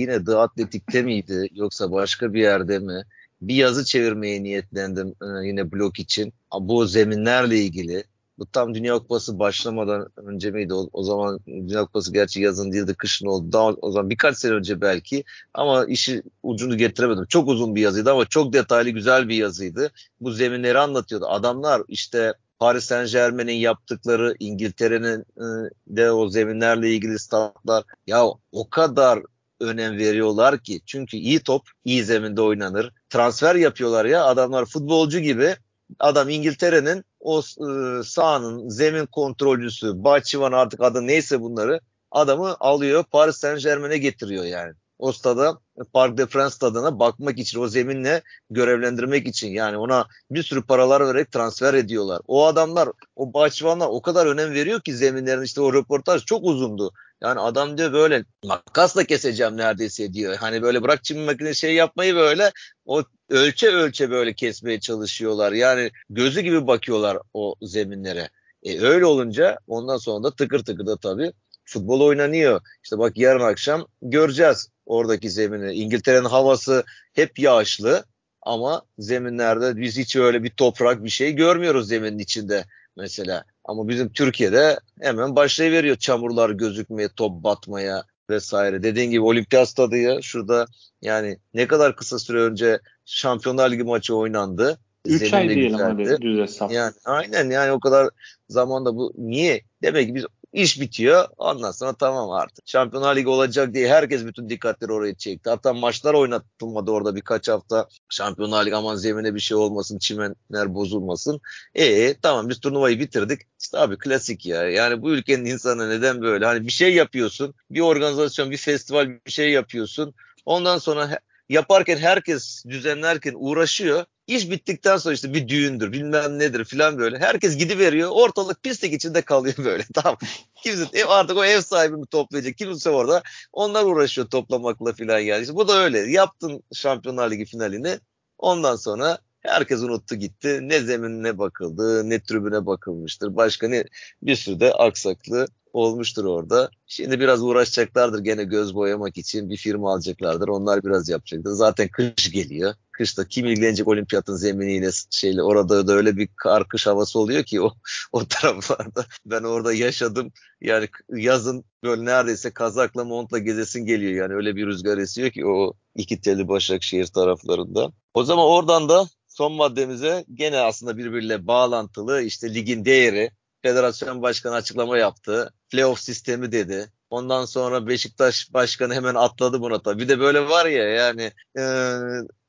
yine 0.00 0.24
The 0.24 0.36
Atletik'te 0.36 1.02
miydi 1.02 1.48
yoksa 1.54 1.92
başka 1.92 2.34
bir 2.34 2.40
yerde 2.40 2.78
mi? 2.78 3.02
Bir 3.42 3.54
yazı 3.54 3.84
çevirmeye 3.84 4.42
niyetlendim 4.42 5.14
e, 5.22 5.46
yine 5.46 5.72
blog 5.72 5.98
için. 5.98 6.32
Bu 6.60 6.86
zeminlerle 6.86 7.56
ilgili 7.56 8.04
bu 8.38 8.46
tam 8.46 8.74
Dünya 8.74 8.98
Kupası 8.98 9.38
başlamadan 9.38 10.08
önce 10.16 10.50
miydi? 10.50 10.74
O, 10.74 10.88
o 10.92 11.02
zaman 11.02 11.40
Dünya 11.46 11.84
Kupası 11.84 12.12
gerçi 12.12 12.40
yazın 12.40 12.72
değildi 12.72 12.94
kışın 12.94 13.26
oldu. 13.26 13.52
Daha 13.52 13.68
o 13.68 13.92
zaman 13.92 14.10
birkaç 14.10 14.36
sene 14.38 14.52
önce 14.52 14.80
belki 14.80 15.24
ama 15.54 15.84
işi 15.84 16.22
ucunu 16.42 16.76
getiremedim. 16.76 17.26
Çok 17.28 17.48
uzun 17.48 17.74
bir 17.74 17.80
yazıydı 17.80 18.12
ama 18.12 18.24
çok 18.26 18.52
detaylı 18.52 18.90
güzel 18.90 19.28
bir 19.28 19.34
yazıydı. 19.36 19.90
Bu 20.20 20.30
zeminleri 20.30 20.78
anlatıyordu. 20.78 21.26
Adamlar 21.26 21.82
işte 21.88 22.32
Paris 22.58 22.84
Saint 22.84 23.12
Germain'in 23.12 23.52
yaptıkları 23.52 24.34
İngiltere'nin 24.38 25.20
e, 25.20 25.70
de 25.86 26.12
o 26.12 26.28
zeminlerle 26.28 26.90
ilgili 26.94 27.18
statlar 27.18 27.84
ya 28.06 28.24
o 28.52 28.70
kadar 28.70 29.20
önem 29.60 29.98
veriyorlar 29.98 30.58
ki 30.58 30.80
çünkü 30.86 31.16
iyi 31.16 31.40
top 31.40 31.62
iyi 31.84 32.04
zeminde 32.04 32.42
oynanır. 32.42 32.92
Transfer 33.10 33.54
yapıyorlar 33.54 34.04
ya 34.04 34.24
adamlar 34.24 34.64
futbolcu 34.64 35.18
gibi 35.18 35.56
adam 35.98 36.28
İngiltere'nin 36.28 37.04
o 37.20 37.38
e, 37.38 38.02
sahanın 38.02 38.68
zemin 38.68 39.06
kontrolcüsü, 39.06 40.04
bahçıvan 40.04 40.52
artık 40.52 40.80
adı 40.80 41.06
neyse 41.06 41.40
bunları 41.40 41.80
adamı 42.10 42.56
alıyor 42.60 43.04
Paris 43.10 43.36
Saint 43.36 43.62
Germain'e 43.62 43.98
getiriyor 43.98 44.44
yani. 44.44 44.72
O 44.98 45.12
stada 45.12 45.58
Parc 45.92 46.16
de 46.16 46.26
France 46.26 46.54
stadına 46.54 46.98
bakmak 46.98 47.38
için 47.38 47.60
o 47.60 47.68
zeminle 47.68 48.22
görevlendirmek 48.50 49.26
için 49.26 49.50
yani 49.50 49.76
ona 49.76 50.06
bir 50.30 50.42
sürü 50.42 50.62
paralar 50.62 51.00
vererek 51.08 51.32
transfer 51.32 51.74
ediyorlar. 51.74 52.20
O 52.26 52.46
adamlar 52.46 52.88
o 53.16 53.34
bahçıvanlar 53.34 53.86
o 53.90 54.02
kadar 54.02 54.26
önem 54.26 54.54
veriyor 54.54 54.80
ki 54.80 54.94
zeminlerin 54.94 55.42
işte 55.42 55.60
o 55.60 55.72
röportaj 55.72 56.24
çok 56.24 56.44
uzundu. 56.44 56.92
Yani 57.22 57.40
adam 57.40 57.78
diyor 57.78 57.92
böyle 57.92 58.24
makasla 58.44 59.04
keseceğim 59.04 59.56
neredeyse 59.56 60.12
diyor. 60.12 60.36
Hani 60.36 60.62
böyle 60.62 60.82
bırak 60.82 61.04
çim 61.04 61.20
makine 61.20 61.54
şey 61.54 61.74
yapmayı 61.74 62.14
böyle 62.14 62.52
o 62.84 63.02
ölçe 63.32 63.68
ölçe 63.68 64.10
böyle 64.10 64.32
kesmeye 64.34 64.80
çalışıyorlar. 64.80 65.52
Yani 65.52 65.90
gözü 66.10 66.40
gibi 66.40 66.66
bakıyorlar 66.66 67.18
o 67.34 67.54
zeminlere. 67.62 68.28
E 68.62 68.80
öyle 68.80 69.06
olunca 69.06 69.58
ondan 69.66 69.96
sonra 69.96 70.24
da 70.24 70.30
tıkır 70.30 70.64
tıkır 70.64 70.86
da 70.86 70.96
tabii 70.96 71.32
futbol 71.64 72.00
oynanıyor. 72.00 72.60
İşte 72.84 72.98
bak 72.98 73.16
yarın 73.16 73.44
akşam 73.44 73.86
göreceğiz 74.02 74.68
oradaki 74.86 75.30
zemini. 75.30 75.72
İngiltere'nin 75.72 76.24
havası 76.24 76.84
hep 77.12 77.38
yağışlı 77.38 78.04
ama 78.42 78.82
zeminlerde 78.98 79.76
biz 79.76 79.98
hiç 79.98 80.16
öyle 80.16 80.42
bir 80.42 80.50
toprak 80.50 81.04
bir 81.04 81.10
şey 81.10 81.32
görmüyoruz 81.32 81.88
zeminin 81.88 82.18
içinde 82.18 82.64
mesela. 82.96 83.44
Ama 83.64 83.88
bizim 83.88 84.12
Türkiye'de 84.12 84.78
hemen 85.00 85.36
başlayıveriyor 85.36 85.96
çamurlar 85.96 86.50
gözükmeye, 86.50 87.08
top 87.08 87.44
batmaya 87.44 88.04
vesaire. 88.30 88.82
Dediğin 88.82 89.10
gibi 89.10 89.20
olimpiyat 89.20 89.68
stadı 89.68 89.96
ya 89.96 90.22
şurada 90.22 90.66
yani 91.02 91.38
ne 91.54 91.66
kadar 91.66 91.96
kısa 91.96 92.18
süre 92.18 92.40
önce 92.40 92.80
Şampiyonlar 93.12 93.70
Ligi 93.70 93.84
maçı 93.84 94.16
oynandı. 94.16 94.78
3 95.06 95.32
ay 95.32 95.48
diyelim 95.48 95.78
hadi 95.78 96.22
düz 96.22 96.38
hesap. 96.38 96.72
Yani 96.72 96.92
aynen 97.04 97.50
yani 97.50 97.72
o 97.72 97.80
kadar 97.80 98.08
zamanda 98.48 98.96
bu 98.96 99.12
niye? 99.16 99.62
Demek 99.82 100.06
ki 100.06 100.14
biz 100.14 100.24
İş 100.52 100.80
bitiyor. 100.80 101.28
Ondan 101.38 101.70
sonra 101.70 101.92
tamam 101.92 102.30
artık. 102.30 102.68
Şampiyonlar 102.68 103.16
Ligi 103.16 103.28
olacak 103.28 103.74
diye 103.74 103.88
herkes 103.88 104.26
bütün 104.26 104.48
dikkatleri 104.48 104.92
oraya 104.92 105.14
çekti. 105.14 105.50
Hatta 105.50 105.72
maçlar 105.72 106.14
oynatılmadı 106.14 106.90
orada 106.90 107.16
birkaç 107.16 107.48
hafta. 107.48 107.88
Şampiyonlar 108.08 108.66
Ligi 108.66 108.76
aman 108.76 108.94
zemine 108.94 109.34
bir 109.34 109.40
şey 109.40 109.56
olmasın, 109.56 109.98
çimenler 109.98 110.74
bozulmasın. 110.74 111.40
E 111.74 112.14
tamam 112.14 112.48
biz 112.48 112.60
turnuvayı 112.60 113.00
bitirdik. 113.00 113.40
İşte 113.60 113.78
abi 113.78 113.98
klasik 113.98 114.46
ya. 114.46 114.70
Yani 114.70 115.02
bu 115.02 115.10
ülkenin 115.10 115.44
insanı 115.44 115.90
neden 115.90 116.22
böyle? 116.22 116.46
Hani 116.46 116.66
bir 116.66 116.72
şey 116.72 116.94
yapıyorsun. 116.94 117.54
Bir 117.70 117.80
organizasyon, 117.80 118.50
bir 118.50 118.56
festival 118.56 119.08
bir 119.26 119.30
şey 119.30 119.50
yapıyorsun. 119.50 120.14
Ondan 120.46 120.78
sonra 120.78 121.18
yaparken 121.52 121.96
herkes 121.96 122.64
düzenlerken 122.68 123.34
uğraşıyor. 123.36 124.04
İş 124.26 124.50
bittikten 124.50 124.96
sonra 124.96 125.14
işte 125.14 125.34
bir 125.34 125.48
düğündür 125.48 125.92
bilmem 125.92 126.38
nedir 126.38 126.64
filan 126.64 126.98
böyle. 126.98 127.18
Herkes 127.18 127.56
gidiveriyor. 127.56 128.10
Ortalık 128.12 128.62
pislik 128.62 128.92
içinde 128.92 129.22
kalıyor 129.22 129.54
böyle. 129.64 129.84
Tamam. 129.94 130.18
Kimse 130.62 130.86
ev, 130.92 131.08
artık 131.08 131.36
o 131.36 131.44
ev 131.44 131.60
sahibi 131.60 131.96
mi 131.96 132.06
toplayacak? 132.06 132.56
Kimse 132.58 132.90
orada. 132.90 133.22
Onlar 133.52 133.84
uğraşıyor 133.84 134.30
toplamakla 134.30 134.92
filan 134.92 135.18
yani. 135.18 135.42
İşte 135.42 135.54
bu 135.54 135.68
da 135.68 135.72
öyle. 135.72 135.98
Yaptın 135.98 136.62
Şampiyonlar 136.72 137.30
Ligi 137.30 137.44
finalini. 137.44 137.98
Ondan 138.38 138.76
sonra 138.76 139.18
herkes 139.42 139.80
unuttu 139.80 140.14
gitti. 140.16 140.58
Ne 140.62 140.80
zeminine 140.80 141.38
bakıldı, 141.38 142.10
ne 142.10 142.22
tribüne 142.22 142.66
bakılmıştır. 142.66 143.36
Başka 143.36 143.68
ne 143.68 143.84
bir 144.22 144.36
sürü 144.36 144.60
de 144.60 144.72
aksaklı 144.72 145.46
olmuştur 145.72 146.24
orada. 146.24 146.70
Şimdi 146.86 147.20
biraz 147.20 147.42
uğraşacaklardır 147.42 148.18
gene 148.18 148.44
göz 148.44 148.74
boyamak 148.74 149.18
için 149.18 149.50
bir 149.50 149.56
firma 149.56 149.92
alacaklardır. 149.92 150.48
Onlar 150.48 150.84
biraz 150.84 151.08
yapacaktır. 151.08 151.50
Zaten 151.50 151.88
kış 151.88 152.32
geliyor. 152.32 152.74
Kışta 152.92 153.28
kim 153.28 153.46
ilgilenecek 153.46 153.88
olimpiyatın 153.88 154.36
zeminiyle 154.36 154.90
şeyle 155.10 155.42
orada 155.42 155.88
da 155.88 155.92
öyle 155.92 156.16
bir 156.16 156.28
kar 156.36 156.68
kış 156.68 156.86
havası 156.86 157.18
oluyor 157.18 157.44
ki 157.44 157.60
o 157.62 157.72
o 158.12 158.24
taraflarda. 158.24 159.06
Ben 159.26 159.42
orada 159.42 159.72
yaşadım. 159.72 160.32
Yani 160.60 160.88
yazın 161.08 161.64
böyle 161.84 162.04
neredeyse 162.04 162.50
kazakla 162.50 163.04
montla 163.04 163.38
gezesin 163.38 163.86
geliyor 163.86 164.12
yani 164.12 164.34
öyle 164.34 164.56
bir 164.56 164.66
rüzgar 164.66 164.98
esiyor 164.98 165.30
ki 165.30 165.46
o 165.46 165.72
iki 165.96 166.20
teli 166.20 166.48
Başakşehir 166.48 167.06
taraflarında. 167.06 167.92
O 168.14 168.24
zaman 168.24 168.46
oradan 168.46 168.88
da 168.88 169.08
son 169.36 169.52
maddemize 169.52 170.24
gene 170.34 170.58
aslında 170.58 170.98
birbiriyle 170.98 171.46
bağlantılı 171.46 172.22
işte 172.22 172.54
ligin 172.54 172.84
değeri, 172.84 173.30
federasyon 173.62 174.22
başkanı 174.22 174.54
açıklama 174.54 174.98
yaptı. 174.98 175.52
Playoff 175.70 176.00
sistemi 176.00 176.52
dedi. 176.52 176.92
Ondan 177.10 177.44
sonra 177.44 177.86
Beşiktaş 177.86 178.52
başkanı 178.54 178.94
hemen 178.94 179.14
atladı 179.14 179.60
buna 179.60 179.82
tabii. 179.82 180.02
Bir 180.02 180.08
de 180.08 180.20
böyle 180.20 180.48
var 180.48 180.66
ya 180.66 180.84
yani 180.88 181.32
e, 181.58 181.62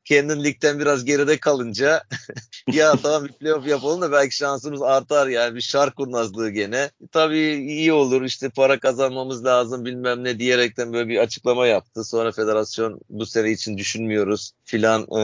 kendin 0.05 0.43
ligden 0.43 0.79
biraz 0.79 1.05
geride 1.05 1.39
kalınca 1.39 2.03
ya 2.73 2.95
tamam 3.03 3.25
bir 3.25 3.33
playoff 3.33 3.67
yapalım 3.67 4.01
da 4.01 4.11
belki 4.11 4.35
şansımız 4.35 4.81
artar 4.81 5.27
yani 5.27 5.55
bir 5.55 5.61
şark 5.61 5.95
kurnazlığı 5.95 6.49
gene. 6.49 6.89
Tabii 7.11 7.65
iyi 7.67 7.93
olur 7.93 8.21
işte 8.21 8.49
para 8.49 8.79
kazanmamız 8.79 9.45
lazım 9.45 9.85
bilmem 9.85 10.23
ne 10.23 10.39
diyerekten 10.39 10.93
böyle 10.93 11.09
bir 11.09 11.17
açıklama 11.17 11.67
yaptı. 11.67 12.03
Sonra 12.03 12.31
federasyon 12.31 12.99
bu 13.09 13.25
sene 13.25 13.51
için 13.51 13.77
düşünmüyoruz 13.77 14.51
filan 14.63 15.01
e, 15.01 15.23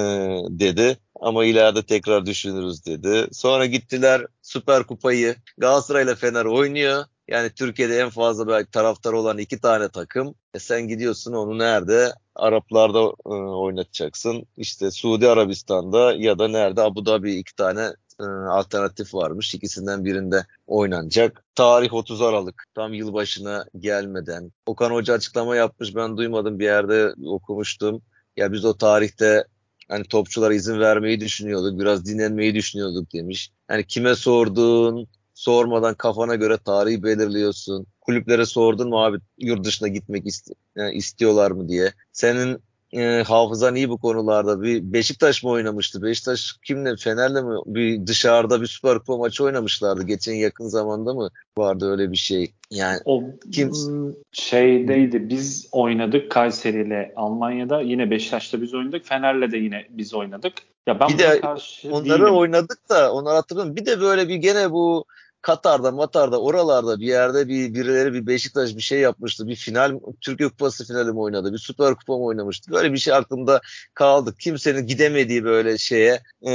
dedi 0.59 0.97
ama 1.21 1.45
ileride 1.45 1.83
tekrar 1.83 2.25
düşünürüz 2.25 2.85
dedi. 2.85 3.27
Sonra 3.31 3.65
gittiler 3.65 4.25
Süper 4.41 4.83
Kupayı 4.83 5.35
Galatasaray 5.57 6.03
ile 6.03 6.15
Fener 6.15 6.45
oynuyor. 6.45 7.05
Yani 7.27 7.49
Türkiye'de 7.49 7.99
en 7.99 8.09
fazla 8.09 8.47
belki 8.47 8.71
taraftar 8.71 9.13
olan 9.13 9.37
iki 9.37 9.59
tane 9.59 9.89
takım. 9.89 10.35
E 10.53 10.59
sen 10.59 10.87
gidiyorsun 10.87 11.33
onu 11.33 11.57
nerede? 11.59 12.11
Araplarda 12.39 12.99
e, 13.25 13.29
oynatacaksın. 13.29 14.43
İşte 14.57 14.91
Suudi 14.91 15.29
Arabistan'da 15.29 16.13
ya 16.13 16.39
da 16.39 16.47
nerede? 16.47 16.81
Abu 16.81 17.05
Dhabi 17.05 17.35
iki 17.35 17.55
tane 17.55 17.93
e, 18.19 18.23
alternatif 18.49 19.13
varmış. 19.13 19.55
İkisinden 19.55 20.05
birinde 20.05 20.45
oynanacak. 20.67 21.43
Tarih 21.55 21.93
30 21.93 22.21
Aralık. 22.21 22.63
Tam 22.75 22.93
yılbaşına 22.93 23.65
gelmeden. 23.79 24.51
Okan 24.65 24.91
Hoca 24.91 25.13
açıklama 25.13 25.55
yapmış. 25.55 25.95
Ben 25.95 26.17
duymadım 26.17 26.59
bir 26.59 26.65
yerde 26.65 27.13
okumuştum. 27.25 28.01
Ya 28.37 28.51
biz 28.51 28.65
o 28.65 28.77
tarihte 28.77 29.43
hani 29.89 30.03
topçulara 30.03 30.53
izin 30.53 30.79
vermeyi 30.79 31.19
düşünüyorduk. 31.19 31.79
Biraz 31.79 32.05
dinlenmeyi 32.05 32.55
düşünüyorduk 32.55 33.13
demiş. 33.13 33.51
Yani 33.69 33.87
kime 33.87 34.15
sordun, 34.15 35.07
sormadan 35.33 35.95
kafana 35.95 36.35
göre 36.35 36.57
tarihi 36.57 37.03
belirliyorsun. 37.03 37.87
Kulüplere 38.09 38.45
sordun 38.45 38.89
mu 38.89 39.03
abi 39.03 39.17
yurt 39.37 39.63
dışına 39.63 39.87
gitmek 39.87 40.27
ist 40.27 40.51
yani 40.75 40.93
istiyorlar 40.93 41.51
mı 41.51 41.69
diye. 41.69 41.93
Senin 42.11 42.57
e, 42.91 43.23
hafızan 43.27 43.75
iyi 43.75 43.89
bu 43.89 43.97
konularda. 43.97 44.61
Bir 44.61 44.93
Beşiktaş 44.93 45.43
mı 45.43 45.49
oynamıştı? 45.49 46.01
Beşiktaş 46.03 46.53
kimle? 46.65 46.95
Fener'le 46.95 47.43
mi? 47.43 47.55
Bir 47.65 48.07
dışarıda 48.07 48.61
bir 48.61 48.67
Süper 48.67 48.99
Kupa 48.99 49.17
maçı 49.17 49.43
oynamışlardı. 49.43 50.03
Geçen 50.03 50.33
yakın 50.33 50.67
zamanda 50.67 51.13
mı 51.13 51.29
vardı 51.57 51.91
öyle 51.91 52.11
bir 52.11 52.17
şey? 52.17 52.53
Yani 52.71 52.99
o 53.05 53.23
kim 53.51 53.71
şeydeydi. 54.31 55.29
Biz 55.29 55.69
oynadık 55.71 56.31
Kayseri 56.31 56.87
ile 56.87 57.13
Almanya'da. 57.15 57.81
Yine 57.81 58.11
Beşiktaş'ta 58.11 58.61
biz 58.61 58.73
oynadık. 58.73 59.05
Fener'le 59.05 59.51
de 59.51 59.57
yine 59.57 59.87
biz 59.89 60.13
oynadık. 60.13 60.53
Ya 60.87 60.99
ben 60.99 61.09
bir 61.09 61.17
de 61.17 61.41
onları 61.91 62.21
değilim. 62.21 62.35
oynadık 62.35 62.89
da 62.89 63.13
onları 63.13 63.35
hatırlıyorum. 63.35 63.75
Bir 63.75 63.85
de 63.85 64.01
böyle 64.01 64.27
bir 64.27 64.35
gene 64.35 64.71
bu 64.71 65.05
Katar'da, 65.41 65.91
Matar'da, 65.91 66.41
oralarda 66.41 66.99
bir 66.99 67.07
yerde 67.07 67.47
bir 67.47 67.73
birileri 67.73 68.13
bir 68.13 68.27
Beşiktaş 68.27 68.75
bir 68.75 68.81
şey 68.81 68.99
yapmıştı. 68.99 69.47
Bir 69.47 69.55
final, 69.55 69.99
Türkiye 70.21 70.49
Kupası 70.49 70.87
finali 70.87 71.11
mi 71.11 71.19
oynadı? 71.19 71.53
Bir 71.53 71.57
Süper 71.57 71.95
Kupa 71.95 72.13
mı 72.17 72.23
oynamıştı? 72.23 72.71
Böyle 72.71 72.93
bir 72.93 72.97
şey 72.97 73.13
aklımda 73.13 73.61
kaldı. 73.93 74.35
Kimsenin 74.39 74.87
gidemediği 74.87 75.43
böyle 75.43 75.77
şeye 75.77 76.21
e, 76.47 76.51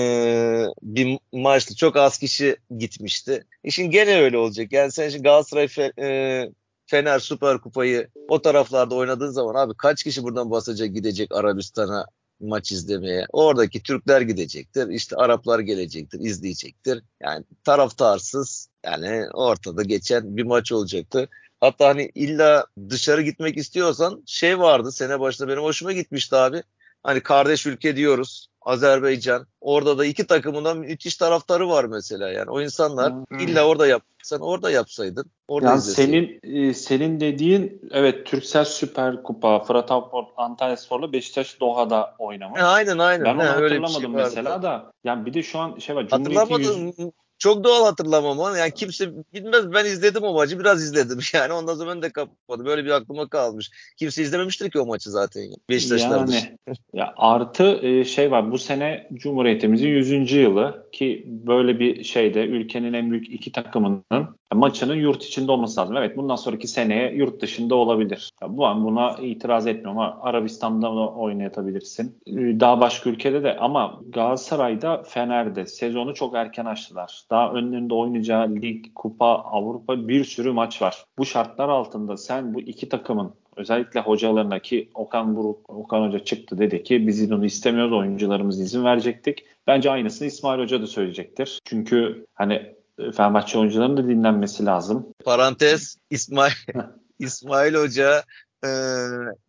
bir 0.83 1.19
maçtı. 1.33 1.77
Çok 1.77 1.97
az 1.97 2.19
kişi 2.19 2.57
gitmişti. 2.79 3.45
İşin 3.65 3.91
gene 3.91 4.21
öyle 4.21 4.39
olacak. 4.39 4.73
Yani 4.73 4.93
sen 4.93 5.09
şimdi 5.09 5.23
Galatasaray 5.23 5.69
fe, 5.69 5.93
e, 5.99 6.51
Fener 6.87 7.19
Süper 7.19 7.59
Kupayı 7.59 8.09
o 8.29 8.43
taraflarda 8.43 8.95
oynadığın 8.95 9.31
zaman 9.31 9.55
abi 9.55 9.73
kaç 9.79 10.03
kişi 10.03 10.23
buradan 10.23 10.51
basacak 10.51 10.95
gidecek 10.95 11.35
Arabistan'a 11.35 12.07
maç 12.49 12.73
izlemeye. 12.73 13.27
Oradaki 13.33 13.83
Türkler 13.83 14.21
gidecektir. 14.21 14.89
İşte 14.89 15.17
Araplar 15.17 15.59
gelecektir, 15.59 16.21
izleyecektir. 16.21 17.03
Yani 17.23 17.45
taraftarsız 17.65 18.69
yani 18.85 19.27
ortada 19.33 19.83
geçen 19.83 20.37
bir 20.37 20.43
maç 20.43 20.73
olacaktı. 20.73 21.29
Hatta 21.61 21.89
hani 21.89 22.11
illa 22.15 22.67
dışarı 22.89 23.23
gitmek 23.23 23.57
istiyorsan 23.57 24.23
şey 24.27 24.59
vardı 24.59 24.93
sene 24.93 25.21
başında 25.21 25.49
benim 25.49 25.63
hoşuma 25.63 25.93
gitmişti 25.93 26.37
abi. 26.37 26.63
Hani 27.05 27.21
kardeş 27.21 27.67
ülke 27.67 27.97
diyoruz. 27.97 28.49
Azerbaycan. 28.65 29.47
Orada 29.61 29.99
da 29.99 30.05
iki 30.05 30.27
takımından 30.27 30.79
müthiş 30.79 31.17
taraftarı 31.17 31.69
var 31.69 31.85
mesela 31.85 32.31
yani. 32.31 32.51
O 32.51 32.61
insanlar 32.61 33.13
hmm. 33.13 33.39
illa 33.39 33.67
orada 33.67 33.87
yap 33.87 34.03
sen 34.23 34.39
orada 34.39 34.71
yapsaydın. 34.71 35.31
Orada 35.49 35.71
yani 35.71 35.81
senin 35.81 36.41
e, 36.43 36.75
senin 36.75 37.21
dediğin 37.21 37.81
evet 37.91 38.27
Türksel 38.27 38.65
Süper 38.65 39.23
Kupa 39.23 39.65
Fırat 39.65 39.91
Avport 39.91 40.29
Antalya 40.37 40.77
Spor'la 40.77 41.13
Beşiktaş 41.13 41.61
Doha'da 41.61 42.15
oynamış. 42.19 42.61
E, 42.61 42.65
aynen 42.65 42.99
aynen. 42.99 43.25
Ben 43.25 43.35
onu 43.35 43.43
He, 43.43 43.47
şey 43.47 43.55
hatırlamadım 43.55 44.01
şey 44.01 44.11
mesela 44.11 44.63
da. 44.63 44.93
Yani 45.05 45.27
bir 45.27 45.35
de 45.35 45.43
şu 45.43 45.59
an 45.59 45.79
şey 45.79 45.97
var. 45.97 46.07
Hatırlamadın 46.11 46.95
yüz... 46.99 47.11
Çok 47.45 47.65
doğal 47.65 47.85
hatırlamam 47.85 48.39
onu. 48.39 48.57
Yani 48.57 48.71
kimse 48.75 49.11
bilmez 49.35 49.73
ben 49.73 49.85
izledim 49.85 50.23
o 50.23 50.35
maçı 50.35 50.61
biraz 50.61 50.83
izledim. 50.83 51.19
Yani 51.35 51.53
ondan 51.53 51.75
sonra 51.75 51.91
ben 51.91 52.03
de 52.03 52.11
kapadım. 52.11 52.67
Böyle 52.67 52.85
bir 52.85 52.91
aklıma 52.91 53.29
kalmış. 53.29 53.71
Kimse 53.97 54.23
izlememiştir 54.23 54.71
ki 54.71 54.81
o 54.81 54.87
maçı 54.87 55.11
zaten. 55.11 55.43
Beşiktaşlar 55.71 56.19
yani, 56.19 56.59
ya 56.93 57.15
artı 57.17 57.65
e, 57.65 58.05
şey 58.05 58.31
var 58.31 58.53
bu 58.53 58.59
sene 58.59 59.09
Cumhuriyetimizin 59.15 59.89
100. 59.89 60.33
yılı 60.33 60.89
ki 60.93 61.25
böyle 61.27 61.79
bir 61.79 62.05
şeyde 62.05 62.45
ülkenin 62.45 62.93
en 62.93 63.11
büyük 63.11 63.31
iki 63.31 63.53
takımının 63.53 64.39
maçının 64.53 64.95
yurt 64.95 65.25
içinde 65.25 65.53
olması 65.53 65.81
lazım. 65.81 65.97
Evet 65.97 66.17
bundan 66.17 66.37
sonraki 66.37 66.69
seneye 66.69 67.15
yurt 67.15 67.43
dışında 67.43 67.75
olabilir. 67.75 68.31
Bu 68.49 68.67
an 68.67 68.85
buna 68.85 69.17
itiraz 69.23 69.67
etmiyorum 69.67 69.99
ama 69.99 70.19
Arabistan'da 70.21 70.91
oynayabilirsin. 71.09 72.19
Ee, 72.27 72.61
daha 72.61 72.81
başka 72.81 73.11
ülkede 73.11 73.43
de 73.43 73.57
ama 73.57 74.01
Galatasaray'da 74.09 75.03
Fener'de 75.03 75.67
sezonu 75.67 76.15
çok 76.15 76.35
erken 76.35 76.65
açtılar. 76.65 77.25
Daha 77.31 77.53
önlerinde 77.53 77.95
oynayacağı 77.95 78.51
lig, 78.51 78.85
kupa, 78.95 79.27
Avrupa 79.27 80.09
bir 80.09 80.25
sürü 80.25 80.53
maç 80.53 80.83
var. 80.83 81.05
Bu 81.19 81.27
şartlar 81.27 81.69
altında 81.69 82.17
sen 82.17 82.55
bu 82.55 82.61
iki 82.61 82.89
takımın 82.89 83.35
özellikle 83.57 84.01
hocalarına 84.01 84.59
ki 84.59 84.89
Okan 84.95 85.37
Buruk, 85.37 85.71
Okan 85.71 86.07
Hoca 86.09 86.19
çıktı 86.19 86.59
dedi 86.59 86.83
ki 86.83 87.07
biz 87.07 87.31
bunu 87.31 87.45
istemiyoruz 87.45 87.93
oyuncularımız 87.93 88.61
izin 88.61 88.85
verecektik. 88.85 89.45
Bence 89.67 89.91
aynısını 89.91 90.29
İsmail 90.29 90.61
Hoca 90.61 90.83
da 90.83 90.87
söyleyecektir. 90.87 91.59
Çünkü 91.65 92.27
hani 92.35 92.75
Fenerbahçe 92.99 93.59
oyuncularının 93.59 93.97
da 93.97 94.09
dinlenmesi 94.09 94.67
lazım. 94.67 95.07
Parantez 95.25 95.97
İsmail 96.11 96.53
İsmail 97.19 97.75
Hoca 97.75 98.23
e, 98.65 98.69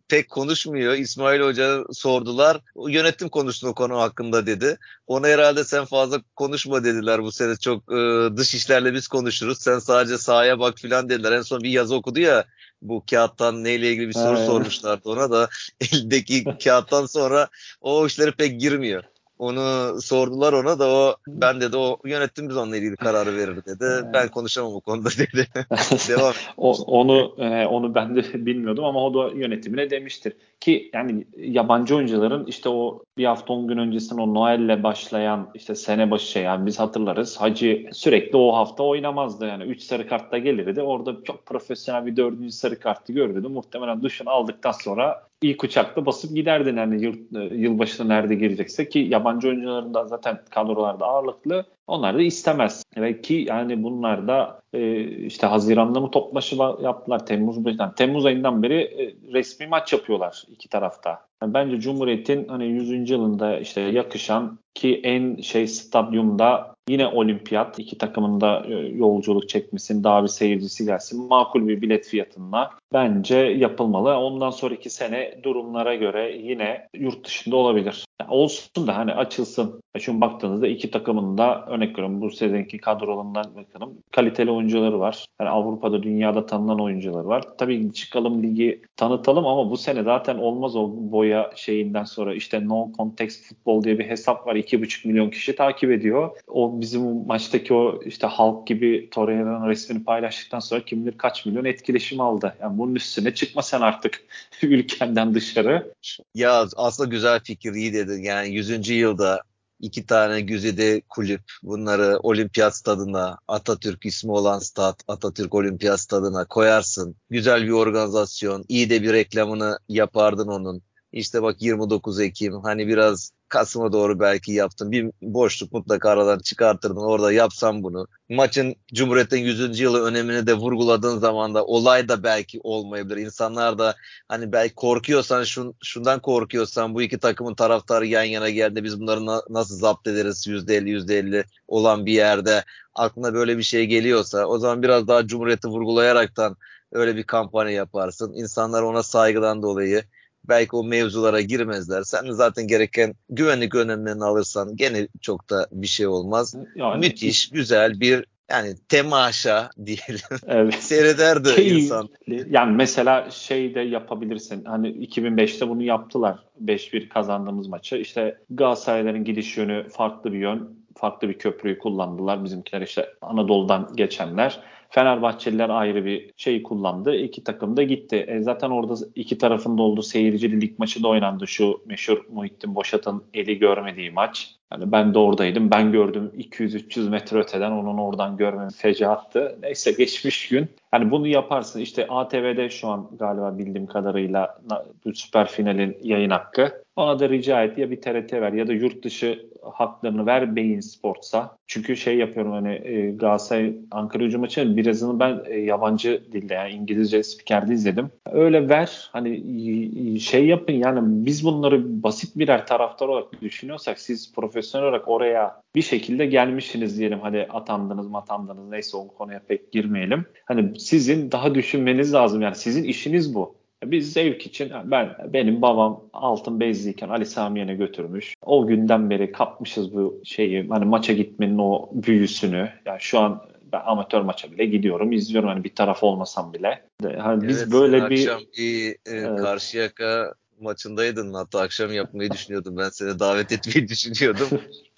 pek 0.07 0.29
konuşmuyor. 0.29 0.93
İsmail 0.93 1.41
Hoca 1.41 1.83
sordular. 1.91 2.61
Yönetim 2.87 3.29
konuştu 3.29 3.67
o 3.67 3.73
konu 3.73 4.01
hakkında 4.01 4.45
dedi. 4.45 4.77
Ona 5.07 5.27
herhalde 5.27 5.63
sen 5.63 5.85
fazla 5.85 6.21
konuşma 6.35 6.83
dediler 6.83 7.23
bu 7.23 7.31
sene. 7.31 7.55
Çok 7.55 7.91
e, 7.91 8.29
dış 8.37 8.55
işlerle 8.55 8.93
biz 8.93 9.07
konuşuruz. 9.07 9.59
Sen 9.59 9.79
sadece 9.79 10.17
sahaya 10.17 10.59
bak 10.59 10.77
filan 10.77 11.09
dediler. 11.09 11.31
En 11.31 11.41
son 11.41 11.61
bir 11.61 11.69
yazı 11.69 11.95
okudu 11.95 12.19
ya 12.19 12.45
bu 12.81 13.03
kağıttan 13.09 13.63
neyle 13.63 13.91
ilgili 13.91 14.07
bir 14.07 14.13
soru 14.13 14.37
evet. 14.37 14.47
sormuşlardı 14.47 15.09
ona 15.09 15.31
da 15.31 15.49
eldeki 15.93 16.45
kağıttan 16.63 17.05
sonra 17.05 17.47
o 17.81 18.07
işlere 18.07 18.31
pek 18.31 18.59
girmiyor. 18.59 19.03
Onu 19.39 19.95
sordular 20.01 20.53
ona 20.53 20.79
da 20.79 20.89
o 20.89 21.15
ben 21.27 21.61
dedi 21.61 21.77
o 21.77 21.99
yönetim 22.05 22.49
biz 22.49 22.57
onunla 22.57 22.77
ilgili 22.77 22.95
kararı 22.95 23.36
verir 23.36 23.55
dedi. 23.65 24.09
ben 24.13 24.27
konuşamam 24.27 24.73
o 24.73 24.79
konuda 24.79 25.09
dedi. 25.09 25.47
Devam. 26.09 26.33
o, 26.57 26.71
onu 26.71 27.36
e, 27.38 27.65
onu 27.65 27.95
ben 27.95 28.15
de 28.15 28.45
bilmiyordum 28.45 28.83
ama 28.86 29.05
o 29.05 29.13
da 29.13 29.36
yönetimine 29.36 29.89
demiştir. 29.89 30.33
Ki 30.59 30.89
yani 30.93 31.27
yabancı 31.38 31.95
oyuncuların 31.95 32.45
işte 32.45 32.69
o 32.69 33.03
bir 33.17 33.25
hafta 33.25 33.53
10 33.53 33.67
gün 33.67 33.77
öncesinde 33.77 34.21
o 34.21 34.33
Noel'le 34.33 34.83
başlayan 34.83 35.49
işte 35.53 35.75
sene 35.75 36.11
başı 36.11 36.27
şey 36.27 36.43
yani 36.43 36.65
biz 36.65 36.79
hatırlarız. 36.79 37.38
Hacı 37.38 37.86
sürekli 37.91 38.38
o 38.38 38.55
hafta 38.55 38.83
oynamazdı 38.83 39.45
yani 39.45 39.63
3 39.63 39.81
sarı 39.81 40.07
kartta 40.07 40.38
gelirdi. 40.38 40.81
Orada 40.81 41.23
çok 41.23 41.45
profesyonel 41.45 42.05
bir 42.05 42.17
4. 42.17 42.53
sarı 42.53 42.79
kartı 42.79 43.13
gördü. 43.13 43.47
Muhtemelen 43.47 44.03
duşunu 44.03 44.29
aldıktan 44.29 44.71
sonra 44.71 45.27
ilk 45.41 45.63
uçakta 45.63 46.05
basıp 46.05 46.36
giderdin 46.36 46.77
hani 46.77 47.03
yıl, 47.03 47.15
e, 47.36 47.55
yılbaşına 47.55 48.07
nerede 48.07 48.36
girecekse 48.36 48.89
ki 48.89 48.99
yabancı 48.99 49.47
oyuncuların 49.47 49.93
da 49.93 50.05
zaten 50.05 50.39
kadrolarda 50.49 51.05
ağırlıklı 51.05 51.65
onlar 51.88 52.17
da 52.17 52.21
istemez. 52.21 52.83
Ve 52.97 53.21
ki 53.21 53.45
yani 53.49 53.83
bunlar 53.83 54.27
da 54.27 54.61
e, 54.73 55.03
işte 55.03 55.47
Haziran'da 55.47 55.99
mı 55.99 56.11
toplaşı 56.11 56.55
yaptılar 56.81 57.25
Temmuz 57.25 57.65
başından. 57.65 57.95
Temmuz 57.95 58.25
ayından 58.25 58.63
beri 58.63 58.81
e, 58.81 59.33
resmi 59.33 59.67
maç 59.67 59.93
yapıyorlar 59.93 60.43
iki 60.49 60.69
tarafta. 60.69 61.25
Yani 61.41 61.53
bence 61.53 61.79
Cumhuriyet'in 61.79 62.47
hani 62.47 62.65
100. 62.65 63.09
yılında 63.09 63.59
işte 63.59 63.81
yakışan 63.81 64.59
ki 64.73 65.01
en 65.03 65.36
şey 65.41 65.67
stadyumda 65.67 66.74
yine 66.89 67.07
olimpiyat 67.07 67.79
iki 67.79 67.97
takımın 67.97 68.41
da 68.41 68.65
e, 68.67 68.73
yolculuk 68.73 69.49
çekmesin 69.49 70.03
daha 70.03 70.23
bir 70.23 70.27
seyircisi 70.27 70.86
gelsin 70.86 71.27
makul 71.27 71.67
bir 71.67 71.81
bilet 71.81 72.07
fiyatına 72.07 72.69
bence 72.93 73.36
yapılmalı. 73.38 74.17
Ondan 74.17 74.49
sonraki 74.49 74.89
sene 74.89 75.39
durumlara 75.43 75.95
göre 75.95 76.38
yine 76.38 76.88
yurt 76.93 77.25
dışında 77.25 77.55
olabilir. 77.55 78.05
Olsun 78.29 78.88
da 78.88 78.97
hani 78.97 79.13
açılsın. 79.13 79.81
Şimdi 79.99 80.21
baktığınızda 80.21 80.67
iki 80.67 80.91
takımın 80.91 81.38
da 81.38 81.65
örnek 81.67 81.89
veriyorum 81.89 82.21
bu 82.21 82.31
sezonki 82.31 82.77
kadrolarından 82.77 83.55
bakalım. 83.55 83.97
Kaliteli 84.11 84.51
oyuncuları 84.51 84.99
var. 84.99 85.25
Yani 85.41 85.49
Avrupa'da 85.49 86.03
dünyada 86.03 86.45
tanınan 86.45 86.79
oyuncuları 86.79 87.27
var. 87.27 87.43
Tabii 87.57 87.93
çıkalım 87.93 88.43
ligi 88.43 88.81
tanıtalım 88.97 89.47
ama 89.47 89.71
bu 89.71 89.77
sene 89.77 90.03
zaten 90.03 90.38
olmaz 90.38 90.75
o 90.75 90.89
boya 90.95 91.51
şeyinden 91.55 92.03
sonra 92.03 92.33
işte 92.33 92.67
no 92.67 92.91
context 92.97 93.45
futbol 93.49 93.83
diye 93.83 93.99
bir 93.99 94.09
hesap 94.09 94.47
var. 94.47 94.55
2,5 94.55 95.07
milyon 95.07 95.29
kişi 95.29 95.55
takip 95.55 95.91
ediyor. 95.91 96.31
O 96.47 96.74
bizim 96.82 97.26
maçtaki 97.26 97.73
o 97.73 98.03
işte 98.05 98.28
halk 98.28 98.67
gibi 98.67 99.09
Torreira'nın 99.11 99.67
resmini 99.67 100.03
paylaştıktan 100.03 100.59
sonra 100.59 100.86
kim 100.86 101.05
bilir 101.05 101.17
kaç 101.17 101.45
milyon 101.45 101.65
etkileşim 101.65 102.21
aldı. 102.21 102.55
Yani 102.61 102.78
bunun 102.78 102.95
üstüne 102.95 103.34
çıkma 103.34 103.61
sen 103.61 103.82
artık 103.82 104.23
ülkenden 104.61 105.36
dışarı. 105.36 105.93
Ya 106.36 106.67
aslında 106.76 107.09
güzel 107.09 107.39
fikir 107.43 107.73
iyi 107.73 107.93
dedin. 107.93 108.23
Yani 108.23 108.55
100. 108.55 108.89
yılda 108.89 109.41
iki 109.80 110.05
tane 110.05 110.41
güzide 110.41 111.01
kulüp 111.09 111.41
bunları 111.63 112.19
olimpiyat 112.23 112.76
stadına 112.76 113.38
Atatürk 113.47 114.05
ismi 114.05 114.32
olan 114.32 114.59
stat 114.59 115.03
Atatürk 115.07 115.55
olimpiyat 115.55 115.99
stadına 115.99 116.45
koyarsın. 116.45 117.15
Güzel 117.30 117.63
bir 117.63 117.71
organizasyon 117.71 118.65
iyi 118.67 118.89
de 118.89 119.03
bir 119.03 119.13
reklamını 119.13 119.80
yapardın 119.89 120.47
onun. 120.47 120.82
İşte 121.16 121.41
bak 121.43 121.61
29 121.61 122.20
Ekim 122.20 122.53
hani 122.53 122.88
biraz 122.88 123.32
Kasım'a 123.49 123.91
doğru 123.91 124.20
belki 124.20 124.51
yaptım. 124.51 124.91
Bir 124.91 125.11
boşluk 125.22 125.72
mutlaka 125.72 126.09
aradan 126.09 126.39
çıkartırdın. 126.39 127.01
Orada 127.01 127.32
yapsam 127.32 127.84
bunu. 127.84 128.07
Maçın 128.30 128.76
Cumhuriyet'in 128.93 129.38
100. 129.38 129.80
yılı 129.80 130.03
önemini 130.05 130.47
de 130.47 130.53
vurguladığın 130.53 131.18
zaman 131.18 131.55
da 131.55 131.66
olay 131.66 132.09
da 132.09 132.24
belki 132.24 132.59
olmayabilir. 132.63 133.18
İnsanlar 133.18 133.78
da 133.78 133.95
hani 134.28 134.51
belki 134.51 134.76
korkuyorsan 134.76 135.43
şun, 135.43 135.76
şundan 135.84 136.20
korkuyorsan 136.22 136.95
bu 136.95 137.01
iki 137.01 137.20
takımın 137.20 137.55
taraftarı 137.55 138.05
yan 138.05 138.24
yana 138.24 138.49
geldi. 138.49 138.84
Biz 138.84 139.01
bunları 139.01 139.26
na, 139.26 139.41
nasıl 139.49 139.76
zapt 139.76 140.07
ederiz 140.07 140.47
%50 140.47 140.89
%50 140.89 141.43
olan 141.68 142.05
bir 142.05 142.13
yerde 142.13 142.63
aklına 142.95 143.34
böyle 143.34 143.57
bir 143.57 143.63
şey 143.63 143.86
geliyorsa 143.86 144.45
o 144.45 144.59
zaman 144.59 144.84
biraz 144.84 145.07
daha 145.07 145.28
Cumhuriyet'i 145.28 145.68
vurgulayaraktan 145.68 146.57
öyle 146.91 147.16
bir 147.16 147.24
kampanya 147.24 147.72
yaparsın. 147.72 148.34
İnsanlar 148.34 148.82
ona 148.82 149.03
saygıdan 149.03 149.63
dolayı 149.63 150.03
belki 150.49 150.75
o 150.75 150.83
mevzulara 150.83 151.41
girmezler. 151.41 152.03
Sen 152.03 152.27
de 152.27 152.33
zaten 152.33 152.67
gereken 152.67 153.13
güvenlik 153.29 153.75
önlemlerini 153.75 154.23
alırsan 154.23 154.75
gene 154.75 155.07
çok 155.21 155.49
da 155.49 155.67
bir 155.71 155.87
şey 155.87 156.07
olmaz. 156.07 156.55
Yani, 156.75 156.99
Müthiş, 156.99 157.49
güzel 157.49 157.99
bir 157.99 158.25
yani 158.51 158.75
temaşa 158.89 159.69
diyelim. 159.85 160.19
Evet. 160.47 160.73
Seyrederdi 160.73 161.49
şey, 161.49 161.79
insan. 161.79 162.09
Yani 162.27 162.75
mesela 162.75 163.29
şey 163.31 163.75
de 163.75 163.79
yapabilirsin. 163.79 164.65
Hani 164.65 164.87
2005'te 164.87 165.69
bunu 165.69 165.83
yaptılar. 165.83 166.39
5-1 166.65 167.09
kazandığımız 167.09 167.67
maçı. 167.67 167.95
İşte 167.95 168.37
Galatasaray'ların 168.49 169.23
gidiş 169.23 169.57
yönü 169.57 169.89
farklı 169.89 170.33
bir 170.33 170.39
yön. 170.39 170.85
Farklı 170.97 171.29
bir 171.29 171.37
köprüyü 171.37 171.77
kullandılar. 171.77 172.43
Bizimkiler 172.43 172.81
işte 172.81 173.09
Anadolu'dan 173.21 173.91
geçenler 173.95 174.59
Fenerbahçeliler 174.95 175.69
ayrı 175.69 176.05
bir 176.05 176.31
şey 176.37 176.63
kullandı. 176.63 177.15
İki 177.15 177.43
takım 177.43 177.77
da 177.77 177.83
gitti. 177.83 178.15
E 178.27 178.41
zaten 178.41 178.69
orada 178.69 178.95
iki 179.15 179.37
tarafında 179.37 179.81
oldu. 179.81 180.01
Seyircili 180.01 180.61
lig 180.61 180.79
maçı 180.79 181.03
da 181.03 181.07
oynandı. 181.07 181.47
Şu 181.47 181.81
meşhur 181.85 182.25
Muhittin 182.29 182.75
Boşat'ın 182.75 183.23
eli 183.33 183.59
görmediği 183.59 184.11
maç. 184.11 184.55
Yani 184.71 184.91
ben 184.91 185.13
de 185.13 185.19
oradaydım. 185.19 185.71
Ben 185.71 185.91
gördüm 185.91 186.31
200-300 186.37 187.09
metre 187.09 187.39
öteden 187.39 187.71
onun 187.71 187.97
oradan 187.97 188.37
görmem 188.37 188.69
fecaattı. 188.69 189.59
Neyse 189.61 189.91
geçmiş 189.91 190.49
gün. 190.49 190.69
Yani 190.93 191.11
bunu 191.11 191.27
yaparsın. 191.27 191.79
İşte 191.79 192.07
ATV'de 192.07 192.69
şu 192.69 192.87
an 192.87 193.09
galiba 193.19 193.57
bildiğim 193.57 193.85
kadarıyla 193.85 194.57
bu 195.05 195.13
süper 195.13 195.47
finalin 195.47 195.97
yayın 196.03 196.29
hakkı. 196.29 196.84
Ona 196.95 197.19
da 197.19 197.29
rica 197.29 197.63
et 197.63 197.77
ya 197.77 197.91
bir 197.91 198.01
TRT 198.01 198.33
ver 198.33 198.53
ya 198.53 198.67
da 198.67 198.73
yurt 198.73 199.03
dışı 199.03 199.45
haklarını 199.73 200.25
ver 200.25 200.55
Beyin 200.55 200.79
Sports'a. 200.79 201.57
Çünkü 201.67 201.97
şey 201.97 202.17
yapıyorum 202.17 202.51
hani 202.51 202.81
e, 202.83 203.11
Galatasaray 203.11 203.75
Ankara 203.91 204.23
gücü 204.23 204.37
maçı 204.37 204.77
birazını 204.77 205.19
ben 205.19 205.43
e, 205.45 205.59
yabancı 205.59 206.23
dilde 206.31 206.53
yani 206.53 206.71
İngilizce 206.71 207.23
spikerde 207.23 207.73
izledim. 207.73 208.09
Öyle 208.31 208.69
ver 208.69 209.09
hani 209.11 210.19
şey 210.19 210.45
yapın 210.45 210.73
yani 210.73 210.99
biz 211.25 211.45
bunları 211.45 212.03
basit 212.03 212.37
birer 212.37 212.67
taraftar 212.67 213.07
olarak 213.07 213.41
düşünüyorsak 213.41 213.99
siz 213.99 214.33
profesyonel 214.33 214.87
olarak 214.87 215.07
oraya 215.07 215.61
bir 215.75 215.81
şekilde 215.81 216.25
gelmişsiniz 216.25 216.99
diyelim 216.99 217.19
hadi 217.19 217.47
atandınız 217.49 218.07
matandınız 218.07 218.69
neyse 218.69 218.97
o 218.97 219.07
konuya 219.07 219.41
pek 219.47 219.71
girmeyelim. 219.71 220.25
Hani 220.45 220.79
sizin 220.79 221.31
daha 221.31 221.55
düşünmeniz 221.55 222.13
lazım 222.13 222.41
yani 222.41 222.55
sizin 222.55 222.83
işiniz 222.83 223.35
bu. 223.35 223.55
Biz 223.91 224.13
zevk 224.13 224.45
için 224.45 224.71
ben 224.83 225.15
benim 225.33 225.61
babam 225.61 226.01
altın 226.13 226.59
bezliyken 226.59 227.09
Ali 227.09 227.25
Samiyen'e 227.25 227.75
götürmüş. 227.75 228.36
O 228.41 228.67
günden 228.67 229.09
beri 229.09 229.31
kapmışız 229.31 229.93
bu 229.93 230.21
şeyi 230.23 230.67
hani 230.69 230.86
maça 230.86 231.13
gitmenin 231.13 231.57
o 231.57 231.89
büyüsünü. 231.93 232.69
Yani 232.86 233.01
şu 233.01 233.19
an 233.19 233.41
ben 233.71 233.81
amatör 233.86 234.21
maça 234.21 234.51
bile 234.51 234.65
gidiyorum, 234.65 235.11
izliyorum 235.11 235.49
hani 235.49 235.63
bir 235.63 235.75
taraf 235.75 236.03
olmasam 236.03 236.53
bile. 236.53 236.81
Hani 237.17 237.47
biz 237.47 237.61
evet, 237.61 237.71
böyle 237.71 238.09
bir 238.09 238.27
akşam 238.27 238.41
bir 238.57 238.89
e, 238.91 238.95
evet. 239.05 239.39
Karşıyaka 239.39 240.33
maçındaydın. 240.62 241.34
Hatta 241.34 241.62
akşam 241.62 241.93
yapmayı 241.93 242.32
düşünüyordum. 242.32 242.78
Ben 242.78 242.89
seni 242.89 243.20
davet 243.20 243.51
etmeyi 243.51 243.88
düşünüyordum. 243.89 244.47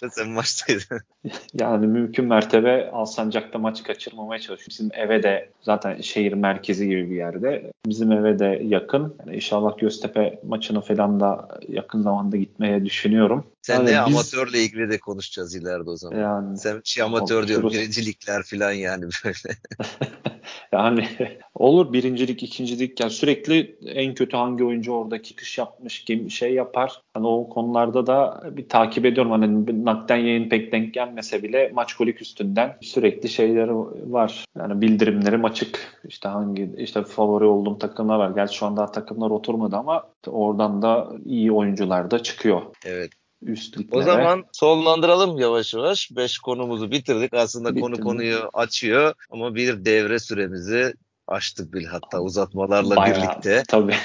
Sen 0.10 0.28
maçtaydın. 0.28 1.00
Yani 1.54 1.86
mümkün 1.86 2.24
mertebe 2.24 2.90
Alsancak'ta 2.90 3.58
maç 3.58 3.82
kaçırmamaya 3.82 4.40
çalışıyorum. 4.40 4.66
Bizim 4.70 4.90
eve 4.92 5.22
de 5.22 5.50
zaten 5.62 6.00
şehir 6.00 6.32
merkezi 6.32 6.88
gibi 6.88 7.10
bir 7.10 7.16
yerde. 7.16 7.72
Bizim 7.86 8.12
eve 8.12 8.38
de 8.38 8.60
yakın. 8.64 9.16
Yani 9.20 9.36
inşallah 9.36 9.78
Göztepe 9.78 10.40
maçını 10.46 10.80
falan 10.80 11.20
da 11.20 11.48
yakın 11.68 12.02
zamanda 12.02 12.36
gitmeye 12.36 12.84
düşünüyorum. 12.84 13.46
Sen 13.62 13.86
yani 13.86 14.08
biz... 14.08 14.14
amatörle 14.14 14.62
ilgili 14.62 14.90
de 14.90 14.98
konuşacağız 14.98 15.54
ileride 15.54 15.90
o 15.90 15.96
zaman. 15.96 16.18
Yani, 16.18 16.58
Sen 16.58 16.80
şey 16.84 17.02
amatör 17.02 17.48
diyorum 17.48 17.70
birincilikler 17.70 18.42
falan 18.42 18.72
yani 18.72 19.04
böyle. 19.24 19.56
yani 20.72 21.08
olur 21.54 21.92
birincilik, 21.92 22.42
ikincilik 22.42 23.00
yani 23.00 23.10
sürekli 23.10 23.78
en 23.86 24.14
kötü 24.14 24.36
hangi 24.36 24.64
oyuncu 24.64 24.92
orada 24.92 25.22
çıkış 25.22 25.58
yapmış 25.58 26.04
gibi 26.04 26.30
şey 26.30 26.54
yapar. 26.54 27.02
Hani 27.14 27.26
o 27.26 27.48
konularda 27.48 28.06
da 28.06 28.42
bir 28.50 28.68
takip 28.68 29.04
ediyorum. 29.04 29.30
Hani 29.32 29.84
nakden 29.84 30.16
yayın 30.16 30.48
pek 30.48 30.72
denk 30.72 30.94
gelmese 30.94 31.42
bile 31.42 31.70
maç 31.74 31.94
kolik 31.94 32.22
üstünden 32.22 32.76
sürekli 32.80 33.28
şeyleri 33.28 33.74
var. 34.12 34.44
Yani 34.58 34.80
bildirimlerim 34.80 35.44
açık. 35.44 36.00
İşte 36.08 36.28
hangi 36.28 36.70
işte 36.78 37.04
favori 37.04 37.44
olduğum 37.44 37.78
takımlar 37.78 38.18
var. 38.18 38.30
Gerçi 38.30 38.56
şu 38.56 38.66
anda 38.66 38.86
takımlar 38.86 39.30
oturmadı 39.30 39.76
ama 39.76 40.04
oradan 40.26 40.82
da 40.82 41.12
iyi 41.24 41.52
oyuncular 41.52 42.10
da 42.10 42.22
çıkıyor. 42.22 42.62
Evet 42.84 43.17
üstlüklere. 43.42 44.00
O 44.00 44.02
zaman 44.02 44.44
sonlandıralım 44.52 45.38
yavaş 45.38 45.74
yavaş. 45.74 46.10
Beş 46.16 46.38
konumuzu 46.38 46.90
bitirdik. 46.90 47.34
Aslında 47.34 47.70
Bitti 47.70 47.80
konu 47.80 47.96
mi? 47.96 48.00
konuyu 48.00 48.50
açıyor 48.52 49.14
ama 49.30 49.54
bir 49.54 49.84
devre 49.84 50.18
süremizi 50.18 50.94
açtık 51.26 51.72
bil 51.72 51.84
hatta 51.84 52.20
uzatmalarla 52.20 52.96
Bayağı, 52.96 53.16
birlikte. 53.16 53.62
Tabii. 53.68 53.96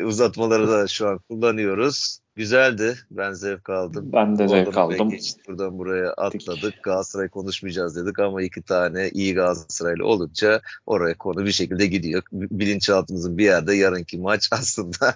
uzatmaları 0.04 0.68
da 0.68 0.86
şu 0.86 1.08
an 1.08 1.18
kullanıyoruz. 1.18 2.18
Güzeldi. 2.36 2.94
Ben 3.10 3.32
zevk 3.32 3.70
aldım. 3.70 4.10
Ben 4.12 4.38
de 4.38 4.48
zevk 4.48 4.76
aldım. 4.76 5.10
Geçtik, 5.10 5.48
buradan 5.48 5.78
buraya 5.78 6.12
atladık. 6.12 6.82
Galatasaray 6.82 7.28
konuşmayacağız 7.28 7.96
dedik 7.96 8.18
ama 8.18 8.42
iki 8.42 8.62
tane 8.62 9.08
iyi 9.08 9.34
Galatasaraylı 9.34 10.06
olunca 10.06 10.60
oraya 10.86 11.18
konu 11.18 11.44
bir 11.44 11.52
şekilde 11.52 11.86
gidiyor. 11.86 12.22
Bilinçaltımızın 12.32 13.38
bir 13.38 13.44
yerde 13.44 13.74
yarınki 13.74 14.18
maç 14.18 14.48
aslında 14.52 15.14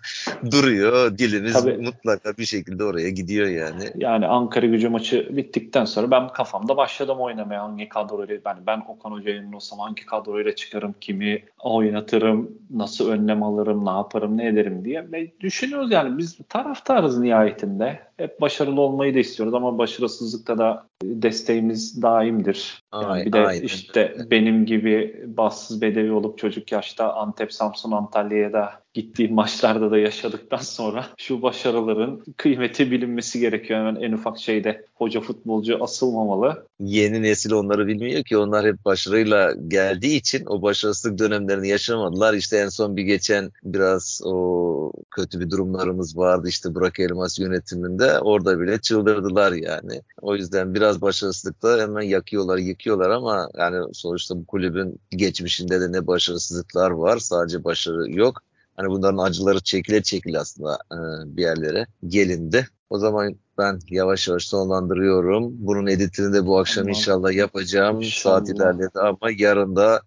duruyor. 0.50 1.18
Dilimiz 1.18 1.52
Tabii. 1.52 1.76
mutlaka 1.76 2.36
bir 2.36 2.44
şekilde 2.44 2.84
oraya 2.84 3.10
gidiyor 3.10 3.46
yani. 3.46 3.84
Yani 3.94 4.26
Ankara 4.26 4.66
gücü 4.66 4.88
maçı 4.88 5.28
bittikten 5.30 5.84
sonra 5.84 6.10
ben 6.10 6.28
kafamda 6.28 6.76
başladım 6.76 7.20
oynamaya. 7.20 7.62
Hangi 7.62 7.88
kadroyla 7.88 8.36
ben, 8.44 8.56
ben 8.66 8.82
Okan 8.88 9.10
Hoca'nın 9.10 9.52
olsam 9.52 9.78
hangi 9.78 10.06
kadroyla 10.06 10.54
çıkarım, 10.54 10.94
kimi 11.00 11.44
oynatırım, 11.58 12.50
nasıl 12.70 13.08
önlem 13.08 13.42
alırım, 13.42 13.86
ne 13.86 13.90
yaparım, 13.90 14.36
ne 14.36 14.48
ederim 14.48 14.84
diye. 14.84 15.12
Ve 15.12 15.30
düşünüyoruz 15.40 15.90
yani 15.90 16.18
biz 16.18 16.38
taraftarız 16.48 17.09
nihayetinde. 17.18 18.00
Hep 18.20 18.40
başarılı 18.40 18.80
olmayı 18.80 19.14
da 19.14 19.18
istiyoruz 19.18 19.54
ama 19.54 19.78
başarısızlıkta 19.78 20.58
da 20.58 20.86
desteğimiz 21.04 22.02
daimdir. 22.02 22.82
Yani 22.94 23.06
Ay, 23.06 23.26
bir 23.26 23.32
de 23.32 23.46
aynen. 23.46 23.62
işte 23.62 24.16
benim 24.30 24.66
gibi 24.66 25.24
bassız 25.26 25.80
bedevi 25.80 26.12
olup 26.12 26.38
çocuk 26.38 26.72
yaşta 26.72 27.12
Antep, 27.14 27.52
Samsun, 27.52 27.90
Antalya'ya 27.90 28.52
da 28.52 28.80
gittiğim 28.94 29.34
maçlarda 29.34 29.90
da 29.90 29.98
yaşadıktan 29.98 30.58
sonra 30.58 31.06
şu 31.16 31.42
başarıların 31.42 32.22
kıymeti 32.36 32.90
bilinmesi 32.90 33.40
gerekiyor. 33.40 33.80
Hemen 33.80 34.02
en 34.02 34.12
ufak 34.12 34.38
şeyde 34.38 34.84
hoca 34.94 35.20
futbolcu 35.20 35.84
asılmamalı. 35.84 36.66
Yeni 36.80 37.22
nesil 37.22 37.52
onları 37.52 37.86
bilmiyor 37.86 38.24
ki 38.24 38.36
onlar 38.36 38.66
hep 38.66 38.84
başarıyla 38.84 39.54
geldiği 39.68 40.16
için 40.16 40.46
o 40.46 40.62
başarısızlık 40.62 41.18
dönemlerini 41.18 41.68
yaşamadılar. 41.68 42.34
İşte 42.34 42.56
en 42.58 42.68
son 42.68 42.96
bir 42.96 43.02
geçen 43.02 43.50
biraz 43.64 44.20
o 44.24 44.92
kötü 45.10 45.40
bir 45.40 45.50
durumlarımız 45.50 46.16
vardı 46.16 46.48
işte 46.48 46.74
Burak 46.74 47.00
Elmas 47.00 47.38
yönetiminde. 47.38 48.09
Orada 48.18 48.60
bile 48.60 48.80
çıldırdılar 48.80 49.52
yani. 49.52 50.02
O 50.20 50.36
yüzden 50.36 50.74
biraz 50.74 51.00
başarısızlıkta 51.00 51.78
hemen 51.78 52.02
yakıyorlar, 52.02 52.58
yıkıyorlar 52.58 53.10
ama 53.10 53.48
yani 53.58 53.94
sonuçta 53.94 54.36
bu 54.36 54.46
kulübün 54.46 55.00
geçmişinde 55.10 55.80
de 55.80 55.92
ne 55.92 56.06
başarısızlıklar 56.06 56.90
var 56.90 57.18
sadece 57.18 57.64
başarı 57.64 58.10
yok. 58.10 58.42
Hani 58.76 58.88
bunların 58.90 59.18
acıları 59.18 59.60
çekile 59.60 60.02
çekile 60.02 60.38
aslında 60.38 60.78
e, 60.92 60.96
bir 61.36 61.42
yerlere 61.42 61.86
gelindi. 62.06 62.68
O 62.90 62.98
zaman 62.98 63.36
ben 63.58 63.78
yavaş 63.88 64.28
yavaş 64.28 64.46
sonlandırıyorum. 64.46 65.52
Bunun 65.58 65.86
editini 65.86 66.32
de 66.32 66.46
bu 66.46 66.58
akşam 66.58 66.82
tamam. 66.84 66.88
inşallah 66.88 67.32
yapacağım. 67.32 68.00
İnşallah. 68.00 68.36
Saat 68.36 68.48
ilerledi 68.48 68.98
ama 69.00 69.30
yarın 69.38 69.76
da 69.76 70.02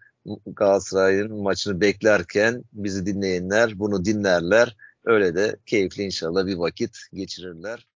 Galatasaray'ın 0.46 1.42
maçını 1.42 1.82
beklerken 1.82 2.64
bizi 2.74 3.06
dinleyenler 3.06 3.80
bunu 3.80 4.06
dinlerler. 4.06 4.78
Öyle 5.06 5.36
de 5.36 5.56
keyifli 5.66 6.04
inşallah 6.04 6.46
bir 6.46 6.56
vakit 6.56 6.98
geçirirler. 7.14 7.88